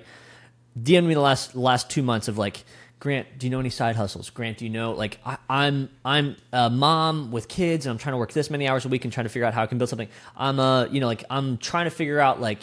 dm'd 0.81 1.07
me 1.07 1.13
the 1.13 1.21
last 1.21 1.55
last 1.55 1.89
two 1.89 2.01
months 2.01 2.27
of 2.27 2.37
like, 2.37 2.63
Grant, 2.99 3.27
do 3.37 3.45
you 3.45 3.51
know 3.51 3.59
any 3.59 3.69
side 3.69 3.95
hustles? 3.95 4.29
Grant, 4.29 4.57
do 4.57 4.65
you 4.65 4.71
know 4.71 4.93
like 4.93 5.19
I, 5.25 5.37
am 5.49 5.89
I'm, 6.03 6.35
I'm 6.53 6.67
a 6.67 6.69
mom 6.69 7.31
with 7.31 7.47
kids 7.47 7.85
and 7.85 7.91
I'm 7.91 7.97
trying 7.97 8.13
to 8.13 8.17
work 8.17 8.31
this 8.31 8.49
many 8.49 8.67
hours 8.67 8.85
a 8.85 8.89
week 8.89 9.03
and 9.03 9.13
trying 9.13 9.25
to 9.25 9.29
figure 9.29 9.45
out 9.45 9.53
how 9.53 9.63
I 9.63 9.67
can 9.67 9.77
build 9.77 9.89
something. 9.89 10.09
I'm 10.35 10.59
a 10.59 10.87
you 10.91 10.99
know 10.99 11.07
like 11.07 11.23
I'm 11.29 11.57
trying 11.57 11.85
to 11.85 11.91
figure 11.91 12.19
out 12.19 12.41
like 12.41 12.59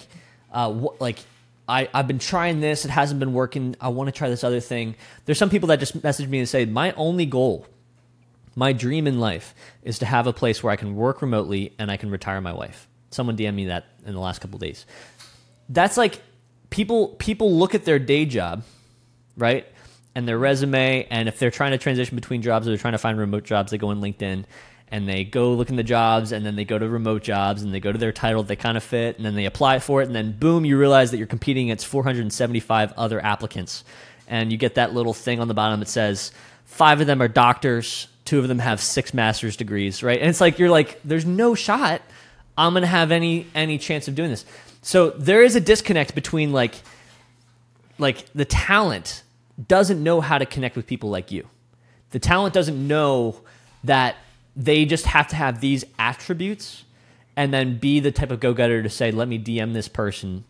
uh 0.52 0.72
what 0.72 1.00
like 1.00 1.18
I, 1.68 1.88
I've 1.94 2.08
been 2.08 2.18
trying 2.18 2.60
this, 2.60 2.84
it 2.84 2.90
hasn't 2.90 3.20
been 3.20 3.32
working. 3.32 3.76
I 3.80 3.88
want 3.90 4.08
to 4.08 4.12
try 4.12 4.28
this 4.28 4.42
other 4.42 4.58
thing. 4.58 4.96
There's 5.24 5.38
some 5.38 5.50
people 5.50 5.68
that 5.68 5.78
just 5.78 6.02
message 6.02 6.28
me 6.28 6.40
and 6.40 6.48
say, 6.48 6.64
My 6.64 6.90
only 6.92 7.26
goal, 7.26 7.64
my 8.60 8.72
dream 8.72 9.06
in 9.06 9.18
life 9.18 9.54
is 9.82 9.98
to 9.98 10.06
have 10.06 10.26
a 10.26 10.32
place 10.32 10.62
where 10.62 10.72
I 10.72 10.76
can 10.76 10.94
work 10.94 11.22
remotely 11.22 11.72
and 11.78 11.90
I 11.90 11.96
can 11.96 12.10
retire 12.10 12.40
my 12.40 12.52
wife. 12.52 12.88
Someone 13.10 13.36
DM 13.36 13.54
me 13.54 13.64
that 13.66 13.86
in 14.06 14.14
the 14.14 14.20
last 14.20 14.40
couple 14.40 14.58
days 14.58 14.86
that's 15.70 15.96
like 15.96 16.20
people 16.68 17.08
people 17.18 17.56
look 17.56 17.74
at 17.74 17.84
their 17.84 17.98
day 17.98 18.26
job, 18.26 18.64
right? 19.36 19.66
And 20.14 20.26
their 20.26 20.38
resume, 20.38 21.06
and 21.08 21.28
if 21.28 21.38
they're 21.38 21.52
trying 21.52 21.70
to 21.70 21.78
transition 21.78 22.16
between 22.16 22.42
jobs 22.42 22.66
or 22.66 22.70
they're 22.70 22.78
trying 22.78 22.92
to 22.92 22.98
find 22.98 23.16
remote 23.16 23.44
jobs, 23.44 23.70
they 23.70 23.78
go 23.78 23.88
on 23.88 24.00
LinkedIn 24.00 24.44
and 24.88 25.08
they 25.08 25.22
go 25.22 25.54
look 25.54 25.70
in 25.70 25.76
the 25.76 25.84
jobs 25.84 26.32
and 26.32 26.44
then 26.44 26.56
they 26.56 26.64
go 26.64 26.76
to 26.76 26.88
remote 26.88 27.22
jobs 27.22 27.62
and 27.62 27.72
they 27.72 27.78
go 27.78 27.92
to 27.92 27.98
their 27.98 28.10
title 28.10 28.42
they 28.42 28.56
kind 28.56 28.76
of 28.76 28.82
fit 28.82 29.16
and 29.16 29.24
then 29.24 29.36
they 29.36 29.46
apply 29.46 29.78
for 29.78 30.02
it 30.02 30.06
and 30.06 30.16
then 30.16 30.32
boom 30.32 30.64
you 30.64 30.76
realize 30.76 31.12
that 31.12 31.18
you're 31.18 31.28
competing 31.28 31.70
against 31.70 31.86
475 31.86 32.92
other 32.96 33.24
applicants 33.24 33.84
and 34.26 34.50
you 34.50 34.58
get 34.58 34.74
that 34.74 34.92
little 34.92 35.14
thing 35.14 35.38
on 35.38 35.46
the 35.46 35.54
bottom 35.54 35.78
that 35.78 35.86
says 35.86 36.32
five 36.64 37.00
of 37.00 37.06
them 37.06 37.22
are 37.22 37.28
doctors 37.28 38.08
two 38.30 38.38
of 38.38 38.48
them 38.48 38.58
have 38.58 38.80
six 38.80 39.12
master's 39.12 39.56
degrees 39.56 40.02
right 40.02 40.20
and 40.20 40.28
it's 40.28 40.40
like 40.40 40.58
you're 40.58 40.70
like 40.70 41.00
there's 41.04 41.26
no 41.26 41.54
shot 41.54 42.00
i'm 42.56 42.74
to 42.74 42.86
have 42.86 43.10
any 43.10 43.46
any 43.54 43.76
chance 43.78 44.08
of 44.08 44.14
doing 44.14 44.30
this 44.30 44.44
so 44.82 45.10
there 45.10 45.42
is 45.42 45.56
a 45.56 45.60
disconnect 45.60 46.14
between 46.14 46.52
like 46.52 46.74
like 47.98 48.32
the 48.32 48.44
talent 48.44 49.22
doesn't 49.68 50.02
know 50.02 50.20
how 50.20 50.38
to 50.38 50.46
connect 50.46 50.76
with 50.76 50.86
people 50.86 51.10
like 51.10 51.30
you. 51.30 51.46
The 52.10 52.18
talent 52.18 52.54
doesn't 52.54 52.88
know 52.88 53.36
that 53.84 54.16
they 54.56 54.84
just 54.84 55.06
have 55.06 55.28
to 55.28 55.36
have 55.36 55.60
these 55.60 55.84
attributes 55.98 56.84
and 57.36 57.52
then 57.52 57.78
be 57.78 58.00
the 58.00 58.10
type 58.10 58.30
of 58.30 58.40
go-getter 58.40 58.82
to 58.82 58.88
say 58.88 59.10
let 59.10 59.28
me 59.28 59.38
DM 59.38 59.72
this 59.72 59.88
person 59.88 60.44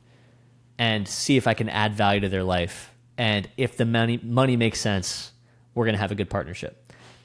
and 0.78 1.06
see 1.06 1.36
if 1.36 1.46
I 1.46 1.54
can 1.54 1.68
add 1.68 1.94
value 1.94 2.20
to 2.20 2.28
their 2.28 2.44
life 2.44 2.94
and 3.18 3.48
if 3.56 3.76
the 3.76 3.84
money 3.84 4.18
money 4.22 4.56
makes 4.56 4.80
sense, 4.80 5.32
we're 5.74 5.84
to 5.94 5.98
have 5.98 6.12
a 6.12 6.14
good 6.14 6.30
partnership. 6.30 6.79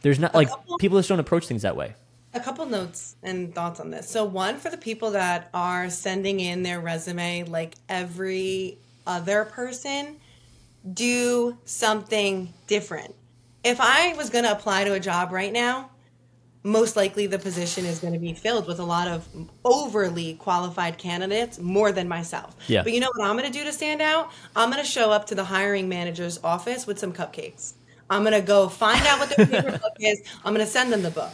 There's 0.05 0.19
not 0.19 0.35
like 0.35 0.49
people 0.77 0.99
just 0.99 1.09
don't 1.09 1.19
approach 1.19 1.47
things 1.47 1.63
that 1.63 1.75
way 1.75 1.95
a 2.35 2.39
couple 2.39 2.63
notes 2.67 3.15
and 3.23 3.55
thoughts 3.55 3.79
on 3.79 3.89
this. 3.89 4.07
So, 4.07 4.23
one 4.23 4.59
for 4.59 4.69
the 4.69 4.77
people 4.77 5.09
that 5.11 5.49
are 5.51 5.89
sending 5.89 6.39
in 6.41 6.61
their 6.61 6.79
resume 6.79 7.45
like 7.45 7.73
every 7.89 8.77
other 9.07 9.45
person, 9.45 10.17
do 10.93 11.57
something 11.65 12.53
different. 12.67 13.15
If 13.63 13.81
I 13.81 14.13
was 14.13 14.29
going 14.29 14.43
to 14.43 14.51
apply 14.51 14.83
to 14.83 14.93
a 14.93 14.99
job 14.99 15.31
right 15.31 15.51
now, 15.51 15.89
most 16.61 16.95
likely 16.95 17.25
the 17.25 17.39
position 17.39 17.83
is 17.83 17.97
going 17.97 18.13
to 18.13 18.19
be 18.19 18.33
filled 18.33 18.67
with 18.67 18.77
a 18.77 18.83
lot 18.83 19.07
of 19.07 19.27
overly 19.63 20.35
qualified 20.35 20.99
candidates 20.99 21.57
more 21.57 21.91
than 21.91 22.07
myself. 22.07 22.55
Yeah. 22.67 22.83
But 22.83 22.93
you 22.93 22.99
know 22.99 23.09
what 23.15 23.27
I'm 23.27 23.37
going 23.37 23.51
to 23.51 23.57
do 23.57 23.65
to 23.65 23.73
stand 23.73 24.03
out? 24.03 24.31
I'm 24.55 24.69
going 24.69 24.83
to 24.83 24.87
show 24.87 25.09
up 25.09 25.25
to 25.27 25.35
the 25.35 25.45
hiring 25.45 25.89
manager's 25.89 26.39
office 26.43 26.85
with 26.85 26.99
some 26.99 27.11
cupcakes. 27.11 27.73
I'm 28.09 28.23
going 28.23 28.33
to 28.33 28.45
go 28.45 28.69
find 28.69 29.05
out 29.07 29.19
what 29.19 29.35
their 29.35 29.45
favorite 29.45 29.81
book 29.81 29.95
is. 29.99 30.21
I'm 30.43 30.53
going 30.53 30.65
to 30.65 30.71
send 30.71 30.93
them 30.93 31.01
the 31.01 31.11
book 31.11 31.31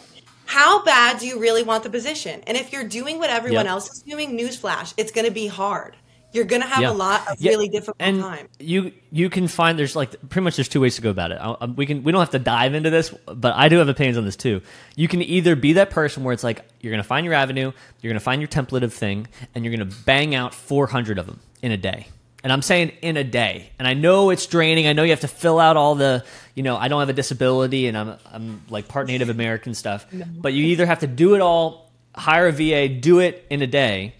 how 0.51 0.83
bad 0.83 1.17
do 1.17 1.27
you 1.27 1.39
really 1.39 1.63
want 1.63 1.81
the 1.83 1.89
position? 1.89 2.41
And 2.45 2.57
if 2.57 2.73
you're 2.73 2.83
doing 2.83 3.19
what 3.19 3.29
everyone 3.29 3.63
yep. 3.63 3.71
else 3.71 3.89
is 3.89 4.01
doing, 4.01 4.37
newsflash, 4.37 4.93
it's 4.97 5.13
going 5.13 5.25
to 5.25 5.31
be 5.31 5.47
hard. 5.47 5.95
You're 6.33 6.43
going 6.43 6.61
to 6.61 6.67
have 6.67 6.83
a 6.83 6.91
lot 6.91 7.25
of 7.29 7.39
yeah. 7.39 7.51
really 7.51 7.69
difficult 7.69 7.95
and 7.99 8.19
time. 8.19 8.47
You 8.59 8.91
you 9.11 9.29
can 9.29 9.47
find 9.47 9.79
there's 9.79 9.95
like 9.95 10.11
pretty 10.29 10.43
much 10.43 10.57
there's 10.57 10.67
two 10.67 10.81
ways 10.81 10.95
to 10.95 11.01
go 11.01 11.09
about 11.09 11.31
it. 11.31 11.39
I, 11.41 11.65
we 11.65 11.85
can 11.85 12.03
we 12.03 12.11
don't 12.11 12.19
have 12.19 12.31
to 12.31 12.39
dive 12.39 12.73
into 12.73 12.89
this, 12.89 13.11
but 13.25 13.53
I 13.55 13.69
do 13.69 13.77
have 13.77 13.87
opinions 13.87 14.17
on 14.17 14.25
this 14.25 14.35
too. 14.35 14.61
You 14.95 15.07
can 15.07 15.21
either 15.21 15.55
be 15.55 15.73
that 15.73 15.89
person 15.89 16.23
where 16.23 16.33
it's 16.33 16.43
like 16.43 16.65
you're 16.81 16.91
going 16.91 17.03
to 17.03 17.07
find 17.07 17.25
your 17.25 17.33
avenue, 17.33 17.71
you're 18.01 18.09
going 18.09 18.19
to 18.19 18.23
find 18.23 18.41
your 18.41 18.49
template 18.49 18.83
of 18.83 18.93
thing, 18.93 19.27
and 19.55 19.65
you're 19.65 19.75
going 19.75 19.89
to 19.89 19.95
bang 20.03 20.35
out 20.35 20.53
400 20.53 21.17
of 21.17 21.27
them 21.27 21.39
in 21.61 21.71
a 21.71 21.77
day 21.77 22.07
and 22.43 22.51
I'm 22.51 22.61
saying 22.61 22.93
in 23.01 23.17
a 23.17 23.23
day. 23.23 23.71
And 23.77 23.87
I 23.87 23.93
know 23.93 24.29
it's 24.31 24.45
draining. 24.47 24.87
I 24.87 24.93
know 24.93 25.03
you 25.03 25.11
have 25.11 25.21
to 25.21 25.27
fill 25.27 25.59
out 25.59 25.77
all 25.77 25.95
the, 25.95 26.25
you 26.55 26.63
know, 26.63 26.75
I 26.75 26.87
don't 26.87 26.99
have 26.99 27.09
a 27.09 27.13
disability 27.13 27.87
and 27.87 27.97
I'm 27.97 28.17
I'm 28.31 28.61
like 28.69 28.87
part 28.87 29.07
Native 29.07 29.29
American 29.29 29.73
stuff. 29.73 30.11
No. 30.11 30.25
But 30.27 30.53
you 30.53 30.65
either 30.65 30.85
have 30.85 30.99
to 30.99 31.07
do 31.07 31.35
it 31.35 31.41
all, 31.41 31.91
hire 32.15 32.47
a 32.47 32.51
VA, 32.51 32.89
do 32.89 33.19
it 33.19 33.45
in 33.49 33.61
a 33.61 33.67
day, 33.67 34.15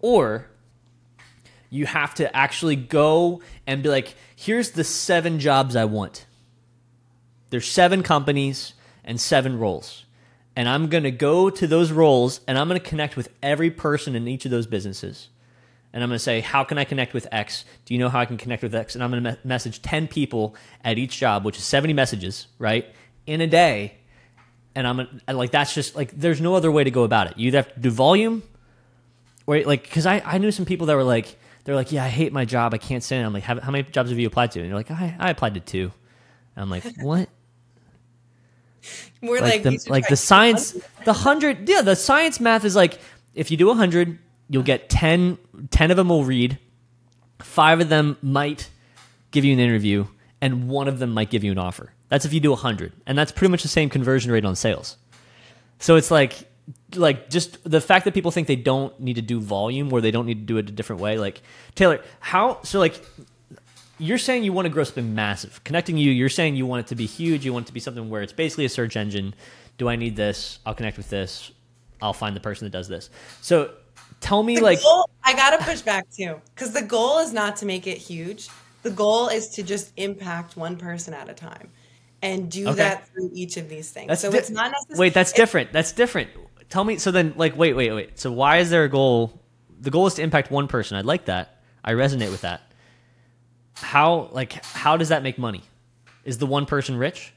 or 0.00 0.46
you 1.70 1.86
have 1.86 2.14
to 2.16 2.36
actually 2.36 2.76
go 2.76 3.40
and 3.66 3.82
be 3.82 3.88
like, 3.88 4.14
here's 4.36 4.72
the 4.72 4.84
seven 4.84 5.38
jobs 5.38 5.76
I 5.76 5.84
want. 5.84 6.26
There's 7.50 7.66
seven 7.66 8.02
companies 8.02 8.74
and 9.04 9.20
seven 9.20 9.58
roles. 9.58 10.04
And 10.54 10.68
I'm 10.68 10.88
going 10.88 11.04
to 11.04 11.10
go 11.10 11.48
to 11.48 11.66
those 11.66 11.92
roles 11.92 12.40
and 12.46 12.58
I'm 12.58 12.68
going 12.68 12.80
to 12.80 12.86
connect 12.86 13.16
with 13.16 13.30
every 13.42 13.70
person 13.70 14.14
in 14.14 14.28
each 14.28 14.44
of 14.44 14.50
those 14.50 14.66
businesses 14.66 15.28
and 15.92 16.02
I'm 16.02 16.08
going 16.08 16.16
to 16.16 16.22
say, 16.22 16.40
How 16.40 16.64
can 16.64 16.78
I 16.78 16.84
connect 16.84 17.12
with 17.14 17.26
X? 17.32 17.64
Do 17.84 17.94
you 17.94 18.00
know 18.00 18.08
how 18.08 18.20
I 18.20 18.24
can 18.26 18.38
connect 18.38 18.62
with 18.62 18.74
X? 18.74 18.94
And 18.94 19.04
I'm 19.04 19.10
going 19.10 19.22
to 19.24 19.32
me- 19.32 19.36
message 19.44 19.82
10 19.82 20.08
people 20.08 20.54
at 20.84 20.98
each 20.98 21.18
job, 21.18 21.44
which 21.44 21.58
is 21.58 21.64
70 21.64 21.92
messages, 21.92 22.46
right? 22.58 22.86
In 23.26 23.40
a 23.40 23.46
day. 23.46 23.94
And 24.74 24.86
I'm 24.86 24.96
gonna, 24.96 25.20
like, 25.28 25.50
that's 25.50 25.74
just 25.74 25.94
like, 25.94 26.12
there's 26.12 26.40
no 26.40 26.54
other 26.54 26.70
way 26.70 26.82
to 26.82 26.90
go 26.90 27.02
about 27.04 27.26
it. 27.26 27.36
You 27.36 27.48
either 27.48 27.58
have 27.58 27.74
to 27.74 27.80
do 27.80 27.90
volume, 27.90 28.42
or 29.46 29.60
like, 29.64 29.82
because 29.82 30.06
I, 30.06 30.22
I 30.24 30.38
knew 30.38 30.50
some 30.50 30.64
people 30.64 30.86
that 30.86 30.96
were 30.96 31.04
like, 31.04 31.36
they're 31.64 31.74
like, 31.74 31.92
Yeah, 31.92 32.04
I 32.04 32.08
hate 32.08 32.32
my 32.32 32.44
job. 32.46 32.72
I 32.72 32.78
can't 32.78 33.04
stand 33.04 33.22
it. 33.22 33.26
I'm 33.26 33.32
like, 33.34 33.42
How, 33.42 33.60
how 33.60 33.70
many 33.70 33.84
jobs 33.84 34.10
have 34.10 34.18
you 34.18 34.26
applied 34.26 34.52
to? 34.52 34.60
And 34.60 34.68
you're 34.68 34.76
like, 34.78 34.90
I, 34.90 35.14
I 35.18 35.30
applied 35.30 35.54
to 35.54 35.60
two. 35.60 35.92
And 36.56 36.62
I'm 36.62 36.70
like, 36.70 36.84
What? 37.00 37.28
More 39.20 39.40
like, 39.40 39.62
like 39.64 39.82
the, 39.82 39.90
like 39.90 40.08
the 40.08 40.16
science, 40.16 40.76
the 41.04 41.12
hundred, 41.12 41.68
yeah, 41.68 41.82
the 41.82 41.94
science 41.94 42.40
math 42.40 42.64
is 42.64 42.74
like, 42.74 42.98
if 43.34 43.50
you 43.50 43.56
do 43.56 43.70
a 43.70 43.74
hundred, 43.74 44.18
You'll 44.48 44.62
get 44.62 44.88
10, 44.88 45.38
10 45.70 45.90
of 45.90 45.96
them 45.96 46.08
will 46.08 46.24
read, 46.24 46.58
five 47.40 47.80
of 47.80 47.88
them 47.88 48.18
might 48.22 48.68
give 49.30 49.44
you 49.44 49.52
an 49.52 49.58
interview, 49.58 50.06
and 50.40 50.68
one 50.68 50.88
of 50.88 50.98
them 50.98 51.10
might 51.10 51.30
give 51.30 51.44
you 51.44 51.52
an 51.52 51.58
offer. 51.58 51.92
That's 52.08 52.24
if 52.24 52.32
you 52.32 52.40
do 52.40 52.50
100. 52.50 52.92
And 53.06 53.16
that's 53.16 53.32
pretty 53.32 53.50
much 53.50 53.62
the 53.62 53.68
same 53.68 53.88
conversion 53.88 54.30
rate 54.30 54.44
on 54.44 54.54
sales. 54.56 54.96
So 55.78 55.96
it's 55.96 56.10
like, 56.10 56.50
like 56.94 57.30
just 57.30 57.58
the 57.68 57.80
fact 57.80 58.04
that 58.04 58.14
people 58.14 58.30
think 58.30 58.48
they 58.48 58.56
don't 58.56 58.98
need 59.00 59.14
to 59.14 59.22
do 59.22 59.40
volume 59.40 59.92
or 59.92 60.00
they 60.00 60.10
don't 60.10 60.26
need 60.26 60.40
to 60.40 60.44
do 60.44 60.58
it 60.58 60.68
a 60.68 60.72
different 60.72 61.00
way. 61.00 61.16
Like, 61.16 61.40
Taylor, 61.74 62.00
how, 62.20 62.60
so 62.62 62.78
like, 62.78 63.02
you're 63.98 64.18
saying 64.18 64.44
you 64.44 64.52
want 64.52 64.66
to 64.66 64.68
grow 64.70 64.84
something 64.84 65.14
massive. 65.14 65.62
Connecting 65.64 65.96
you, 65.96 66.10
you're 66.10 66.28
saying 66.28 66.56
you 66.56 66.66
want 66.66 66.80
it 66.80 66.88
to 66.88 66.94
be 66.94 67.06
huge. 67.06 67.44
You 67.44 67.52
want 67.52 67.66
it 67.66 67.68
to 67.68 67.72
be 67.72 67.80
something 67.80 68.10
where 68.10 68.20
it's 68.20 68.32
basically 68.32 68.64
a 68.64 68.68
search 68.68 68.96
engine. 68.96 69.34
Do 69.78 69.88
I 69.88 69.96
need 69.96 70.16
this? 70.16 70.58
I'll 70.66 70.74
connect 70.74 70.96
with 70.96 71.08
this. 71.08 71.50
I'll 72.00 72.12
find 72.12 72.34
the 72.34 72.40
person 72.40 72.66
that 72.66 72.72
does 72.72 72.88
this. 72.88 73.10
So 73.40 73.70
tell 74.22 74.42
me 74.42 74.56
the 74.56 74.62
like 74.62 74.82
goal, 74.82 75.10
I 75.22 75.34
gotta 75.34 75.62
push 75.62 75.82
back 75.82 76.10
too 76.10 76.40
because 76.54 76.72
the 76.72 76.80
goal 76.82 77.18
is 77.18 77.32
not 77.34 77.56
to 77.56 77.66
make 77.66 77.86
it 77.86 77.98
huge. 77.98 78.48
The 78.82 78.90
goal 78.90 79.28
is 79.28 79.48
to 79.50 79.62
just 79.62 79.92
impact 79.96 80.56
one 80.56 80.76
person 80.76 81.12
at 81.14 81.28
a 81.28 81.34
time. 81.34 81.68
and 82.24 82.48
do 82.50 82.68
Okay. 82.68 82.76
that 82.76 83.08
through 83.08 83.30
each 83.34 83.56
of 83.56 83.68
these 83.68 83.90
things. 83.90 84.06
That's 84.06 84.20
so 84.22 84.30
di- 84.30 84.38
it's 84.38 84.48
not 84.50 84.70
necessarily 84.70 85.00
Wait, 85.06 85.12
that's 85.14 85.32
different. 85.32 85.72
That's 85.72 85.90
different. 85.90 86.30
Tell 86.70 86.84
me. 86.84 86.96
So 86.98 87.10
then, 87.10 87.34
like, 87.36 87.56
wait, 87.56 87.74
wait, 87.74 87.90
wait. 87.92 88.16
So 88.18 88.30
why 88.30 88.58
is 88.58 88.70
there 88.70 88.84
a 88.84 88.88
goal? 88.88 89.40
The 89.80 89.90
goal 89.90 90.06
is 90.06 90.14
to 90.14 90.22
impact 90.22 90.48
one 90.50 90.68
person. 90.68 90.96
I 90.96 91.00
like 91.00 91.24
that. 91.24 91.60
I 91.84 91.94
resonate 91.94 92.30
with 92.30 92.42
that. 92.42 92.60
How, 93.74 94.28
like, 94.30 94.64
how 94.64 94.96
does 94.96 95.08
that 95.08 95.24
make 95.24 95.36
money? 95.36 95.62
Is 96.24 96.38
the 96.38 96.46
one 96.46 96.64
person 96.66 96.96
rich? 96.96 97.32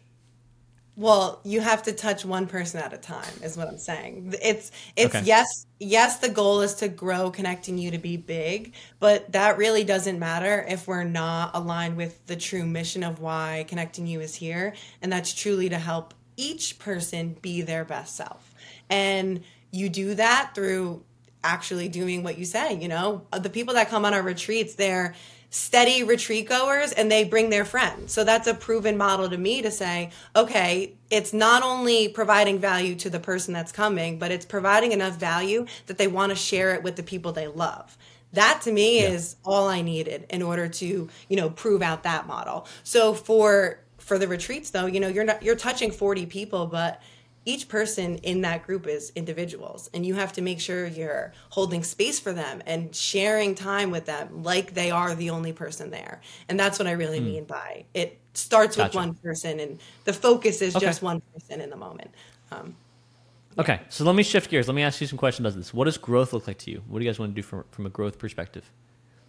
Well, 0.97 1.41
you 1.43 1.59
have 1.59 1.83
to 1.83 1.91
touch 1.91 2.23
one 2.23 2.47
person 2.47 2.79
at 2.79 2.93
a 2.93 2.97
time, 2.97 3.33
is 3.43 3.57
what 3.57 3.67
I'm 3.67 3.77
saying. 3.77 4.33
It's 4.41 4.71
it's 4.95 5.13
Okay. 5.13 5.25
yes, 5.25 5.65
yes. 5.77 6.19
The 6.19 6.29
goal 6.29 6.61
is 6.61 6.75
to 6.75 6.87
grow, 6.87 7.31
connecting 7.31 7.77
you 7.77 7.91
to 7.91 7.97
be 7.97 8.15
big, 8.15 8.73
but 8.99 9.29
that 9.33 9.57
really 9.57 9.83
doesn't 9.83 10.17
matter 10.19 10.65
if 10.69 10.87
we're 10.87 11.03
not 11.03 11.51
aligned 11.53 11.97
with 11.97 12.25
the 12.27 12.37
true 12.37 12.65
mission 12.65 13.03
of 13.03 13.19
why 13.19 13.65
connecting 13.67 14.07
you 14.07 14.21
is 14.21 14.35
here, 14.35 14.73
and 15.01 15.11
that's 15.11 15.33
truly 15.33 15.67
to 15.69 15.77
help 15.77 16.13
each 16.37 16.79
person 16.79 17.35
be 17.41 17.61
their 17.61 17.83
best 17.83 18.15
self. 18.15 18.53
And 18.89 19.43
you 19.71 19.89
do 19.89 20.15
that 20.15 20.51
through 20.55 21.03
actually 21.43 21.89
doing 21.89 22.23
what 22.23 22.37
you 22.37 22.45
say. 22.45 22.73
You 22.73 22.87
know, 22.87 23.25
the 23.37 23.49
people 23.49 23.73
that 23.75 23.89
come 23.89 24.05
on 24.05 24.13
our 24.13 24.21
retreats, 24.23 24.75
they're 24.75 25.13
steady 25.55 26.03
retreat 26.03 26.49
goers 26.49 26.91
and 26.91 27.09
they 27.09 27.23
bring 27.23 27.49
their 27.49 27.63
friends. 27.63 28.11
So 28.11 28.25
that's 28.25 28.45
a 28.45 28.53
proven 28.53 28.97
model 28.97 29.29
to 29.29 29.37
me 29.37 29.61
to 29.61 29.71
say, 29.71 30.09
okay, 30.35 30.95
it's 31.09 31.31
not 31.31 31.63
only 31.63 32.09
providing 32.09 32.59
value 32.59 32.93
to 32.95 33.09
the 33.09 33.21
person 33.21 33.53
that's 33.53 33.71
coming, 33.71 34.19
but 34.19 34.31
it's 34.31 34.45
providing 34.45 34.91
enough 34.91 35.15
value 35.15 35.65
that 35.87 35.97
they 35.97 36.07
want 36.07 36.31
to 36.31 36.35
share 36.35 36.73
it 36.73 36.83
with 36.83 36.97
the 36.97 37.03
people 37.03 37.31
they 37.31 37.47
love. 37.47 37.97
That 38.33 38.59
to 38.63 38.71
me 38.73 38.99
Yeah. 38.99 39.11
is 39.11 39.37
all 39.45 39.69
I 39.69 39.81
needed 39.81 40.25
in 40.29 40.41
order 40.41 40.67
to, 40.67 41.09
you 41.29 41.35
know, 41.37 41.49
prove 41.49 41.81
out 41.81 42.03
that 42.03 42.27
model. 42.27 42.67
So 42.83 43.13
for 43.13 43.79
for 43.97 44.17
the 44.19 44.27
retreats 44.27 44.71
though, 44.71 44.87
you 44.87 44.99
know, 44.99 45.07
you're 45.07 45.23
not 45.23 45.41
you're 45.41 45.55
touching 45.55 45.89
40 45.89 46.25
people, 46.25 46.67
but 46.67 47.01
each 47.45 47.67
person 47.69 48.17
in 48.17 48.41
that 48.41 48.65
group 48.65 48.87
is 48.87 49.11
individuals 49.15 49.89
and 49.93 50.05
you 50.05 50.15
have 50.15 50.33
to 50.33 50.41
make 50.41 50.59
sure 50.59 50.87
you're 50.87 51.31
holding 51.49 51.83
space 51.83 52.19
for 52.19 52.33
them 52.33 52.61
and 52.65 52.95
sharing 52.95 53.55
time 53.55 53.91
with 53.91 54.05
them 54.05 54.43
like 54.43 54.73
they 54.73 54.91
are 54.91 55.15
the 55.15 55.29
only 55.29 55.53
person 55.53 55.89
there 55.91 56.21
and 56.49 56.59
that's 56.59 56.79
what 56.79 56.87
i 56.87 56.91
really 56.91 57.19
mean 57.19 57.45
by 57.45 57.85
it 57.93 58.19
starts 58.33 58.75
with 58.75 58.93
one 58.93 59.13
person 59.15 59.59
and 59.59 59.79
the 60.03 60.13
focus 60.13 60.61
is 60.61 60.75
Okay. 60.75 60.85
just 60.85 61.01
one 61.01 61.21
person 61.33 61.61
in 61.61 61.69
the 61.69 61.75
moment 61.77 62.11
um, 62.51 62.75
Okay, 63.57 63.79
so 63.87 64.03
let 64.03 64.15
me 64.15 64.23
shift 64.23 64.49
gears. 64.49 64.67
Let 64.67 64.75
me 64.75 64.83
ask 64.83 64.99
you 64.99 65.07
some 65.07 65.17
questions 65.17 65.45
about 65.47 65.55
this. 65.57 65.73
What 65.73 65.85
does 65.85 65.97
growth 65.97 66.33
look 66.33 66.45
like 66.45 66.57
to 66.59 66.71
you? 66.71 66.83
What 66.87 66.99
do 66.99 67.05
you 67.05 67.09
guys 67.09 67.19
want 67.19 67.31
to 67.31 67.35
do 67.35 67.41
from, 67.41 67.63
from 67.71 67.85
a 67.85 67.89
growth 67.89 68.19
perspective? 68.19 68.69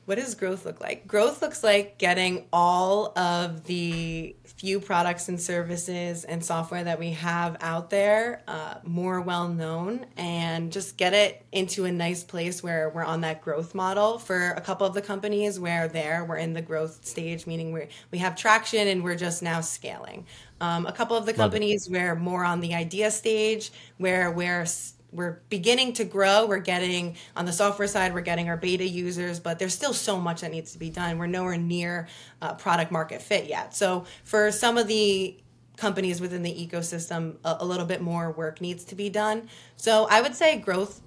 What 0.06 0.14
does 0.16 0.34
growth 0.34 0.64
look 0.64 0.80
like? 0.80 1.06
Growth 1.06 1.42
looks 1.42 1.62
like 1.64 1.98
getting 1.98 2.46
all 2.52 3.16
of 3.18 3.64
the 3.64 4.36
few 4.44 4.80
products 4.80 5.28
and 5.28 5.40
services 5.40 6.24
and 6.24 6.44
software 6.44 6.84
that 6.84 6.98
we 6.98 7.10
have 7.10 7.56
out 7.60 7.90
there 7.90 8.42
uh, 8.48 8.76
more 8.84 9.20
well 9.20 9.48
known 9.48 10.06
and 10.16 10.72
just 10.72 10.96
get 10.96 11.12
it 11.12 11.44
into 11.52 11.84
a 11.84 11.92
nice 11.92 12.24
place 12.24 12.62
where 12.62 12.88
we're 12.90 13.04
on 13.04 13.20
that 13.20 13.42
growth 13.42 13.74
model 13.74 14.18
for 14.18 14.50
a 14.52 14.60
couple 14.60 14.86
of 14.86 14.94
the 14.94 15.02
companies 15.02 15.60
where 15.60 15.88
there 15.88 16.24
we're 16.24 16.36
in 16.36 16.54
the 16.54 16.62
growth 16.62 17.04
stage, 17.04 17.46
meaning 17.46 17.72
we 17.72 17.88
we 18.12 18.18
have 18.18 18.36
traction 18.36 18.88
and 18.88 19.02
we're 19.04 19.16
just 19.16 19.42
now 19.42 19.60
scaling. 19.60 20.24
Um, 20.60 20.86
a 20.86 20.92
couple 20.92 21.16
of 21.16 21.26
the 21.26 21.34
companies 21.34 21.88
where 21.90 22.14
more 22.14 22.44
on 22.44 22.60
the 22.60 22.74
idea 22.74 23.10
stage 23.10 23.72
where 23.98 24.30
we're 24.30 24.62
s- 24.62 24.94
we're 25.12 25.40
beginning 25.48 25.94
to 25.94 26.04
grow. 26.04 26.46
We're 26.46 26.58
getting 26.58 27.16
on 27.36 27.46
the 27.46 27.52
software 27.52 27.88
side, 27.88 28.12
we're 28.12 28.20
getting 28.20 28.48
our 28.48 28.56
beta 28.56 28.86
users, 28.86 29.40
but 29.40 29.58
there's 29.58 29.74
still 29.74 29.94
so 29.94 30.18
much 30.18 30.40
that 30.42 30.50
needs 30.50 30.72
to 30.72 30.78
be 30.78 30.90
done. 30.90 31.18
We're 31.18 31.26
nowhere 31.26 31.56
near 31.56 32.08
uh, 32.42 32.54
product 32.54 32.92
market 32.92 33.22
fit 33.22 33.46
yet. 33.46 33.74
So 33.74 34.04
for 34.24 34.50
some 34.52 34.78
of 34.78 34.88
the 34.88 35.38
companies 35.76 36.20
within 36.20 36.42
the 36.42 36.52
ecosystem, 36.52 37.36
a, 37.44 37.58
a 37.60 37.64
little 37.64 37.86
bit 37.86 38.00
more 38.00 38.32
work 38.32 38.60
needs 38.60 38.84
to 38.86 38.94
be 38.94 39.08
done. 39.08 39.48
So 39.76 40.06
I 40.10 40.20
would 40.20 40.34
say 40.34 40.58
growth 40.58 41.00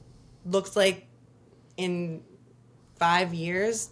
looks 0.46 0.76
like 0.76 1.08
in 1.78 2.24
five 2.98 3.34
years, 3.34 3.92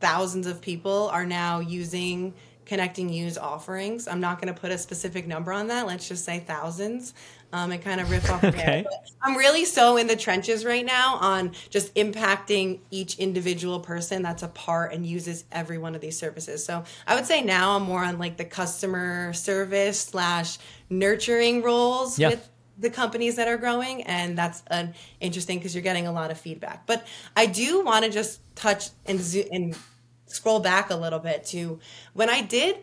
thousands 0.00 0.46
of 0.46 0.60
people 0.60 1.08
are 1.12 1.26
now 1.26 1.60
using 1.60 2.34
Connecting 2.66 3.08
You's 3.08 3.36
offerings. 3.36 4.06
I'm 4.06 4.20
not 4.20 4.40
going 4.40 4.54
to 4.54 4.60
put 4.60 4.70
a 4.70 4.78
specific 4.78 5.26
number 5.26 5.52
on 5.52 5.66
that. 5.68 5.88
Let's 5.88 6.06
just 6.06 6.24
say 6.24 6.38
thousands 6.38 7.14
um, 7.52 7.72
and 7.72 7.82
kind 7.82 8.00
of 8.00 8.10
riff 8.10 8.30
off 8.30 8.42
Okay. 8.44 8.56
there. 8.56 8.82
But 8.84 9.10
I'm 9.22 9.36
really 9.36 9.64
so 9.64 9.96
in 9.96 10.06
the 10.06 10.16
trenches 10.16 10.64
right 10.64 10.84
now 10.84 11.16
on 11.16 11.52
just 11.68 11.94
impacting 11.94 12.80
each 12.90 13.18
individual 13.18 13.80
person 13.80 14.22
that's 14.22 14.42
a 14.42 14.48
part 14.48 14.92
and 14.92 15.04
uses 15.06 15.44
every 15.52 15.78
one 15.78 15.94
of 15.94 16.00
these 16.00 16.18
services. 16.18 16.64
So 16.64 16.84
I 17.06 17.14
would 17.14 17.26
say 17.26 17.42
now 17.42 17.76
I'm 17.76 17.82
more 17.82 18.02
on 18.04 18.18
like 18.18 18.36
the 18.36 18.44
customer 18.44 19.32
service 19.32 20.00
slash 20.00 20.58
nurturing 20.88 21.62
roles 21.62 22.18
Yeah. 22.18 22.30
with 22.30 22.48
the 22.78 22.88
companies 22.90 23.36
that 23.36 23.46
are 23.46 23.58
growing 23.58 24.02
and 24.04 24.38
that's 24.38 24.62
an 24.68 24.94
interesting 25.20 25.58
because 25.58 25.74
you're 25.74 25.82
getting 25.82 26.06
a 26.06 26.12
lot 26.12 26.30
of 26.30 26.40
feedback 26.40 26.86
but 26.86 27.06
i 27.36 27.44
do 27.44 27.84
want 27.84 28.06
to 28.06 28.10
just 28.10 28.40
touch 28.54 28.88
and 29.04 29.20
zo- 29.20 29.44
and 29.52 29.76
scroll 30.24 30.60
back 30.60 30.88
a 30.88 30.96
little 30.96 31.18
bit 31.18 31.44
to 31.44 31.78
when 32.14 32.30
i 32.30 32.40
did 32.40 32.78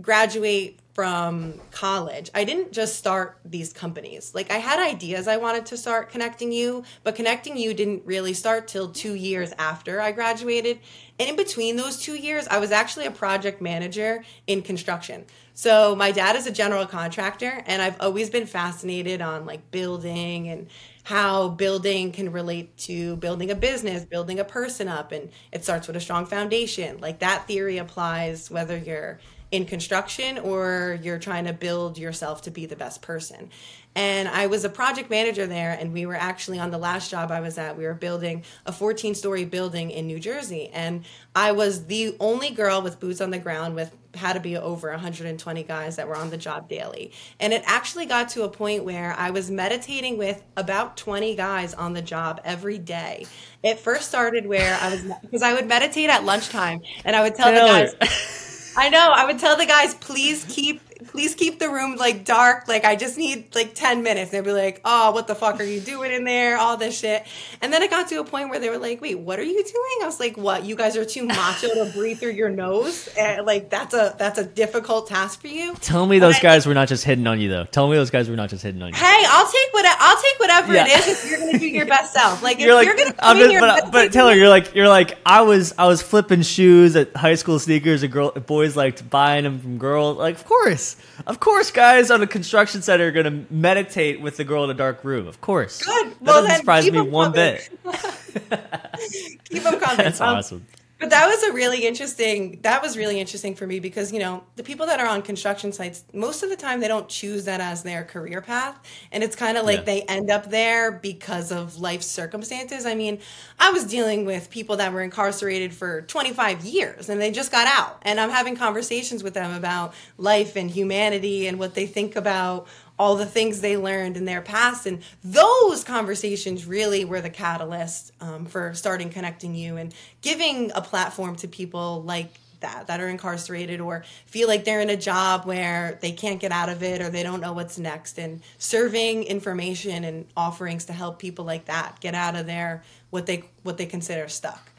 graduate 0.00 0.78
from 0.98 1.54
college 1.70 2.28
i 2.34 2.42
didn't 2.42 2.72
just 2.72 2.96
start 2.96 3.38
these 3.44 3.72
companies. 3.72 4.34
Like 4.34 4.50
i 4.50 4.56
had 4.56 4.80
ideas 4.80 5.28
i 5.28 5.36
wanted 5.36 5.64
to 5.66 5.76
start 5.76 6.10
connecting 6.10 6.50
you 6.50 6.82
but 7.04 7.14
connecting 7.14 7.56
you 7.56 7.72
didn't 7.72 8.02
really 8.04 8.34
start 8.34 8.66
till 8.66 8.90
two 8.90 9.14
years 9.14 9.52
after 9.60 10.00
i 10.00 10.10
graduated. 10.10 10.80
And 11.20 11.28
in 11.30 11.36
between 11.36 11.76
those 11.76 12.02
two 12.02 12.16
years 12.16 12.48
i 12.48 12.58
was 12.58 12.72
actually 12.72 13.06
a 13.06 13.12
project 13.12 13.62
manager 13.62 14.24
in 14.48 14.60
construction. 14.60 15.24
So 15.54 15.94
my 15.94 16.10
dad 16.10 16.34
is 16.34 16.48
a 16.48 16.52
general 16.52 16.84
contractor 16.84 17.62
and 17.66 17.80
I've 17.80 18.00
always 18.00 18.28
been 18.28 18.46
fascinated 18.46 19.22
on 19.22 19.46
like 19.46 19.70
building 19.70 20.48
and 20.48 20.66
how 21.04 21.50
building 21.50 22.10
can 22.10 22.32
relate 22.32 22.76
to 22.88 23.16
building 23.16 23.52
a 23.52 23.54
business, 23.54 24.04
building 24.04 24.40
a 24.40 24.44
person 24.44 24.88
up 24.88 25.12
and 25.12 25.30
it 25.52 25.62
starts 25.62 25.86
with 25.86 25.94
a 25.94 26.00
strong 26.00 26.26
foundation. 26.26 26.98
Like 26.98 27.20
that 27.20 27.46
theory 27.46 27.78
applies 27.78 28.50
whether 28.50 28.76
you're 28.76 29.20
in 29.50 29.64
construction 29.64 30.38
or 30.38 30.98
you're 31.02 31.18
trying 31.18 31.46
to 31.46 31.52
build 31.52 31.98
yourself 31.98 32.42
to 32.42 32.50
be 32.50 32.66
the 32.66 32.76
best 32.76 33.00
person. 33.02 33.50
And 33.94 34.28
I 34.28 34.46
was 34.46 34.64
a 34.64 34.68
project 34.68 35.10
manager 35.10 35.46
there, 35.46 35.76
and 35.78 35.92
we 35.92 36.06
were 36.06 36.14
actually 36.14 36.60
on 36.60 36.70
the 36.70 36.78
last 36.78 37.10
job 37.10 37.32
I 37.32 37.40
was 37.40 37.58
at. 37.58 37.76
We 37.76 37.84
were 37.84 37.94
building 37.94 38.44
a 38.64 38.72
14 38.72 39.14
story 39.16 39.44
building 39.44 39.90
in 39.90 40.06
New 40.06 40.20
Jersey. 40.20 40.68
And 40.68 41.04
I 41.34 41.50
was 41.52 41.86
the 41.86 42.16
only 42.20 42.50
girl 42.50 42.80
with 42.80 43.00
boots 43.00 43.20
on 43.20 43.30
the 43.30 43.40
ground 43.40 43.74
with 43.74 43.92
had 44.14 44.34
to 44.34 44.40
be 44.40 44.56
over 44.56 44.90
120 44.90 45.62
guys 45.64 45.96
that 45.96 46.06
were 46.06 46.16
on 46.16 46.30
the 46.30 46.36
job 46.36 46.68
daily. 46.68 47.12
And 47.40 47.52
it 47.52 47.62
actually 47.66 48.06
got 48.06 48.28
to 48.30 48.44
a 48.44 48.48
point 48.48 48.84
where 48.84 49.14
I 49.14 49.30
was 49.30 49.50
meditating 49.50 50.16
with 50.16 50.42
about 50.56 50.96
20 50.96 51.34
guys 51.34 51.74
on 51.74 51.92
the 51.92 52.02
job 52.02 52.40
every 52.44 52.78
day. 52.78 53.26
It 53.62 53.80
first 53.80 54.08
started 54.08 54.46
where 54.46 54.78
I 54.80 54.90
was, 54.90 55.02
because 55.22 55.42
I 55.42 55.54
would 55.54 55.66
meditate 55.66 56.08
at 56.08 56.24
lunchtime 56.24 56.82
and 57.04 57.16
I 57.16 57.22
would 57.22 57.34
tell 57.34 57.52
the 57.52 57.58
guys, 57.58 57.94
I 58.78 58.90
know. 58.90 59.10
I 59.12 59.24
would 59.24 59.40
tell 59.40 59.56
the 59.56 59.66
guys, 59.66 59.94
please 59.96 60.44
keep, 60.48 60.80
please 61.06 61.34
keep 61.34 61.58
the 61.58 61.68
room 61.70 61.96
like 61.96 62.24
dark. 62.24 62.68
Like 62.68 62.84
I 62.84 62.96
just 62.96 63.16
need 63.16 63.54
like 63.54 63.74
ten 63.74 64.02
minutes. 64.02 64.30
They'd 64.30 64.44
be 64.44 64.52
like, 64.52 64.80
oh, 64.84 65.12
what 65.12 65.26
the 65.26 65.34
fuck 65.34 65.60
are 65.60 65.64
you 65.64 65.80
doing 65.80 66.12
in 66.12 66.24
there? 66.24 66.58
All 66.58 66.76
this 66.76 66.98
shit. 66.98 67.26
And 67.62 67.72
then 67.72 67.82
it 67.82 67.90
got 67.90 68.08
to 68.08 68.20
a 68.20 68.24
point 68.24 68.50
where 68.50 68.58
they 68.60 68.68
were 68.70 68.78
like, 68.78 69.00
wait, 69.00 69.18
what 69.18 69.38
are 69.38 69.44
you 69.44 69.62
doing? 69.64 69.98
I 70.02 70.06
was 70.06 70.20
like, 70.20 70.36
what? 70.36 70.64
You 70.64 70.76
guys 70.76 70.96
are 70.96 71.04
too 71.04 71.24
macho 71.26 71.68
to 71.68 71.90
breathe 71.94 72.18
through 72.18 72.32
your 72.32 72.50
nose. 72.50 73.08
And, 73.18 73.46
like 73.46 73.70
that's 73.70 73.94
a 73.94 74.14
that's 74.18 74.38
a 74.38 74.44
difficult 74.44 75.08
task 75.08 75.40
for 75.40 75.48
you. 75.48 75.74
Tell 75.76 76.06
me 76.06 76.18
those 76.18 76.34
But- 76.36 76.42
guys 76.42 76.66
were 76.66 76.74
not 76.74 76.88
just 76.88 77.04
hitting 77.04 77.26
on 77.26 77.40
you, 77.40 77.48
though. 77.48 77.64
Tell 77.64 77.88
me 77.88 77.96
those 77.96 78.10
guys 78.10 78.28
were 78.28 78.36
not 78.36 78.50
just 78.50 78.62
hitting 78.62 78.82
on 78.82 78.88
you. 78.88 78.94
Hey, 78.94 79.24
I'll 79.28 79.46
take 79.46 79.72
what 79.72 79.84
I'll 79.86 80.22
take 80.22 80.38
whatever 80.40 80.74
Yeah. 80.74 80.86
it 80.88 81.06
is 81.06 81.24
if 81.24 81.30
you're 81.30 81.38
gonna 81.40 81.58
do 81.58 81.66
your 81.68 81.86
best 81.86 82.12
self. 82.12 82.42
Like 82.42 82.56
if 82.58 82.62
You're 82.66 82.74
like, 82.74 82.86
you're 82.86 82.96
gonna 82.96 83.14
I'm 83.20 83.36
just, 83.38 83.52
your 83.52 83.60
but, 83.60 83.80
best 83.82 83.92
but 83.92 84.12
Taylor, 84.12 84.34
you're 84.34 84.48
like, 84.48 84.74
you're 84.74 84.88
like, 84.88 85.18
I 85.24 85.42
was, 85.42 85.74
I 85.78 85.86
was 85.86 86.02
flipping 86.02 86.42
shoes 86.42 86.96
at 86.96 87.14
high 87.16 87.34
school 87.34 87.58
sneakers. 87.58 88.02
And 88.02 88.12
girl, 88.12 88.30
boys 88.32 88.76
liked 88.76 89.08
buying 89.08 89.44
them 89.44 89.58
from 89.60 89.78
girls. 89.78 90.18
Like, 90.18 90.36
of 90.36 90.44
course, 90.44 90.87
of 91.26 91.40
course, 91.40 91.70
guys 91.70 92.10
on 92.10 92.22
a 92.22 92.26
construction 92.26 92.82
site 92.82 93.00
are 93.00 93.10
gonna 93.10 93.44
meditate 93.50 94.20
with 94.20 94.36
the 94.36 94.44
girl 94.44 94.64
in 94.64 94.70
a 94.70 94.74
dark 94.74 95.04
room. 95.04 95.26
Of 95.26 95.40
course, 95.40 95.82
Good. 95.84 96.06
That 96.12 96.20
Well, 96.22 96.42
doesn't 96.42 96.58
surprise 96.58 96.90
me 96.90 97.00
one 97.00 97.32
coming. 97.32 97.58
bit. 97.58 97.70
keep 99.50 99.62
them 99.62 99.80
coming. 99.80 99.96
That's 99.96 100.20
Um, 100.20 100.36
awesome. 100.36 100.66
But 101.00 101.10
that 101.10 101.28
was 101.28 101.40
a 101.44 101.52
really 101.52 101.86
interesting. 101.86 102.58
That 102.62 102.82
was 102.82 102.96
really 102.96 103.20
interesting 103.20 103.54
for 103.54 103.68
me 103.68 103.78
because 103.78 104.12
you 104.12 104.18
know 104.18 104.42
the 104.56 104.64
people 104.64 104.84
that 104.86 104.98
are 104.98 105.06
on 105.06 105.22
construction 105.22 105.72
sites 105.72 106.04
most 106.12 106.42
of 106.42 106.50
the 106.50 106.56
time 106.56 106.80
they 106.80 106.88
don't 106.88 107.08
choose 107.08 107.44
that 107.44 107.60
as 107.60 107.84
their 107.84 108.02
career 108.02 108.40
path, 108.40 108.76
and 109.12 109.22
it's 109.22 109.36
kind 109.36 109.56
of 109.56 109.64
like 109.64 109.78
Yeah. 109.80 109.84
they 109.84 110.02
end 110.02 110.28
up 110.28 110.50
there 110.50 110.90
because 110.90 111.52
of 111.52 111.78
life 111.78 112.02
circumstances. 112.02 112.84
I 112.84 112.96
mean, 112.96 113.20
I 113.60 113.70
was 113.70 113.84
dealing 113.84 114.24
with 114.24 114.50
people 114.50 114.76
that 114.78 114.92
were 114.92 115.02
incarcerated 115.02 115.72
for 115.72 116.02
25 116.02 116.64
years 116.64 117.08
and 117.08 117.20
they 117.20 117.30
just 117.30 117.52
got 117.52 117.68
out, 117.68 117.98
and 118.02 118.18
I'm 118.18 118.30
having 118.30 118.56
conversations 118.56 119.22
with 119.22 119.34
them 119.34 119.54
about 119.54 119.94
life 120.16 120.56
and 120.56 120.68
humanity 120.68 121.46
and 121.46 121.60
what 121.60 121.74
they 121.74 121.86
think 121.86 122.16
about 122.16 122.66
all 122.98 123.16
the 123.16 123.26
things 123.26 123.60
they 123.60 123.76
learned 123.76 124.16
in 124.16 124.24
their 124.24 124.42
past. 124.42 124.86
And 124.86 125.02
those 125.22 125.84
conversations 125.84 126.66
really 126.66 127.04
were 127.04 127.20
the 127.20 127.30
catalyst 127.30 128.12
um, 128.20 128.46
for 128.46 128.74
starting 128.74 129.10
Connecting 129.10 129.54
You 129.54 129.76
and 129.76 129.94
giving 130.20 130.72
a 130.74 130.82
platform 130.82 131.36
to 131.36 131.48
people 131.48 132.02
like 132.02 132.32
that 132.60 132.88
that 132.88 133.00
are 133.00 133.08
incarcerated 133.08 133.80
or 133.80 134.04
feel 134.26 134.48
like 134.48 134.64
they're 134.64 134.80
in 134.80 134.90
a 134.90 134.96
job 134.96 135.44
where 135.44 135.98
they 136.02 136.10
can't 136.10 136.40
get 136.40 136.50
out 136.50 136.68
of 136.68 136.82
it 136.82 137.00
or 137.00 137.08
they 137.08 137.22
don't 137.22 137.40
know 137.40 137.52
what's 137.52 137.78
next. 137.78 138.18
And 138.18 138.42
serving 138.58 139.24
information 139.24 140.04
and 140.04 140.26
offerings 140.36 140.86
to 140.86 140.92
help 140.92 141.18
people 141.18 141.44
like 141.44 141.66
that 141.66 142.00
get 142.00 142.14
out 142.14 142.34
of 142.34 142.46
there 142.46 142.82
what 143.10 143.26
they 143.26 143.44
what 143.62 143.78
they 143.78 143.86
consider 143.86 144.28
stuck. 144.28 144.70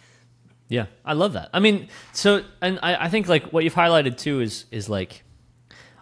Yeah 0.68 0.86
i 1.04 1.14
love 1.14 1.34
that. 1.34 1.50
I 1.54 1.60
mean 1.60 1.88
so 2.14 2.44
and 2.62 2.80
i, 2.84 3.06
I 3.06 3.10
think 3.10 3.28
like 3.28 3.52
what 3.52 3.64
you've 3.64 3.74
highlighted 3.74 4.18
too 4.18 4.40
is 4.40 4.66
is 4.72 4.88
like 4.88 5.24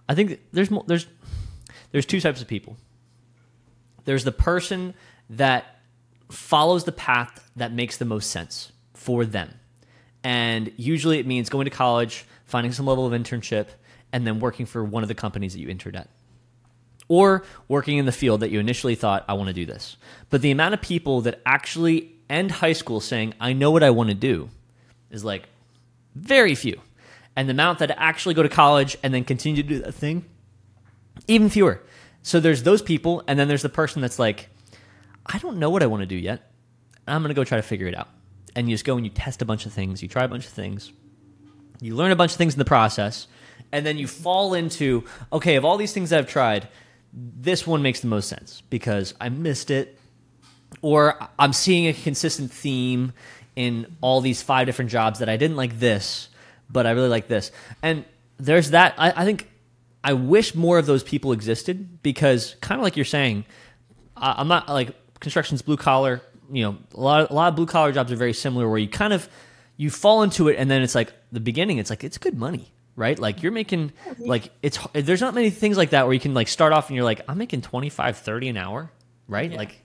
i 0.09 0.13
think 0.15 0.41
there's 0.51 0.69
mo- 0.69 0.83
there's 0.87 1.07
there's 1.91 2.05
two 2.05 2.21
types 2.21 2.41
of 2.41 2.47
people 2.47 2.77
there's 4.05 4.23
the 4.23 4.31
person 4.31 4.93
that 5.29 5.79
follows 6.29 6.83
the 6.85 6.91
path 6.91 7.49
that 7.55 7.71
makes 7.71 7.97
the 7.97 8.05
most 8.05 8.29
sense 8.29 8.71
for 8.93 9.25
them 9.25 9.53
and 10.27 10.73
usually 10.75 11.19
it 11.19 11.25
means 11.25 11.49
going 11.49 11.63
to 11.63 11.71
college, 11.71 12.25
finding 12.43 12.73
some 12.73 12.85
level 12.85 13.05
of 13.05 13.13
internship, 13.13 13.67
and 14.11 14.27
then 14.27 14.41
working 14.41 14.65
for 14.65 14.83
one 14.83 15.01
of 15.01 15.07
the 15.07 15.15
companies 15.15 15.53
that 15.53 15.59
you 15.59 15.69
interned 15.69 15.95
at. 15.95 16.09
Or 17.07 17.45
working 17.69 17.97
in 17.97 18.05
the 18.05 18.11
field 18.11 18.41
that 18.41 18.49
you 18.49 18.59
initially 18.59 18.95
thought, 18.95 19.23
I 19.29 19.35
want 19.35 19.47
to 19.47 19.53
do 19.53 19.65
this. 19.65 19.95
But 20.29 20.41
the 20.41 20.51
amount 20.51 20.73
of 20.73 20.81
people 20.81 21.21
that 21.21 21.41
actually 21.45 22.11
end 22.29 22.51
high 22.51 22.73
school 22.73 22.99
saying, 22.99 23.35
I 23.39 23.53
know 23.53 23.71
what 23.71 23.83
I 23.83 23.89
want 23.91 24.09
to 24.09 24.15
do, 24.15 24.49
is 25.09 25.23
like 25.23 25.47
very 26.13 26.55
few. 26.55 26.81
And 27.37 27.47
the 27.47 27.53
amount 27.53 27.79
that 27.79 27.91
actually 27.91 28.35
go 28.35 28.43
to 28.43 28.49
college 28.49 28.97
and 29.03 29.13
then 29.13 29.23
continue 29.23 29.63
to 29.63 29.69
do 29.69 29.79
that 29.79 29.93
thing, 29.93 30.25
even 31.27 31.49
fewer. 31.49 31.81
So 32.21 32.39
there's 32.39 32.63
those 32.63 32.81
people, 32.81 33.23
and 33.27 33.39
then 33.39 33.47
there's 33.47 33.61
the 33.61 33.69
person 33.69 34.01
that's 34.01 34.19
like, 34.19 34.49
I 35.25 35.37
don't 35.37 35.57
know 35.57 35.69
what 35.69 35.83
I 35.83 35.87
want 35.87 36.01
to 36.01 36.07
do 36.07 36.15
yet. 36.15 36.51
I'm 37.07 37.21
going 37.21 37.29
to 37.29 37.35
go 37.35 37.43
try 37.43 37.57
to 37.57 37.63
figure 37.63 37.87
it 37.87 37.95
out 37.95 38.09
and 38.57 38.67
you 38.67 38.73
just 38.73 38.85
go 38.85 38.97
and 38.97 39.05
you 39.05 39.11
test 39.11 39.43
a 39.43 39.45
bunch 39.45 39.67
of 39.67 39.71
things, 39.71 40.01
you 40.01 40.09
try 40.09 40.23
a 40.23 40.27
bunch 40.27 40.47
of 40.47 40.51
things, 40.51 40.91
you 41.79 41.95
learn 41.95 42.11
a 42.11 42.15
bunch 42.15 42.31
of 42.31 42.37
things 42.37 42.55
in 42.55 42.59
the 42.59 42.65
process, 42.65 43.27
and 43.71 43.85
then 43.85 43.99
you 43.99 44.07
fall 44.07 44.55
into 44.55 45.03
okay, 45.31 45.55
of 45.55 45.63
all 45.63 45.77
these 45.77 45.93
things 45.93 46.11
I've 46.11 46.27
tried, 46.27 46.67
this 47.13 47.67
one 47.67 47.83
makes 47.83 47.99
the 47.99 48.07
most 48.07 48.27
sense 48.27 48.63
because 48.71 49.13
I 49.21 49.29
missed 49.29 49.69
it, 49.69 49.99
or 50.81 51.19
I'm 51.37 51.53
seeing 51.53 51.87
a 51.87 51.93
consistent 51.93 52.51
theme 52.51 53.13
in 53.55 53.95
all 54.01 54.21
these 54.21 54.41
five 54.41 54.65
different 54.65 54.89
jobs 54.89 55.19
that 55.19 55.29
I 55.29 55.37
didn't 55.37 55.55
like 55.55 55.79
this, 55.79 56.27
but 56.67 56.87
I 56.87 56.91
really 56.91 57.09
like 57.09 57.27
this. 57.27 57.51
And 57.83 58.05
there's 58.37 58.71
that. 58.71 58.95
I, 58.97 59.21
I 59.21 59.25
think 59.25 59.47
I 60.03 60.13
wish 60.13 60.55
more 60.55 60.77
of 60.77 60.85
those 60.85 61.03
people 61.03 61.31
existed 61.31 62.01
because, 62.01 62.55
kind 62.61 62.79
of 62.79 62.83
like 62.83 62.95
you're 62.95 63.05
saying, 63.05 63.45
I'm 64.15 64.47
not 64.47 64.69
like 64.69 64.95
construction's 65.19 65.61
blue 65.61 65.77
collar 65.77 66.21
you 66.51 66.63
know 66.63 66.77
a 66.93 66.99
lot 66.99 67.21
of, 67.21 67.31
a 67.31 67.33
lot 67.33 67.49
of 67.49 67.55
blue 67.55 67.65
collar 67.65 67.91
jobs 67.91 68.11
are 68.11 68.15
very 68.15 68.33
similar 68.33 68.69
where 68.69 68.77
you 68.77 68.87
kind 68.87 69.13
of 69.13 69.27
you 69.77 69.89
fall 69.89 70.23
into 70.23 70.47
it 70.47 70.55
and 70.57 70.69
then 70.71 70.81
it's 70.81 70.95
like 70.95 71.11
the 71.31 71.39
beginning 71.39 71.77
it's 71.77 71.89
like 71.89 72.03
it's 72.03 72.17
good 72.17 72.37
money 72.37 72.71
right? 72.95 73.19
Like 73.19 73.43
you're 73.43 73.51
making 73.51 73.93
like 74.17 74.49
it's 74.63 74.79
there's 74.93 75.21
not 75.21 75.35
many 75.35 75.51
things 75.51 75.77
like 75.77 75.91
that 75.91 76.05
where 76.05 76.13
you 76.13 76.19
can 76.19 76.33
like 76.33 76.47
start 76.47 76.73
off 76.73 76.89
and 76.89 76.95
you're 76.95 77.05
like 77.05 77.21
i'm 77.29 77.37
making 77.37 77.61
25 77.61 78.17
30 78.17 78.49
an 78.49 78.57
hour 78.57 78.91
right? 79.27 79.51
Yeah. 79.51 79.57
like 79.57 79.83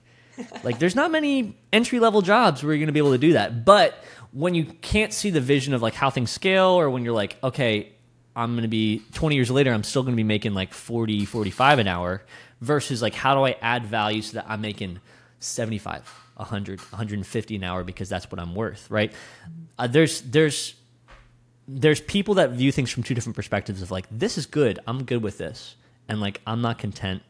like 0.63 0.79
there's 0.79 0.95
not 0.95 1.11
many 1.11 1.55
entry 1.71 1.99
level 1.99 2.23
jobs 2.23 2.63
where 2.63 2.73
you're 2.73 2.79
going 2.79 2.87
to 2.87 2.93
be 2.93 2.99
able 2.99 3.11
to 3.11 3.19
do 3.19 3.33
that. 3.33 3.65
But 3.65 4.03
when 4.31 4.55
you 4.55 4.65
can't 4.65 5.13
see 5.13 5.29
the 5.29 5.41
vision 5.41 5.75
of 5.75 5.83
like 5.83 5.93
how 5.93 6.09
things 6.09 6.31
scale 6.31 6.69
or 6.69 6.89
when 6.89 7.05
you're 7.05 7.13
like 7.13 7.37
okay 7.43 7.93
i'm 8.35 8.53
going 8.53 8.63
to 8.63 8.67
be 8.67 9.01
20 9.13 9.35
years 9.35 9.51
later 9.51 9.71
i'm 9.71 9.83
still 9.83 10.03
going 10.03 10.13
to 10.13 10.17
be 10.17 10.23
making 10.23 10.53
like 10.53 10.73
40 10.73 11.25
45 11.25 11.79
an 11.79 11.87
hour 11.87 12.21
versus 12.61 13.01
like 13.01 13.13
how 13.13 13.35
do 13.35 13.45
i 13.45 13.55
add 13.61 13.85
value 13.85 14.21
so 14.21 14.35
that 14.35 14.45
i'm 14.47 14.61
making 14.61 14.99
75 15.39 16.11
100 16.35 16.79
150 16.79 17.55
an 17.55 17.63
hour 17.63 17.83
because 17.83 18.09
that's 18.09 18.31
what 18.31 18.39
i'm 18.39 18.55
worth 18.55 18.89
right? 18.89 19.13
Uh, 19.77 19.87
there's 19.87 20.21
there's 20.21 20.75
there's 21.67 22.01
people 22.01 22.35
that 22.35 22.51
view 22.51 22.71
things 22.71 22.91
from 22.91 23.03
two 23.03 23.13
different 23.13 23.35
perspectives 23.35 23.81
of 23.81 23.91
like 23.91 24.05
this 24.11 24.37
is 24.37 24.45
good 24.45 24.79
i'm 24.87 25.03
good 25.03 25.21
with 25.21 25.37
this 25.37 25.75
and 26.07 26.19
like 26.19 26.41
i'm 26.47 26.61
not 26.61 26.77
content 26.77 27.21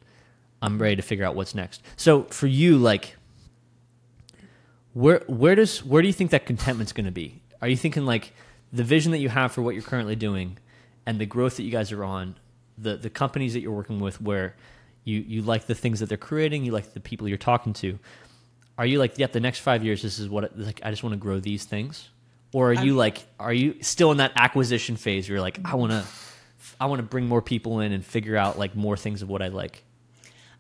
i'm 0.64 0.82
ready 0.82 0.96
to 0.96 1.02
figure 1.02 1.26
out 1.26 1.36
what's 1.36 1.54
next. 1.54 1.84
So 1.98 2.24
for 2.24 2.48
you 2.48 2.78
like 2.78 3.18
where 4.94 5.22
where 5.28 5.56
does 5.56 5.84
where 5.84 6.02
do 6.02 6.08
you 6.08 6.14
think 6.14 6.32
that 6.32 6.46
contentment's 6.46 6.94
going 6.94 7.06
to 7.06 7.12
be? 7.12 7.42
Are 7.62 7.68
you 7.68 7.78
thinking 7.78 8.06
like 8.06 8.34
the 8.72 8.84
vision 8.84 9.12
that 9.12 9.20
you 9.20 9.30
have 9.30 9.52
for 9.52 9.62
what 9.62 9.76
you're 9.76 9.84
currently 9.84 10.16
doing 10.16 10.58
and 11.06 11.20
the 11.20 11.26
growth 11.26 11.58
that 11.58 11.64
you 11.64 11.72
guys 11.72 11.92
are 11.92 12.04
on 12.04 12.36
the 12.78 12.96
the 12.98 13.10
companies 13.10 13.54
that 13.54 13.62
you're 13.62 13.72
working 13.72 14.00
with 14.00 14.20
where 14.22 14.56
you 15.04 15.20
you 15.20 15.42
like 15.42 15.68
the 15.68 15.76
things 15.76 16.00
that 16.00 16.08
they're 16.08 16.18
creating 16.18 16.66
you 16.66 16.72
like 16.72 16.94
the 16.94 17.00
people 17.00 17.28
you're 17.28 17.38
talking 17.38 17.74
to 17.74 18.00
are 18.78 18.86
you 18.86 19.00
like, 19.00 19.18
yep, 19.20 19.32
the 19.32 19.40
next 19.40 19.60
five 19.60 19.84
years, 19.84 20.02
this 20.02 20.20
is 20.20 20.28
what 20.30 20.58
like 20.58 20.82
I 20.84 20.90
just 20.90 21.04
want 21.04 21.14
to 21.14 21.18
grow 21.18 21.40
these 21.40 21.66
things, 21.66 22.10
or 22.52 22.72
are 22.72 22.76
I'm, 22.76 22.86
you 22.86 22.96
like, 22.96 23.26
are 23.40 23.54
you 23.54 23.76
still 23.82 24.12
in 24.12 24.18
that 24.18 24.34
acquisition 24.36 24.96
phase? 24.96 25.28
Where 25.28 25.36
you're 25.36 25.42
like, 25.42 25.60
I 25.66 25.76
want 25.76 25.92
to, 25.92 26.04
I 26.80 26.88
want 26.88 27.00
to 27.00 27.04
bring 27.04 27.28
more 27.28 27.42
people 27.42 27.80
in 27.82 27.92
and 27.92 28.04
figure 28.04 28.36
out 28.36 28.58
like 28.58 28.76
more 28.76 28.98
things 28.98 29.22
of 29.22 29.30
what 29.30 29.42
I 29.42 29.50
like. 29.50 29.84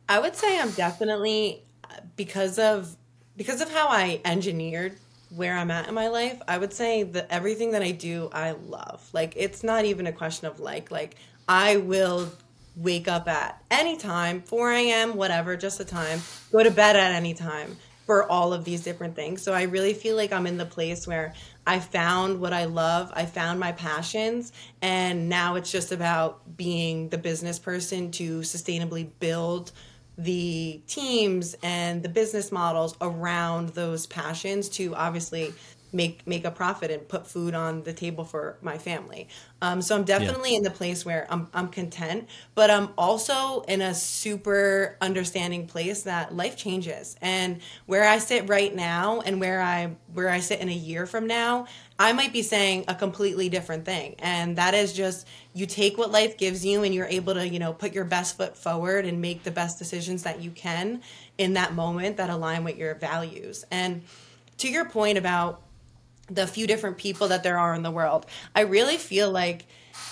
I 0.08 0.20
would 0.20 0.36
say 0.36 0.60
I'm 0.60 0.72
definitely 0.72 1.64
because 2.16 2.60
of 2.60 2.96
because 3.36 3.62
of 3.62 3.72
how 3.72 3.88
I 3.88 4.22
engineered 4.26 4.98
where 5.36 5.58
I'm 5.58 5.72
at 5.72 5.88
in 5.88 5.94
my 5.94 6.10
life. 6.10 6.42
I 6.48 6.58
would 6.58 6.74
say 6.74 7.04
that 7.04 7.28
everything 7.30 7.72
that 7.72 7.82
I 7.82 7.92
do, 7.92 8.30
I 8.32 8.52
love. 8.52 9.08
Like 9.14 9.34
it's 9.36 9.64
not 9.64 9.86
even 9.86 10.08
a 10.08 10.12
question 10.12 10.48
of 10.48 10.60
like, 10.60 10.92
like 10.92 11.16
I 11.48 11.78
will 11.78 12.32
wake 12.76 13.08
up 13.08 13.28
at 13.28 13.62
any 13.70 13.96
time 13.98 14.42
4 14.42 14.72
a.m 14.72 15.16
whatever 15.16 15.56
just 15.56 15.80
a 15.80 15.86
time 15.86 16.20
go 16.52 16.64
to 16.64 16.72
bed 16.72 16.96
at 16.96 17.12
any 17.12 17.36
time 17.36 17.78
for 18.06 18.30
all 18.30 18.54
of 18.54 18.66
these 18.66 18.84
different 18.84 19.16
things. 19.16 19.42
So 19.42 19.54
I 19.54 19.64
really 19.64 19.94
feel 19.94 20.16
like 20.16 20.34
I'm 20.34 20.48
in 20.48 20.58
the 20.58 20.66
place 20.66 21.08
where 21.08 21.34
I 21.66 21.80
found 21.80 22.42
what 22.42 22.52
I 22.52 22.66
love, 22.66 23.12
I 23.16 23.26
found 23.26 23.60
my 23.60 23.72
passions, 23.72 24.52
and 24.82 25.30
now 25.30 25.56
it's 25.56 25.72
just 25.72 25.92
about 25.92 26.58
being 26.58 27.10
the 27.10 27.18
business 27.18 27.60
person 27.60 28.12
to 28.12 28.40
sustainably 28.42 29.10
build 29.20 29.72
the 30.18 30.82
teams 30.88 31.55
and 31.64 32.03
the 32.03 32.09
business 32.09 32.51
models 32.51 32.95
around 33.01 33.70
those 33.70 34.05
passions 34.05 34.70
to 34.70 34.95
obviously 34.95 35.53
make 35.93 36.26
make 36.26 36.43
a 36.43 36.51
profit 36.51 36.91
and 36.91 37.07
put 37.07 37.28
food 37.28 37.53
on 37.53 37.84
the 37.84 37.93
table 37.93 38.26
for 38.26 38.57
my 38.61 38.78
family. 38.78 39.28
Um, 39.61 39.82
so 39.82 39.95
I'm 39.95 40.03
definitely 40.03 40.51
yeah. 40.51 40.57
in 40.57 40.64
the 40.64 40.72
place 40.72 41.05
where 41.05 41.28
I'm 41.30 41.47
I'm 41.53 41.70
content, 41.70 42.28
but 42.55 42.70
I'm 42.70 42.89
also 42.97 43.61
in 43.61 43.82
a 43.82 43.93
super 43.93 44.97
understanding 44.99 45.68
place 45.68 46.03
that 46.03 46.36
life 46.36 46.57
changes, 46.57 47.16
and 47.22 47.61
where 47.86 48.03
I 48.03 48.18
sit 48.18 48.49
right 48.49 48.74
now 48.76 49.22
and 49.22 49.39
where 49.39 49.61
I 49.61 49.95
where 50.14 50.30
I 50.30 50.39
sit 50.39 50.59
in 50.59 50.70
a 50.70 50.74
year 50.74 51.05
from 51.05 51.28
now, 51.28 51.68
I 52.00 52.14
might 52.14 52.34
be 52.34 52.41
saying 52.41 52.86
a 52.88 52.96
completely 52.96 53.50
different 53.50 53.86
thing, 53.86 54.16
and 54.20 54.58
that 54.58 54.74
is 54.74 54.94
just 54.94 55.28
you 55.54 55.66
take 55.66 55.98
what 55.98 56.12
life 56.12 56.38
gives 56.38 56.66
you, 56.66 56.84
and 56.84 56.94
you're 56.94 57.06
able 57.06 57.34
to 57.36 57.48
you 57.48 57.60
know 57.60 57.74
put 57.74 57.94
your 57.94 58.06
best 58.06 58.38
foot 58.38 58.58
forward 58.58 59.06
and 59.06 59.22
make 59.22 59.44
the 59.44 59.52
best 59.52 59.80
decisions 59.80 60.24
that 60.24 60.41
you 60.41 60.52
can 60.52 61.02
in 61.38 61.54
that 61.54 61.74
moment 61.74 62.18
that 62.18 62.30
align 62.30 62.64
with 62.64 62.78
your 62.78 62.96
values 62.96 63.66
and 63.72 64.04
to 64.58 64.70
your 64.70 64.86
point 64.86 65.18
about 65.18 65.62
the 66.30 66.48
few 66.48 66.68
different 66.68 66.98
people 66.98 67.28
that 67.28 67.44
there 67.44 67.58
are 67.58 67.74
in 67.74 67.84
the 67.84 67.91
world. 67.91 68.26
I 68.56 68.62
really 68.62 68.98
feel 68.98 69.30
like 69.30 69.66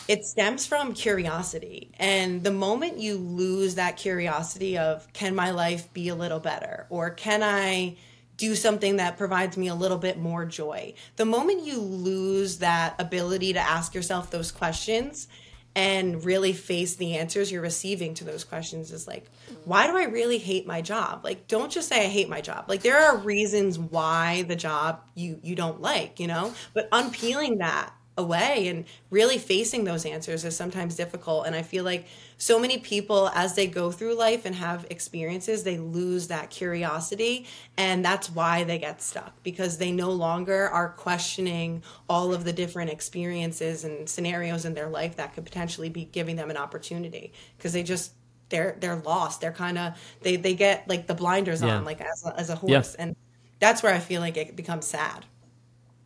it 0.07 0.25
stems 0.25 0.65
from 0.65 0.93
curiosity. 0.93 1.91
And 1.97 2.43
the 2.43 2.51
moment 2.51 2.99
you 2.99 3.17
lose 3.17 3.75
that 3.75 3.97
curiosity 3.97 4.77
of, 4.77 5.11
can 5.13 5.35
my 5.35 5.51
life 5.51 5.91
be 5.93 6.09
a 6.09 6.15
little 6.15 6.39
better? 6.39 6.85
Or 6.89 7.09
can 7.09 7.41
I 7.43 7.95
do 8.41 8.55
something 8.55 8.95
that 8.95 9.19
provides 9.19 9.55
me 9.55 9.67
a 9.67 9.75
little 9.75 9.99
bit 9.99 10.17
more 10.17 10.45
joy? 10.45 10.95
The 11.15 11.25
moment 11.25 11.63
you 11.63 11.79
lose 11.79 12.57
that 12.57 12.99
ability 12.99 13.53
to 13.53 13.59
ask 13.59 13.93
yourself 13.93 14.31
those 14.31 14.51
questions, 14.51 15.27
and 15.75 16.25
really 16.25 16.51
face 16.51 16.95
the 16.95 17.15
answers 17.15 17.49
you're 17.49 17.61
receiving 17.61 18.13
to 18.13 18.25
those 18.25 18.43
questions 18.43 18.91
is 18.91 19.07
like 19.07 19.29
why 19.63 19.87
do 19.87 19.95
i 19.95 20.03
really 20.03 20.37
hate 20.37 20.67
my 20.67 20.81
job? 20.81 21.23
Like 21.23 21.47
don't 21.47 21.71
just 21.71 21.87
say 21.87 22.05
i 22.05 22.09
hate 22.09 22.27
my 22.27 22.41
job. 22.41 22.65
Like 22.67 22.81
there 22.81 23.01
are 23.01 23.15
reasons 23.19 23.79
why 23.79 24.41
the 24.41 24.55
job 24.57 24.99
you 25.15 25.39
you 25.41 25.55
don't 25.55 25.79
like 25.79 26.19
you 26.19 26.27
know? 26.27 26.53
But 26.73 26.89
unpeeling 26.91 27.59
that 27.59 27.93
away 28.17 28.67
and 28.67 28.85
really 29.09 29.37
facing 29.37 29.85
those 29.85 30.05
answers 30.05 30.43
is 30.43 30.55
sometimes 30.55 30.95
difficult 30.95 31.47
and 31.47 31.55
i 31.55 31.61
feel 31.61 31.85
like 31.85 32.05
so 32.37 32.59
many 32.59 32.77
people 32.77 33.29
as 33.33 33.55
they 33.55 33.65
go 33.65 33.89
through 33.89 34.13
life 34.13 34.45
and 34.45 34.55
have 34.55 34.85
experiences 34.89 35.63
they 35.63 35.77
lose 35.77 36.27
that 36.27 36.49
curiosity 36.49 37.45
and 37.77 38.03
that's 38.03 38.29
why 38.29 38.65
they 38.65 38.77
get 38.77 39.01
stuck 39.01 39.41
because 39.43 39.77
they 39.77 39.93
no 39.93 40.11
longer 40.11 40.67
are 40.69 40.89
questioning 40.89 41.81
all 42.09 42.33
of 42.33 42.43
the 42.43 42.51
different 42.51 42.91
experiences 42.91 43.85
and 43.85 44.09
scenarios 44.09 44.65
in 44.65 44.73
their 44.73 44.89
life 44.89 45.15
that 45.15 45.33
could 45.33 45.45
potentially 45.45 45.89
be 45.89 46.03
giving 46.03 46.35
them 46.35 46.49
an 46.49 46.57
opportunity 46.57 47.31
because 47.57 47.71
they 47.71 47.83
just 47.83 48.11
they're 48.49 48.75
they're 48.81 48.97
lost 48.97 49.39
they're 49.39 49.53
kind 49.53 49.77
of 49.77 49.97
they 50.21 50.35
they 50.35 50.53
get 50.53 50.85
like 50.89 51.07
the 51.07 51.15
blinders 51.15 51.61
yeah. 51.61 51.77
on 51.77 51.85
like 51.85 52.01
as 52.01 52.25
a, 52.25 52.37
as 52.37 52.49
a 52.49 52.55
horse 52.55 52.95
yeah. 52.97 53.05
and 53.05 53.15
that's 53.59 53.81
where 53.81 53.93
i 53.93 53.99
feel 53.99 54.19
like 54.19 54.35
it 54.35 54.55
becomes 54.57 54.85
sad 54.85 55.25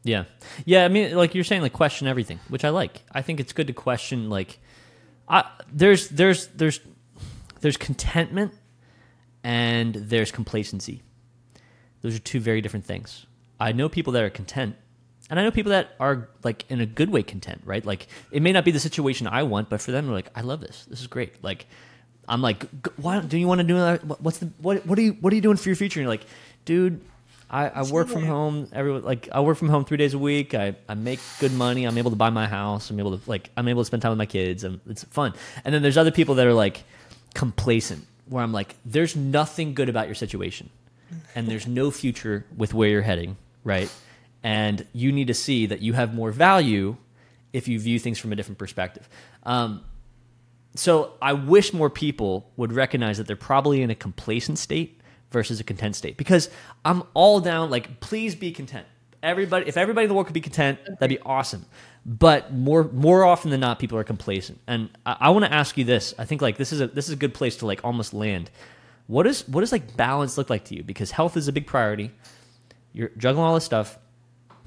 yeah. 0.06 0.26
Yeah, 0.66 0.86
I 0.86 0.88
mean 0.88 1.16
like 1.16 1.36
you're 1.36 1.44
saying 1.44 1.64
like 1.64 1.74
question 1.74 2.08
everything, 2.08 2.40
which 2.48 2.64
I 2.64 2.70
like. 2.70 3.04
I 3.12 3.22
think 3.22 3.40
it's 3.40 3.52
good 3.52 3.68
to 3.68 3.74
question 3.74 4.30
like 4.30 4.60
I, 5.28 5.44
there's 5.74 6.10
there's 6.10 6.48
there's 6.48 6.80
there's 7.60 7.76
contentment 7.76 8.54
and 9.44 9.96
there's 9.96 10.32
complacency. 10.32 11.02
Those 12.02 12.16
are 12.16 12.20
two 12.20 12.40
very 12.40 12.62
different 12.62 12.86
things. 12.86 13.26
I 13.60 13.72
know 13.72 13.90
people 13.90 14.14
that 14.14 14.24
are 14.24 14.30
content 14.30 14.76
and 15.30 15.40
I 15.40 15.44
know 15.44 15.50
people 15.50 15.72
that 15.72 15.96
are 16.00 16.30
like 16.44 16.66
in 16.70 16.82
a 16.82 16.86
good 16.86 17.10
way 17.10 17.24
content, 17.24 17.62
right? 17.66 17.84
Like 17.84 18.08
it 18.32 18.44
may 18.44 18.52
not 18.52 18.64
be 18.64 18.72
the 18.72 18.80
situation 18.80 19.26
I 19.26 19.42
want, 19.42 19.70
but 19.70 19.82
for 19.82 19.92
them, 19.92 20.06
they're 20.06 20.14
like, 20.14 20.30
I 20.36 20.42
love 20.42 20.62
this. 20.62 20.86
This 20.86 21.02
is 21.02 21.08
great. 21.08 21.44
Like 21.44 21.66
I'm 22.28 22.44
like, 22.44 22.66
why 22.98 23.20
do 23.22 23.38
you 23.38 23.48
want 23.48 23.62
to 23.62 23.64
do? 23.64 24.06
What's 24.20 24.38
the 24.38 24.52
what? 24.60 24.86
What 24.86 25.00
are 25.00 25.02
you 25.02 25.14
What 25.14 25.34
are 25.34 25.36
you 25.36 25.42
doing 25.42 25.58
for 25.58 25.70
your 25.70 25.76
future? 25.76 26.00
And 26.00 26.06
you're 26.06 26.14
like, 26.14 26.28
dude, 26.64 27.02
I, 27.50 27.68
I 27.68 27.84
work 27.84 28.08
from 28.08 28.26
home. 28.26 28.68
Every 28.74 28.92
like 28.94 29.30
I 29.32 29.42
work 29.42 29.58
from 29.58 29.70
home 29.70 29.86
three 29.86 29.98
days 29.98 30.14
a 30.14 30.20
week. 30.20 30.54
I, 30.54 30.76
I 30.90 30.96
make 30.96 31.20
good 31.40 31.54
money. 31.54 31.86
I'm 31.86 31.98
able 31.98 32.10
to 32.10 32.16
buy 32.16 32.30
my 32.30 32.48
house. 32.48 32.90
I'm 32.90 33.00
able 33.00 33.18
to 33.18 33.30
like 33.30 33.50
I'm 33.56 33.68
able 33.68 33.82
to 33.82 33.86
spend 33.86 34.02
time 34.02 34.12
with 34.12 34.18
my 34.18 34.26
kids. 34.26 34.64
and 34.64 34.80
it's 34.88 35.04
fun. 35.06 35.34
And 35.64 35.74
then 35.74 35.82
there's 35.82 35.98
other 35.98 36.12
people 36.12 36.36
that 36.36 36.48
are 36.48 36.54
like 36.54 36.84
complacent, 37.34 38.06
where 38.28 38.44
I'm 38.44 38.52
like, 38.52 38.76
there's 38.86 39.16
nothing 39.16 39.74
good 39.74 39.90
about 39.90 40.08
your 40.08 40.16
situation, 40.16 40.70
and 41.36 41.48
there's 41.48 41.68
no 41.68 41.92
future 41.92 42.46
with 42.58 42.74
where 42.74 42.90
you're 42.90 43.02
heading, 43.02 43.38
right? 43.64 43.92
And 44.44 44.86
you 44.94 45.12
need 45.12 45.28
to 45.28 45.34
see 45.34 45.66
that 45.68 45.82
you 45.82 45.94
have 45.94 46.14
more 46.14 46.32
value 46.32 46.98
if 47.54 47.68
you 47.68 47.80
view 47.80 48.00
things 48.00 48.20
from 48.20 48.32
a 48.32 48.36
different 48.36 48.58
perspective. 48.58 49.08
Um, 49.44 49.84
so 50.76 51.14
I 51.22 51.34
wish 51.34 51.74
more 51.74 51.90
people 51.90 52.52
would 52.58 52.74
recognize 52.74 53.18
that 53.18 53.28
they're 53.28 53.36
probably 53.36 53.82
in 53.82 53.90
a 53.90 53.96
complacent 53.96 54.60
state 54.60 55.00
versus 55.32 55.60
a 55.60 55.64
content 55.64 55.96
state 55.96 56.18
because 56.18 56.50
I'm 56.84 57.04
all 57.14 57.40
down 57.40 57.70
like 57.70 58.00
please 58.00 58.36
be 58.36 58.52
content. 58.52 58.88
Everybody 59.24 59.68
if 59.68 59.78
everybody 59.78 60.06
in 60.06 60.10
the 60.10 60.14
world 60.14 60.28
could 60.28 60.34
be 60.34 60.42
content, 60.42 60.80
that'd 60.86 61.10
be 61.10 61.24
awesome. 61.26 61.66
But 62.06 62.54
more 62.54 62.84
more 62.84 63.26
often 63.26 63.50
than 63.52 63.60
not 63.60 63.80
people 63.80 63.98
are 63.98 64.04
complacent. 64.04 64.60
And 64.68 64.90
I, 65.06 65.18
I 65.22 65.30
want 65.32 65.46
to 65.46 65.54
ask 65.54 65.78
you 65.78 65.84
this. 65.84 66.14
I 66.18 66.26
think 66.26 66.42
like 66.42 66.58
this 66.58 66.72
is 66.72 66.82
a 66.82 66.88
this 66.88 67.08
is 67.08 67.14
a 67.14 67.18
good 67.18 67.34
place 67.34 67.58
to 67.58 67.66
like 67.66 67.82
almost 67.84 68.14
land. 68.14 68.52
What 69.08 69.28
is 69.28 69.48
what 69.48 69.62
does 69.62 69.72
like 69.72 69.98
balance 69.98 70.38
look 70.38 70.50
like 70.50 70.66
to 70.66 70.76
you? 70.76 70.84
Because 70.84 71.12
health 71.12 71.38
is 71.38 71.48
a 71.48 71.52
big 71.52 71.68
priority. 71.68 72.12
You're 72.94 73.12
juggling 73.18 73.46
all 73.46 73.56
this 73.56 73.66
stuff. 73.66 73.98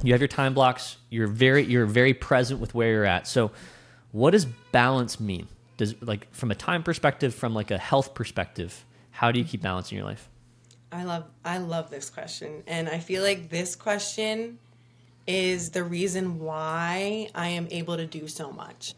You 0.03 0.13
have 0.13 0.21
your 0.21 0.29
time 0.29 0.55
blocks. 0.55 0.97
You're 1.11 1.29
very 1.29 1.65
you're 1.65 1.87
very 1.87 2.15
present 2.15 2.61
with 2.61 2.75
where 2.75 2.91
you're 2.91 3.05
at. 3.05 3.27
So 3.27 3.53
what 4.13 4.31
does 4.31 4.45
balance 4.73 5.21
mean? 5.21 5.49
Does 5.77 6.01
like 6.03 6.33
from 6.33 6.51
a 6.51 6.55
time 6.55 6.83
perspective, 6.83 7.35
from 7.35 7.55
like 7.55 7.71
a 7.71 7.79
health 7.79 8.15
perspective, 8.15 8.85
how 9.11 9.33
do 9.33 9.39
you 9.39 9.45
keep 9.45 9.63
balance 9.63 9.91
in 9.91 9.99
your 9.99 10.07
life? 10.07 10.29
I 10.91 11.05
love 11.05 11.24
I 11.45 11.59
love 11.59 11.91
this 11.91 12.11
question 12.11 12.62
and 12.66 12.89
I 12.89 12.99
feel 12.99 13.22
like 13.22 13.51
this 13.51 13.76
question 13.76 14.59
is 15.26 15.70
the 15.70 15.84
reason 15.84 16.39
why 16.39 17.28
I 17.34 17.49
am 17.49 17.68
able 17.70 17.97
to 17.99 18.07
do 18.07 18.26
so 18.28 18.51
much. 18.51 18.95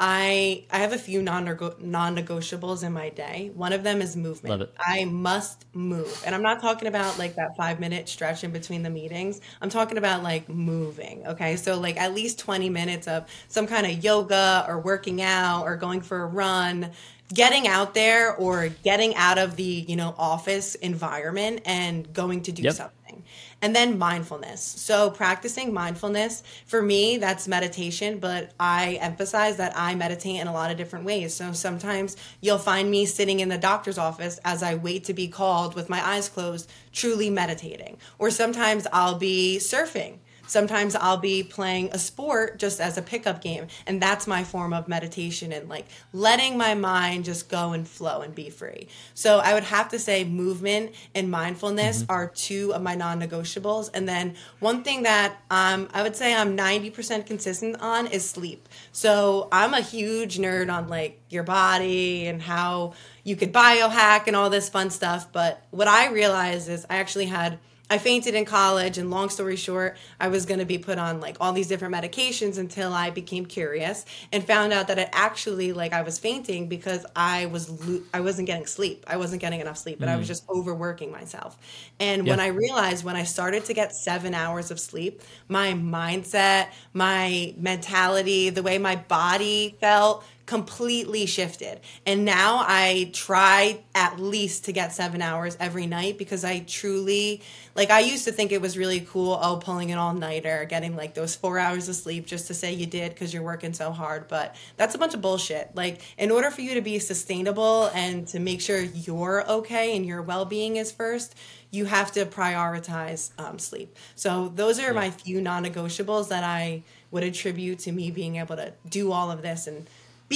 I 0.00 0.64
I 0.72 0.78
have 0.78 0.92
a 0.92 0.98
few 0.98 1.22
non 1.22 1.44
non-negotiables 1.44 2.82
in 2.82 2.92
my 2.92 3.10
day. 3.10 3.52
One 3.54 3.72
of 3.72 3.84
them 3.84 4.02
is 4.02 4.16
movement. 4.16 4.70
I 4.78 5.04
must 5.04 5.66
move. 5.72 6.20
And 6.26 6.34
I'm 6.34 6.42
not 6.42 6.60
talking 6.60 6.88
about 6.88 7.16
like 7.18 7.36
that 7.36 7.56
5-minute 7.56 8.08
stretch 8.08 8.42
in 8.42 8.50
between 8.50 8.82
the 8.82 8.90
meetings. 8.90 9.40
I'm 9.60 9.68
talking 9.70 9.98
about 9.98 10.22
like 10.24 10.48
moving, 10.48 11.24
okay? 11.26 11.56
So 11.56 11.78
like 11.78 11.96
at 11.96 12.12
least 12.12 12.40
20 12.40 12.70
minutes 12.70 13.06
of 13.06 13.28
some 13.46 13.66
kind 13.68 13.86
of 13.86 14.02
yoga 14.02 14.64
or 14.66 14.80
working 14.80 15.22
out 15.22 15.62
or 15.62 15.76
going 15.76 16.00
for 16.00 16.22
a 16.22 16.26
run 16.26 16.90
getting 17.32 17.66
out 17.66 17.94
there 17.94 18.34
or 18.34 18.68
getting 18.82 19.14
out 19.14 19.38
of 19.38 19.56
the 19.56 19.62
you 19.62 19.96
know 19.96 20.14
office 20.18 20.74
environment 20.76 21.62
and 21.64 22.12
going 22.12 22.42
to 22.42 22.52
do 22.52 22.62
yep. 22.62 22.74
something. 22.74 23.24
And 23.62 23.74
then 23.74 23.96
mindfulness. 23.96 24.62
So 24.62 25.08
practicing 25.10 25.72
mindfulness 25.72 26.42
for 26.66 26.82
me 26.82 27.16
that's 27.16 27.48
meditation 27.48 28.18
but 28.18 28.52
i 28.60 28.98
emphasize 29.00 29.56
that 29.56 29.72
i 29.76 29.94
meditate 29.94 30.40
in 30.40 30.48
a 30.48 30.52
lot 30.52 30.70
of 30.70 30.76
different 30.76 31.06
ways. 31.06 31.32
So 31.34 31.52
sometimes 31.52 32.16
you'll 32.40 32.58
find 32.58 32.90
me 32.90 33.06
sitting 33.06 33.40
in 33.40 33.48
the 33.48 33.58
doctor's 33.58 33.98
office 33.98 34.38
as 34.44 34.62
i 34.62 34.74
wait 34.74 35.04
to 35.04 35.14
be 35.14 35.28
called 35.28 35.74
with 35.74 35.88
my 35.88 36.04
eyes 36.06 36.28
closed 36.28 36.70
truly 36.92 37.30
meditating. 37.30 37.96
Or 38.18 38.30
sometimes 38.30 38.86
i'll 38.92 39.18
be 39.18 39.58
surfing 39.60 40.18
Sometimes 40.46 40.94
I'll 40.94 41.16
be 41.16 41.42
playing 41.42 41.90
a 41.92 41.98
sport 41.98 42.58
just 42.58 42.80
as 42.80 42.98
a 42.98 43.02
pickup 43.02 43.42
game, 43.42 43.66
and 43.86 44.00
that's 44.00 44.26
my 44.26 44.44
form 44.44 44.72
of 44.72 44.88
meditation 44.88 45.52
and 45.52 45.68
like 45.68 45.86
letting 46.12 46.56
my 46.56 46.74
mind 46.74 47.24
just 47.24 47.48
go 47.48 47.72
and 47.72 47.86
flow 47.86 48.20
and 48.20 48.34
be 48.34 48.50
free. 48.50 48.88
So 49.14 49.38
I 49.38 49.54
would 49.54 49.64
have 49.64 49.88
to 49.90 49.98
say 49.98 50.24
movement 50.24 50.94
and 51.14 51.30
mindfulness 51.30 52.02
mm-hmm. 52.02 52.12
are 52.12 52.28
two 52.28 52.72
of 52.74 52.82
my 52.82 52.94
non-negotiables. 52.94 53.90
And 53.94 54.08
then 54.08 54.34
one 54.60 54.82
thing 54.82 55.04
that 55.04 55.36
um, 55.50 55.88
I 55.92 56.02
would 56.02 56.16
say 56.16 56.34
I'm 56.34 56.56
90% 56.56 57.26
consistent 57.26 57.80
on 57.80 58.06
is 58.06 58.28
sleep. 58.28 58.68
So 58.92 59.48
I'm 59.52 59.74
a 59.74 59.80
huge 59.80 60.38
nerd 60.38 60.72
on 60.72 60.88
like 60.88 61.20
your 61.30 61.42
body 61.42 62.26
and 62.26 62.40
how 62.40 62.94
you 63.22 63.36
could 63.36 63.52
biohack 63.52 64.26
and 64.26 64.36
all 64.36 64.50
this 64.50 64.68
fun 64.68 64.90
stuff. 64.90 65.32
But 65.32 65.62
what 65.70 65.88
I 65.88 66.10
realized 66.10 66.68
is 66.68 66.86
I 66.88 66.96
actually 66.96 67.26
had 67.26 67.58
I 67.90 67.98
fainted 67.98 68.34
in 68.34 68.46
college, 68.46 68.96
and 68.96 69.10
long 69.10 69.28
story 69.28 69.56
short, 69.56 69.98
I 70.18 70.28
was 70.28 70.46
going 70.46 70.58
to 70.58 70.64
be 70.64 70.78
put 70.78 70.98
on 70.98 71.20
like 71.20 71.36
all 71.38 71.52
these 71.52 71.68
different 71.68 71.94
medications 71.94 72.56
until 72.56 72.94
I 72.94 73.10
became 73.10 73.44
curious 73.44 74.06
and 74.32 74.42
found 74.42 74.72
out 74.72 74.88
that 74.88 74.98
it 74.98 75.10
actually 75.12 75.74
like 75.74 75.92
I 75.92 76.00
was 76.00 76.18
fainting 76.18 76.66
because 76.66 77.04
I 77.14 77.44
was 77.46 77.68
lo- 77.86 78.00
I 78.14 78.20
wasn't 78.20 78.46
getting 78.46 78.66
sleep. 78.66 79.04
I 79.06 79.18
wasn't 79.18 79.42
getting 79.42 79.60
enough 79.60 79.76
sleep, 79.76 79.98
but 80.00 80.08
mm. 80.08 80.12
I 80.12 80.16
was 80.16 80.24
mm. 80.24 80.28
just 80.28 80.48
overworking 80.48 81.12
myself. 81.12 81.58
And 82.00 82.26
yeah. 82.26 82.32
when 82.32 82.40
I 82.40 82.46
realized 82.46 83.04
when 83.04 83.16
I 83.16 83.24
started 83.24 83.66
to 83.66 83.74
get 83.74 83.94
seven 83.94 84.32
hours 84.32 84.70
of 84.70 84.80
sleep, 84.80 85.20
my 85.48 85.74
mindset, 85.74 86.68
my 86.94 87.54
mentality, 87.58 88.48
the 88.48 88.62
way 88.62 88.78
my 88.78 88.96
body 88.96 89.76
felt 89.78 90.24
completely 90.46 91.24
shifted. 91.24 91.80
And 92.04 92.24
now 92.24 92.62
I 92.66 93.10
try 93.12 93.80
at 93.94 94.20
least 94.20 94.66
to 94.66 94.72
get 94.72 94.92
seven 94.92 95.22
hours 95.22 95.56
every 95.58 95.86
night 95.86 96.18
because 96.18 96.44
I 96.44 96.60
truly, 96.60 97.42
like, 97.74 97.90
I 97.90 98.00
used 98.00 98.24
to 98.26 98.32
think 98.32 98.52
it 98.52 98.60
was 98.60 98.76
really 98.76 99.00
cool, 99.00 99.38
oh, 99.40 99.56
pulling 99.56 99.90
an 99.90 99.98
all 99.98 100.12
nighter, 100.12 100.66
getting 100.66 100.96
like 100.96 101.14
those 101.14 101.34
four 101.34 101.58
hours 101.58 101.88
of 101.88 101.96
sleep 101.96 102.26
just 102.26 102.46
to 102.48 102.54
say 102.54 102.74
you 102.74 102.86
did 102.86 103.12
because 103.12 103.32
you're 103.32 103.42
working 103.42 103.72
so 103.72 103.90
hard. 103.90 104.28
But 104.28 104.54
that's 104.76 104.94
a 104.94 104.98
bunch 104.98 105.14
of 105.14 105.22
bullshit. 105.22 105.70
Like, 105.74 106.02
in 106.18 106.30
order 106.30 106.50
for 106.50 106.60
you 106.60 106.74
to 106.74 106.82
be 106.82 106.98
sustainable 106.98 107.86
and 107.94 108.28
to 108.28 108.38
make 108.38 108.60
sure 108.60 108.80
you're 108.80 109.48
okay 109.50 109.96
and 109.96 110.04
your 110.04 110.20
well 110.20 110.44
being 110.44 110.76
is 110.76 110.92
first, 110.92 111.34
you 111.70 111.86
have 111.86 112.12
to 112.12 112.26
prioritize 112.26 113.30
um, 113.38 113.58
sleep. 113.58 113.96
So, 114.14 114.52
those 114.54 114.78
are 114.78 114.88
yeah. 114.88 114.92
my 114.92 115.10
few 115.10 115.40
non 115.40 115.64
negotiables 115.64 116.28
that 116.28 116.44
I 116.44 116.82
would 117.10 117.24
attribute 117.24 117.78
to 117.78 117.92
me 117.92 118.10
being 118.10 118.36
able 118.36 118.56
to 118.56 118.74
do 118.88 119.10
all 119.10 119.30
of 119.30 119.40
this 119.40 119.66
and 119.66 119.88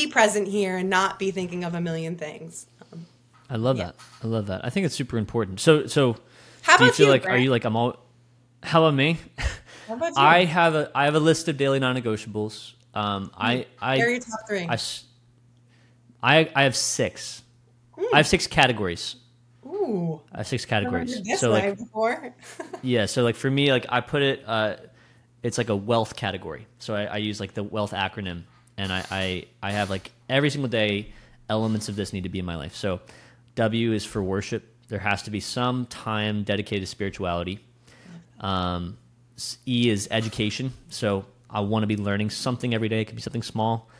be 0.07 0.11
present 0.11 0.49
here 0.49 0.76
and 0.76 0.90
not 0.90 1.18
be 1.18 1.30
thinking 1.30 1.64
of 1.64 1.74
a 1.74 1.80
million 1.80 2.16
things. 2.16 2.66
Um, 2.92 3.07
I 3.51 3.57
love 3.57 3.78
yeah. 3.78 3.86
that. 3.86 3.96
I 4.22 4.26
love 4.26 4.46
that. 4.46 4.64
I 4.64 4.70
think 4.70 4.86
it's 4.86 4.94
super 4.94 5.18
important. 5.18 5.61
So, 5.61 5.86
so 5.86 6.16
how 6.62 6.76
do 6.76 6.84
you 6.84 6.92
feel 6.92 7.07
you, 7.07 7.12
like? 7.12 7.22
Brent? 7.22 7.38
Are 7.38 7.40
you 7.42 7.51
like 7.51 7.64
I'm 7.64 7.76
all? 7.76 7.96
How 8.62 8.84
about 8.84 8.94
me? 8.94 9.18
How 9.86 9.94
about 9.94 10.09
you? 10.16 10.22
I 10.22 10.44
have 10.44 10.74
a 10.74 10.90
I 10.94 11.05
have 11.05 11.14
a 11.14 11.20
list 11.20 11.49
of 11.49 11.57
daily 11.57 11.78
non-negotiables. 11.78 12.72
Um, 12.94 13.30
I 13.36 13.66
I 13.80 14.01
are 14.01 14.09
your 14.09 14.20
top 14.20 14.40
three. 14.49 14.66
I, 14.68 14.78
I 16.22 16.51
I 16.55 16.62
have 16.64 16.76
six. 16.76 17.42
Mm. 17.96 18.05
I 18.12 18.16
have 18.18 18.26
six 18.26 18.46
categories. 18.46 19.16
Ooh. 19.66 20.20
I 20.32 20.38
have 20.38 20.46
six 20.46 20.64
categories. 20.64 21.18
so 21.38 21.51
like 21.51 21.78
yeah, 22.82 23.07
so 23.07 23.22
like 23.22 23.36
for 23.36 23.51
me, 23.51 23.72
like 23.72 23.86
I 23.88 24.01
put 24.01 24.22
it, 24.22 24.42
uh, 24.46 24.76
it's 25.42 25.59
like 25.59 25.68
a 25.68 25.76
wealth 25.76 26.16
category. 26.16 26.66
So 26.78 26.94
I, 26.94 27.05
I 27.05 27.16
use 27.16 27.40
like 27.40 27.55
the 27.55 27.62
wealth 27.62 27.92
acronym 27.92 28.44
and 28.79 28.93
I, 28.93 29.05
I 29.11 29.45
I 29.62 29.72
have 29.72 29.91
like 29.91 30.11
every 30.29 30.49
single 30.49 30.70
day 30.70 31.12
elements 31.51 31.89
of 31.89 31.97
this 31.97 32.12
need 32.12 32.22
to 32.22 32.29
be 32.31 32.39
in 32.39 32.47
my 32.47 32.57
life. 32.57 32.74
So 32.74 33.01
W 33.57 33.93
is 33.93 34.07
for 34.07 34.22
worship. 34.22 34.64
There 34.89 35.01
has 35.01 35.24
to 35.24 35.31
be 35.31 35.41
some 35.41 35.85
time 35.87 36.45
dedicated 36.45 36.83
to 36.83 36.87
spirituality. 36.87 37.59
Um, 38.41 38.97
e 39.66 39.91
is 39.91 40.09
education. 40.11 40.72
So 40.89 41.26
I 41.51 41.61
want 41.61 41.83
to 41.83 41.87
be 41.87 41.97
learning 41.97 42.31
something 42.31 42.72
every 42.72 42.89
day. 42.89 43.03
It 43.03 43.07
could 43.07 43.16
be 43.16 43.22
something 43.22 43.43
small. 43.43 43.91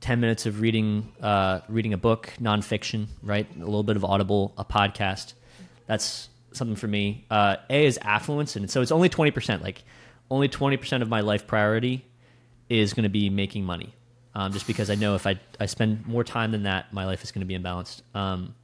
Ten 0.00 0.20
minutes 0.20 0.46
of 0.46 0.60
reading, 0.60 1.12
uh, 1.20 1.60
reading 1.68 1.92
a 1.92 1.98
book, 1.98 2.32
nonfiction, 2.40 3.08
right? 3.22 3.48
A 3.56 3.58
little 3.64 3.82
bit 3.82 3.96
of 3.96 4.04
Audible, 4.04 4.54
a 4.56 4.64
podcast. 4.64 5.32
That's 5.86 6.28
something 6.52 6.76
for 6.76 6.86
me. 6.86 7.24
Uh, 7.30 7.56
a 7.68 7.86
is 7.86 7.98
affluence, 8.02 8.54
and 8.54 8.70
so 8.70 8.80
it's 8.80 8.92
only 8.92 9.08
twenty 9.08 9.32
percent. 9.32 9.62
Like 9.62 9.82
only 10.30 10.48
twenty 10.48 10.76
percent 10.76 11.02
of 11.02 11.08
my 11.08 11.22
life 11.22 11.46
priority 11.46 12.04
is 12.68 12.92
going 12.92 13.04
to 13.04 13.08
be 13.08 13.30
making 13.30 13.64
money 13.64 13.94
um, 14.38 14.52
just 14.52 14.68
because 14.68 14.88
I 14.88 14.94
know 14.94 15.16
if 15.16 15.26
I, 15.26 15.40
I 15.58 15.66
spend 15.66 16.06
more 16.06 16.22
time 16.22 16.52
than 16.52 16.62
that, 16.62 16.92
my 16.92 17.04
life 17.06 17.24
is 17.24 17.32
going 17.32 17.40
to 17.40 17.46
be 17.46 17.58
imbalanced. 17.58 18.02
Um, 18.14 18.54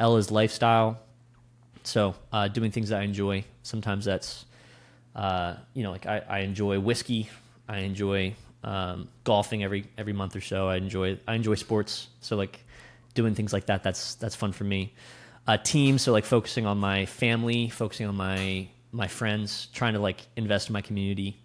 L 0.00 0.16
is 0.16 0.32
lifestyle. 0.32 0.98
So 1.84 2.16
uh, 2.32 2.48
doing 2.48 2.72
things 2.72 2.88
that 2.88 3.00
I 3.00 3.04
enjoy. 3.04 3.44
Sometimes 3.62 4.04
that's, 4.06 4.44
uh, 5.14 5.54
you 5.72 5.84
know, 5.84 5.92
like 5.92 6.06
I, 6.06 6.20
I 6.28 6.38
enjoy 6.40 6.80
whiskey. 6.80 7.30
I 7.68 7.78
enjoy 7.78 8.34
um, 8.64 9.06
golfing 9.22 9.62
every 9.62 9.86
every 9.96 10.12
month 10.12 10.34
or 10.34 10.40
so. 10.40 10.66
I 10.66 10.78
enjoy 10.78 11.16
I 11.28 11.36
enjoy 11.36 11.54
sports. 11.54 12.08
So 12.20 12.34
like 12.34 12.58
doing 13.14 13.36
things 13.36 13.52
like 13.52 13.66
that. 13.66 13.84
That's 13.84 14.16
that's 14.16 14.34
fun 14.34 14.50
for 14.50 14.64
me. 14.64 14.94
Uh, 15.46 15.58
team. 15.58 15.98
So 15.98 16.10
like 16.10 16.24
focusing 16.24 16.66
on 16.66 16.78
my 16.78 17.06
family, 17.06 17.68
focusing 17.68 18.08
on 18.08 18.16
my 18.16 18.66
my 18.90 19.06
friends, 19.06 19.68
trying 19.72 19.92
to 19.92 20.00
like 20.00 20.26
invest 20.34 20.70
in 20.70 20.72
my 20.72 20.80
community 20.80 21.36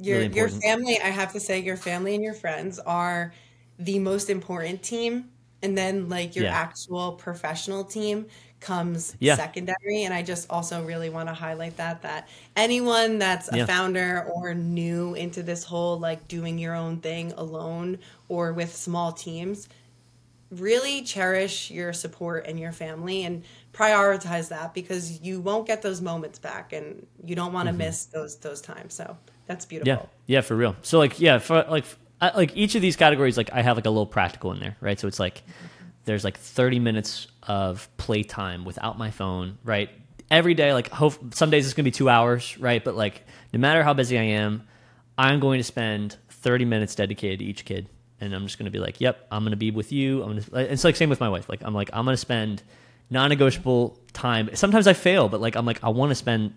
your 0.00 0.18
really 0.20 0.34
your 0.34 0.48
family 0.48 0.98
i 1.02 1.08
have 1.08 1.32
to 1.32 1.40
say 1.40 1.60
your 1.60 1.76
family 1.76 2.14
and 2.14 2.24
your 2.24 2.34
friends 2.34 2.78
are 2.80 3.32
the 3.78 3.98
most 3.98 4.30
important 4.30 4.82
team 4.82 5.28
and 5.62 5.76
then 5.76 6.08
like 6.08 6.34
your 6.34 6.46
yeah. 6.46 6.54
actual 6.54 7.12
professional 7.12 7.84
team 7.84 8.26
comes 8.60 9.16
Yeah. 9.20 9.36
secondary 9.36 10.04
and 10.04 10.12
i 10.12 10.22
just 10.22 10.50
also 10.50 10.84
really 10.84 11.08
want 11.10 11.28
to 11.28 11.34
highlight 11.34 11.76
that 11.78 12.02
that 12.02 12.28
anyone 12.56 13.18
that's 13.18 13.50
a 13.52 13.58
Yeah. 13.58 13.66
founder 13.66 14.26
or 14.34 14.54
new 14.54 15.14
into 15.14 15.42
this 15.42 15.64
whole 15.64 15.98
like 15.98 16.28
doing 16.28 16.58
your 16.58 16.74
own 16.74 17.00
thing 17.00 17.32
alone 17.36 17.98
or 18.28 18.52
with 18.52 18.74
small 18.74 19.12
teams 19.12 19.68
really 20.50 21.02
cherish 21.02 21.70
your 21.70 21.92
support 21.92 22.46
and 22.46 22.58
your 22.58 22.72
family 22.72 23.24
and 23.24 23.44
prioritize 23.72 24.48
that 24.48 24.74
because 24.74 25.20
you 25.20 25.40
won't 25.40 25.66
get 25.66 25.80
those 25.80 26.00
moments 26.00 26.38
back 26.38 26.72
and 26.72 27.06
you 27.24 27.36
don't 27.36 27.52
want 27.52 27.66
to 27.66 27.70
mm-hmm. 27.70 27.78
miss 27.78 28.06
those 28.06 28.36
those 28.38 28.60
times 28.60 28.92
so 28.92 29.16
that's 29.50 29.66
beautiful 29.66 29.92
Mm-hmm. 29.92 30.04
Yeah, 30.26 30.36
yeah, 30.36 30.40
for 30.42 30.54
real. 30.54 30.76
So 30.82 30.98
like, 30.98 31.20
yeah, 31.20 31.38
for 31.38 31.64
like, 31.68 31.84
I, 32.20 32.36
like 32.36 32.56
each 32.56 32.74
of 32.74 32.82
these 32.82 32.96
categories, 32.96 33.36
like 33.36 33.50
I 33.52 33.62
have 33.62 33.76
like 33.76 33.86
a 33.86 33.90
little 33.90 34.06
practical 34.06 34.52
in 34.52 34.60
there, 34.60 34.76
right? 34.80 34.98
So 35.00 35.08
it's 35.08 35.18
like 35.18 35.42
there's 36.04 36.22
like 36.24 36.38
30 36.38 36.78
minutes 36.78 37.26
of 37.42 37.88
playtime 37.96 38.64
without 38.64 38.96
my 38.98 39.10
phone, 39.10 39.58
right? 39.64 39.90
Every 40.30 40.54
day, 40.54 40.72
like 40.72 40.88
hope 40.90 41.34
some 41.34 41.50
days 41.50 41.64
it's 41.66 41.74
gonna 41.74 41.84
be 41.84 41.90
two 41.90 42.08
hours, 42.08 42.56
right? 42.58 42.82
But 42.84 42.94
like 42.94 43.26
no 43.52 43.58
matter 43.58 43.82
how 43.82 43.92
busy 43.94 44.18
I 44.18 44.22
am, 44.22 44.62
I'm 45.18 45.40
going 45.40 45.58
to 45.58 45.64
spend 45.64 46.16
30 46.28 46.64
minutes 46.64 46.94
dedicated 46.94 47.40
to 47.40 47.44
each 47.44 47.64
kid, 47.64 47.88
and 48.20 48.32
I'm 48.34 48.46
just 48.46 48.58
gonna 48.58 48.70
be 48.70 48.78
like, 48.78 49.00
yep, 49.00 49.26
I'm 49.32 49.42
gonna 49.42 49.56
be 49.56 49.70
with 49.72 49.90
you. 49.90 50.22
I'm 50.22 50.38
gonna. 50.38 50.64
It's 50.64 50.84
like 50.84 50.94
same 50.96 51.10
with 51.10 51.20
my 51.20 51.28
wife. 51.28 51.48
Like 51.48 51.62
I'm 51.64 51.74
like 51.74 51.90
I'm 51.92 52.04
gonna 52.04 52.16
spend 52.16 52.62
non-negotiable 53.10 53.98
time. 54.12 54.50
Sometimes 54.54 54.86
I 54.86 54.92
fail, 54.92 55.28
but 55.28 55.40
like 55.40 55.56
I'm 55.56 55.66
like 55.66 55.82
I 55.82 55.88
want 55.88 56.10
to 56.10 56.14
spend. 56.14 56.54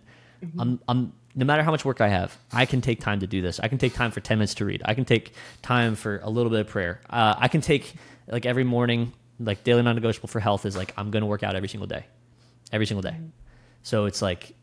I'm 0.60 0.80
I'm 0.88 1.14
no 1.36 1.46
matter 1.46 1.64
how 1.64 1.72
much 1.72 1.84
work 1.84 2.02
I 2.02 2.10
have, 2.10 2.38
I 2.52 2.66
can 2.66 2.82
take 2.82 3.00
time 3.00 3.20
to 3.22 3.28
do 3.28 3.42
this. 3.42 3.60
I 3.60 3.68
can 3.68 3.78
take 3.78 3.94
time 3.94 4.12
for 4.12 4.20
10 4.20 4.38
minutes 4.38 4.56
to 4.56 4.66
read. 4.66 4.82
I 4.86 4.94
can 4.94 5.06
take 5.06 5.34
time 5.62 5.96
for 5.96 6.20
a 6.24 6.30
little 6.30 6.52
bit 6.52 6.60
of 6.62 6.68
prayer. 6.68 7.02
Uh, 7.10 7.36
I 7.38 7.48
can 7.48 7.62
take 7.62 7.96
like 8.28 8.46
every 8.46 8.64
morning, 8.64 9.14
like 9.40 9.64
daily 9.64 9.82
non-negotiable 9.82 10.30
for 10.30 10.40
health 10.40 10.66
is 10.66 10.78
like 10.78 10.94
I'm 10.98 11.12
going 11.12 11.22
to 11.22 11.28
work 11.28 11.44
out 11.44 11.56
every 11.56 11.70
single 11.70 11.88
day, 11.88 12.06
every 12.72 12.86
single 12.86 13.02
day. 13.02 13.18
So 13.82 14.06
it's 14.06 14.22
like 14.22 14.56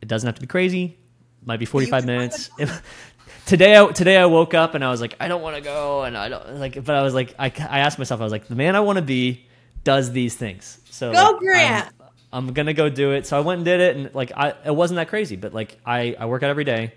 it 0.00 0.08
doesn't 0.08 0.26
have 0.26 0.34
to 0.36 0.40
be 0.40 0.46
crazy. 0.46 0.98
Might 1.44 1.58
be 1.58 1.66
45 1.66 2.06
minutes. 2.06 2.50
today 3.46 3.76
I 3.76 3.86
today 3.92 4.16
I 4.16 4.26
woke 4.26 4.54
up 4.54 4.74
and 4.74 4.82
I 4.82 4.90
was 4.90 5.00
like 5.00 5.16
I 5.20 5.28
don't 5.28 5.42
want 5.42 5.56
to 5.56 5.62
go 5.62 6.04
and 6.04 6.16
I 6.16 6.30
don't 6.30 6.58
like 6.58 6.82
but 6.82 6.94
I 6.94 7.02
was 7.02 7.12
like 7.12 7.34
I, 7.38 7.46
I 7.46 7.80
asked 7.80 7.98
myself 7.98 8.20
I 8.20 8.24
was 8.24 8.32
like 8.32 8.48
the 8.48 8.54
man 8.54 8.76
I 8.76 8.80
want 8.80 8.96
to 8.96 9.02
be 9.02 9.46
does 9.84 10.12
these 10.12 10.34
things. 10.34 10.80
So 10.90 11.12
Go, 11.12 11.32
like, 11.32 11.38
Grant! 11.38 11.92
I'm 12.00 12.03
gonna 12.52 12.74
go 12.74 12.88
do 12.88 13.12
it. 13.12 13.26
So 13.26 13.36
I 13.36 13.40
went 13.40 13.58
and 13.58 13.64
did 13.64 13.80
it, 13.80 13.96
and 13.96 14.14
like 14.14 14.32
I, 14.36 14.54
it 14.64 14.74
wasn't 14.74 14.96
that 14.96 15.08
crazy, 15.08 15.36
but 15.36 15.54
like 15.54 15.78
I, 15.86 16.16
I 16.18 16.26
work 16.26 16.42
out 16.42 16.50
every 16.50 16.64
day, 16.64 16.92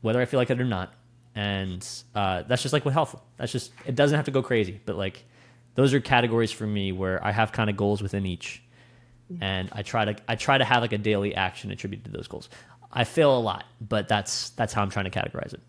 whether 0.00 0.20
I 0.20 0.24
feel 0.24 0.38
like 0.38 0.50
it 0.50 0.60
or 0.60 0.64
not, 0.64 0.94
and 1.34 1.86
uh, 2.14 2.42
that's 2.42 2.62
just 2.62 2.72
like 2.72 2.84
with 2.84 2.94
health. 2.94 3.20
That's 3.36 3.52
just 3.52 3.72
it 3.86 3.94
doesn't 3.94 4.16
have 4.16 4.24
to 4.24 4.30
go 4.30 4.42
crazy, 4.42 4.80
but 4.84 4.96
like 4.96 5.24
those 5.74 5.92
are 5.94 6.00
categories 6.00 6.50
for 6.50 6.66
me 6.66 6.92
where 6.92 7.24
I 7.24 7.30
have 7.30 7.52
kind 7.52 7.68
of 7.68 7.76
goals 7.76 8.02
within 8.02 8.26
each, 8.26 8.62
and 9.40 9.68
I 9.72 9.82
try 9.82 10.06
to 10.06 10.16
I 10.26 10.36
try 10.36 10.56
to 10.56 10.64
have 10.64 10.82
like 10.82 10.92
a 10.92 10.98
daily 10.98 11.34
action 11.34 11.70
attributed 11.70 12.06
to 12.06 12.10
those 12.10 12.26
goals. 12.26 12.48
I 12.90 13.04
fail 13.04 13.36
a 13.36 13.40
lot, 13.40 13.64
but 13.80 14.08
that's 14.08 14.50
that's 14.50 14.72
how 14.72 14.82
I'm 14.82 14.90
trying 14.90 15.10
to 15.10 15.10
categorize 15.10 15.52
it. 15.52 15.60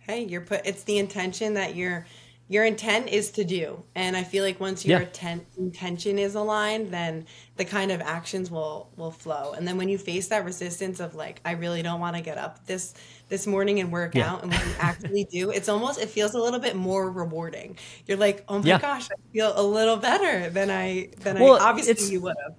hey 0.00 0.24
you're 0.24 0.40
put 0.40 0.64
it's 0.64 0.84
the 0.84 0.98
intention 0.98 1.54
that 1.54 1.76
your 1.76 2.06
your 2.48 2.64
intent 2.64 3.08
is 3.08 3.30
to 3.30 3.44
do 3.44 3.82
and 3.94 4.16
i 4.16 4.22
feel 4.22 4.44
like 4.44 4.60
once 4.60 4.84
your 4.84 5.00
Yeah. 5.00 5.06
intent, 5.06 5.46
intention 5.56 6.18
is 6.18 6.34
aligned 6.34 6.90
then 6.90 7.26
the 7.56 7.64
kind 7.64 7.90
of 7.90 8.00
actions 8.02 8.50
will 8.50 8.90
will 8.96 9.10
flow 9.10 9.52
and 9.56 9.66
then 9.66 9.78
when 9.78 9.88
you 9.88 9.96
face 9.96 10.28
that 10.28 10.44
resistance 10.44 11.00
of 11.00 11.14
like 11.14 11.40
i 11.44 11.52
really 11.52 11.82
don't 11.82 12.00
want 12.00 12.16
to 12.16 12.22
get 12.22 12.36
up 12.36 12.66
this 12.66 12.94
this 13.28 13.46
morning 13.46 13.80
and 13.80 13.90
work 13.90 14.14
Yeah. 14.14 14.30
out 14.30 14.42
and 14.42 14.52
when 14.52 14.60
you 14.60 14.74
actually 14.78 15.24
do 15.24 15.50
it's 15.50 15.68
almost 15.68 15.98
it 16.00 16.10
feels 16.10 16.34
a 16.34 16.38
little 16.38 16.60
bit 16.60 16.76
more 16.76 17.10
rewarding 17.10 17.78
you're 18.06 18.18
like 18.18 18.44
oh 18.48 18.58
my 18.58 18.66
Yeah. 18.66 18.78
gosh 18.78 19.08
i 19.10 19.14
feel 19.32 19.52
a 19.56 19.62
little 19.62 19.96
better 19.96 20.50
than 20.50 20.70
i 20.70 21.08
than 21.20 21.38
Well, 21.40 21.56
i 21.56 21.70
obviously 21.70 22.12
you 22.12 22.20
would 22.20 22.36
have 22.44 22.54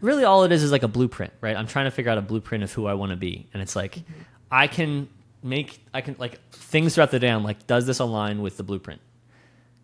really 0.00 0.24
all 0.24 0.44
it 0.44 0.52
is 0.52 0.62
is 0.62 0.70
like 0.70 0.84
a 0.84 0.88
blueprint, 0.88 1.32
right? 1.40 1.56
I'm 1.56 1.66
trying 1.66 1.86
to 1.86 1.90
figure 1.90 2.12
out 2.12 2.18
a 2.18 2.22
blueprint 2.22 2.62
of 2.62 2.72
who 2.72 2.86
I 2.86 2.94
want 2.94 3.10
to 3.10 3.16
be, 3.16 3.48
and 3.52 3.60
it's 3.60 3.74
like 3.74 3.96
mm-hmm. 3.96 4.12
I 4.50 4.66
can 4.68 5.08
make 5.42 5.84
I 5.94 6.00
can 6.00 6.16
like 6.18 6.40
things 6.52 6.94
throughout 6.94 7.10
the 7.10 7.18
day. 7.18 7.28
I'm 7.30 7.44
like, 7.44 7.66
does 7.66 7.86
this 7.86 7.98
align 7.98 8.42
with 8.42 8.56
the 8.56 8.62
blueprint? 8.62 9.00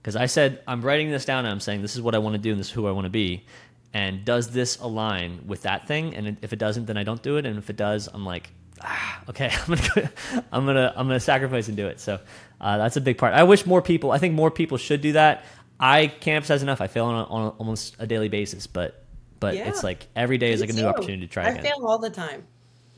Because 0.01 0.17
I 0.17 0.27
said 0.27 0.63
I'm 0.67 0.83
writing 0.83 1.11
this 1.11 1.25
down 1.25 1.45
and 1.45 1.53
I'm 1.53 1.61
saying 1.61 1.83
this 1.83 1.95
is 1.95 2.03
what 2.03 2.15
I 2.15 2.19
want 2.19 2.35
to 2.35 2.39
do 2.41 2.51
and 2.51 2.61
this 2.61 2.67
is 2.69 2.73
who 2.73 2.87
I 2.87 2.91
want 2.91 3.05
to 3.07 3.11
be, 3.11 3.45
and 3.93 4.25
does 4.25 4.51
this 4.51 4.77
align 4.79 5.41
with 5.47 5.63
that 5.63 5.87
thing? 5.89 6.15
And 6.15 6.37
if 6.43 6.53
it 6.53 6.59
doesn't, 6.59 6.87
then 6.87 6.97
I 6.97 7.05
don't 7.05 7.23
do 7.23 7.37
it, 7.39 7.47
and 7.47 7.59
if 7.59 7.71
it 7.71 7.77
does, 7.77 8.09
I'm 8.13 8.25
like. 8.25 8.51
Ah, 8.87 9.23
okay, 9.31 9.51
I'm 9.69 9.75
gonna, 9.77 9.89
go, 9.95 10.09
I'm 10.53 10.67
gonna, 10.67 10.93
I'm 10.97 11.07
gonna 11.07 11.21
sacrifice 11.21 11.69
and 11.69 11.77
do 11.77 11.87
it. 11.87 12.01
So 12.01 12.19
uh, 12.61 12.77
that's 12.77 12.97
a 12.97 13.01
big 13.01 13.17
part. 13.17 13.33
I 13.33 13.45
wish 13.45 13.65
more 13.65 13.81
people. 13.81 14.11
I 14.11 14.19
think 14.19 14.35
more 14.35 14.51
people 14.51 14.77
should 14.79 15.01
do 15.01 15.13
that. 15.13 15.45
I 15.79 16.09
can't 16.09 16.37
emphasize 16.37 16.63
enough. 16.63 16.81
I 16.81 16.89
fail 16.89 17.07
on, 17.07 17.15
a, 17.15 17.25
on 17.25 17.43
a, 17.45 17.49
almost 17.51 17.95
a 18.01 18.07
daily 18.07 18.29
basis, 18.29 18.67
but 18.67 19.05
but 19.39 19.55
Yeah. 19.55 19.69
it's 19.69 19.85
like 19.85 20.09
every 20.17 20.39
day 20.39 20.53
is 20.53 20.61
like 20.61 20.71
a 20.71 20.73
new 20.73 20.83
too. 20.83 20.89
opportunity 20.89 21.25
to 21.27 21.33
try 21.33 21.45
I 21.45 21.49
again. 21.51 21.63
fail 21.63 21.87
all 21.87 21.99
the 21.99 22.11
time. 22.11 22.45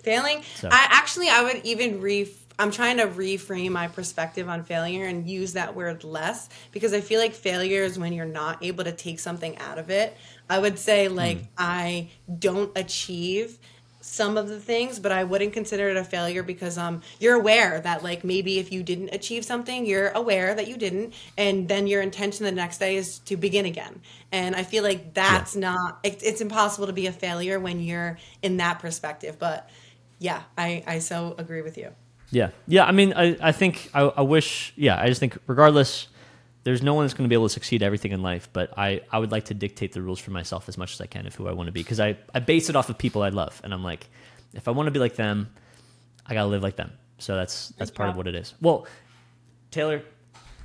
Failing. 0.02 0.42
So- 0.56 0.68
I 0.72 0.86
actually 0.90 1.28
I 1.28 1.42
would 1.42 1.60
even 1.66 2.00
re. 2.00 2.26
I'm 2.58 2.70
trying 2.70 2.96
to 2.98 3.06
reframe 3.06 3.72
my 3.72 3.88
perspective 3.88 4.48
on 4.48 4.64
failure 4.64 5.04
and 5.04 5.28
use 5.28 5.52
that 5.54 5.74
word 5.76 6.04
less 6.04 6.48
because 6.72 6.94
I 6.94 7.02
feel 7.02 7.20
like 7.20 7.34
failure 7.34 7.82
is 7.82 7.98
when 7.98 8.12
you're 8.14 8.24
not 8.24 8.64
able 8.64 8.84
to 8.84 8.92
take 8.92 9.20
something 9.20 9.58
out 9.58 9.78
of 9.78 9.90
it. 9.90 10.16
I 10.48 10.58
would 10.58 10.78
say 10.78 11.08
like 11.08 11.38
Hmm. 11.38 11.46
I 11.58 12.10
don't 12.38 12.72
achieve 12.76 13.58
some 14.00 14.36
of 14.36 14.48
the 14.48 14.60
things, 14.60 15.00
but 15.00 15.10
I 15.10 15.24
wouldn't 15.24 15.52
consider 15.52 15.88
it 15.88 15.96
a 15.96 16.04
failure 16.04 16.42
because 16.42 16.78
um 16.78 17.02
you're 17.18 17.34
aware 17.34 17.80
that 17.80 18.02
like 18.02 18.24
maybe 18.24 18.58
if 18.58 18.70
you 18.72 18.82
didn't 18.82 19.10
achieve 19.12 19.44
something, 19.44 19.84
you're 19.84 20.08
aware 20.10 20.54
that 20.54 20.68
you 20.68 20.76
didn't, 20.76 21.14
and 21.36 21.68
then 21.68 21.86
your 21.86 22.02
intention 22.02 22.44
the 22.44 22.52
next 22.52 22.78
day 22.78 22.96
is 22.96 23.18
to 23.20 23.36
begin 23.36 23.66
again. 23.66 24.00
And 24.32 24.54
I 24.54 24.62
feel 24.62 24.82
like 24.84 25.12
that's 25.14 25.56
not 25.56 25.98
it, 26.04 26.22
it's 26.22 26.40
impossible 26.40 26.86
to 26.86 26.92
be 26.92 27.06
a 27.06 27.12
failure 27.12 27.58
when 27.60 27.80
you're 27.80 28.18
in 28.42 28.58
that 28.58 28.78
perspective. 28.78 29.38
But 29.38 29.68
yeah, 30.18 30.42
I 30.56 30.84
I 30.86 30.98
so 31.00 31.34
agree 31.38 31.62
with 31.62 31.76
you. 31.76 31.94
Yeah, 32.30 32.50
yeah. 32.66 32.84
I 32.84 32.92
mean, 32.92 33.12
I, 33.14 33.36
I 33.40 33.52
think 33.52 33.90
I, 33.94 34.02
I 34.02 34.22
wish. 34.22 34.72
Yeah, 34.76 35.00
I 35.00 35.06
just 35.06 35.20
think 35.20 35.38
regardless, 35.46 36.08
there's 36.64 36.82
no 36.82 36.94
one 36.94 37.04
that's 37.04 37.14
going 37.14 37.24
to 37.24 37.28
be 37.28 37.34
able 37.34 37.46
to 37.46 37.52
succeed 37.52 37.82
everything 37.82 38.12
in 38.12 38.22
life. 38.22 38.48
But 38.52 38.76
I, 38.76 39.02
I 39.12 39.18
would 39.18 39.30
like 39.30 39.46
to 39.46 39.54
dictate 39.54 39.92
the 39.92 40.02
rules 40.02 40.18
for 40.18 40.32
myself 40.32 40.68
as 40.68 40.76
much 40.76 40.92
as 40.94 41.00
I 41.00 41.06
can 41.06 41.26
of 41.26 41.34
who 41.34 41.46
I 41.48 41.52
want 41.52 41.68
to 41.68 41.72
be 41.72 41.82
because 41.82 42.00
I, 42.00 42.16
I 42.34 42.40
base 42.40 42.68
it 42.68 42.76
off 42.76 42.88
of 42.90 42.98
people 42.98 43.22
I 43.22 43.28
love, 43.28 43.60
and 43.62 43.72
I'm 43.72 43.84
like, 43.84 44.08
if 44.54 44.66
I 44.68 44.72
want 44.72 44.86
to 44.88 44.90
be 44.90 44.98
like 44.98 45.14
them, 45.14 45.50
I 46.26 46.34
gotta 46.34 46.48
live 46.48 46.62
like 46.62 46.76
them. 46.76 46.92
So 47.18 47.36
that's 47.36 47.68
that's 47.78 47.90
part 47.90 48.10
of 48.10 48.16
what 48.16 48.26
it 48.26 48.34
is. 48.34 48.54
Well, 48.60 48.86
Taylor, 49.70 50.02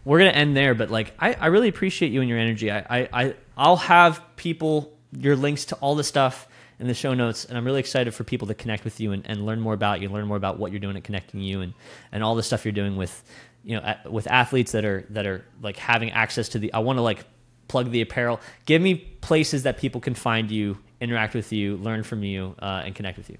we're 0.03 0.17
gonna 0.19 0.31
end 0.31 0.57
there, 0.57 0.73
but 0.73 0.89
like 0.89 1.13
I, 1.19 1.33
I 1.33 1.47
really 1.47 1.67
appreciate 1.67 2.11
you 2.11 2.21
and 2.21 2.29
your 2.29 2.39
energy. 2.39 2.71
I, 2.71 2.79
I, 2.79 3.09
I 3.13 3.35
I'll 3.55 3.77
have 3.77 4.21
people 4.35 4.97
your 5.11 5.35
links 5.35 5.65
to 5.65 5.75
all 5.75 5.95
the 5.95 6.03
stuff 6.03 6.47
in 6.81 6.87
the 6.87 6.93
show 6.95 7.13
notes, 7.13 7.45
and 7.45 7.57
I'm 7.57 7.63
really 7.63 7.79
excited 7.79 8.13
for 8.13 8.23
people 8.23 8.47
to 8.47 8.55
connect 8.55 8.83
with 8.83 8.99
you 8.99 9.11
and, 9.11 9.25
and 9.27 9.45
learn 9.45 9.61
more 9.61 9.73
about 9.73 10.01
you, 10.01 10.09
learn 10.09 10.25
more 10.25 10.35
about 10.35 10.57
what 10.57 10.71
you're 10.71 10.79
doing 10.79 10.97
at 10.97 11.03
connecting 11.03 11.39
you 11.39 11.61
and 11.61 11.73
and 12.11 12.23
all 12.23 12.35
the 12.35 12.43
stuff 12.43 12.65
you're 12.65 12.71
doing 12.71 12.97
with 12.97 13.23
you 13.63 13.79
know 13.79 13.95
with 14.09 14.27
athletes 14.27 14.71
that 14.71 14.83
are 14.83 15.05
that 15.11 15.25
are 15.25 15.45
like 15.61 15.77
having 15.77 16.11
access 16.11 16.49
to 16.49 16.59
the. 16.59 16.73
I 16.73 16.79
want 16.79 16.97
to 16.97 17.03
like 17.03 17.25
plug 17.67 17.91
the 17.91 18.01
apparel. 18.01 18.41
Give 18.65 18.81
me 18.81 18.95
places 18.95 19.63
that 19.63 19.77
people 19.77 20.01
can 20.01 20.15
find 20.15 20.49
you, 20.51 20.77
interact 20.99 21.35
with 21.35 21.53
you, 21.53 21.77
learn 21.77 22.03
from 22.03 22.23
you, 22.23 22.55
uh, 22.59 22.81
and 22.83 22.95
connect 22.95 23.17
with 23.17 23.29
you. 23.29 23.37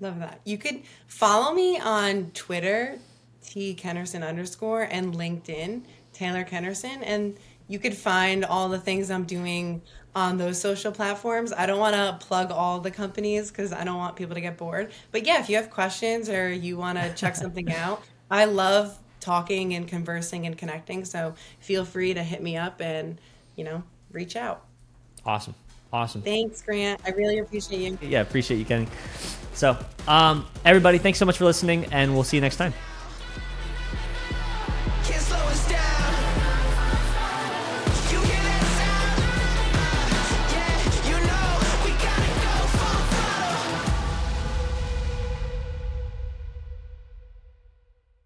Love 0.00 0.18
that. 0.18 0.40
You 0.44 0.58
could 0.58 0.82
follow 1.06 1.54
me 1.54 1.78
on 1.78 2.30
Twitter, 2.32 2.98
T 3.44 3.76
Kenerson 3.78 4.26
underscore, 4.26 4.82
and 4.82 5.14
LinkedIn, 5.14 5.82
Taylor 6.14 6.44
Kenerson, 6.44 7.02
and 7.02 7.36
you 7.68 7.78
could 7.78 7.94
find 7.94 8.44
all 8.44 8.68
the 8.68 8.78
things 8.78 9.10
I'm 9.10 9.24
doing 9.24 9.82
on 10.14 10.38
those 10.38 10.60
social 10.60 10.92
platforms. 10.92 11.52
I 11.52 11.66
don't 11.66 11.78
want 11.78 11.94
to 11.94 12.26
plug 12.26 12.50
all 12.50 12.80
the 12.80 12.90
companies 12.90 13.50
because 13.50 13.72
I 13.72 13.84
don't 13.84 13.96
want 13.96 14.16
people 14.16 14.34
to 14.34 14.40
get 14.40 14.56
bored. 14.56 14.92
But 15.10 15.26
yeah, 15.26 15.40
if 15.40 15.48
you 15.48 15.56
have 15.56 15.70
questions 15.70 16.28
or 16.28 16.52
you 16.52 16.76
want 16.76 16.98
to 16.98 17.12
check 17.14 17.36
something 17.36 17.72
out, 17.74 18.02
I 18.30 18.44
love 18.44 18.98
talking 19.20 19.74
and 19.74 19.88
conversing 19.88 20.46
and 20.46 20.56
connecting. 20.56 21.04
So 21.04 21.34
feel 21.60 21.84
free 21.84 22.14
to 22.14 22.22
hit 22.22 22.42
me 22.42 22.56
up 22.56 22.80
and, 22.80 23.20
you 23.56 23.64
know, 23.64 23.82
reach 24.12 24.36
out. 24.36 24.64
Awesome, 25.26 25.54
awesome. 25.92 26.22
Thanks, 26.22 26.62
Grant. 26.62 27.00
I 27.04 27.10
really 27.10 27.38
appreciate 27.38 28.00
you. 28.02 28.08
yeah, 28.08 28.20
appreciate 28.20 28.58
you, 28.58 28.64
Kenny. 28.64 28.86
So, 29.54 29.78
um, 30.06 30.46
everybody, 30.64 30.98
thanks 30.98 31.18
so 31.18 31.24
much 31.24 31.38
for 31.38 31.44
listening, 31.44 31.86
and 31.92 32.12
we'll 32.12 32.24
see 32.24 32.36
you 32.36 32.40
next 32.40 32.56
time. 32.56 32.74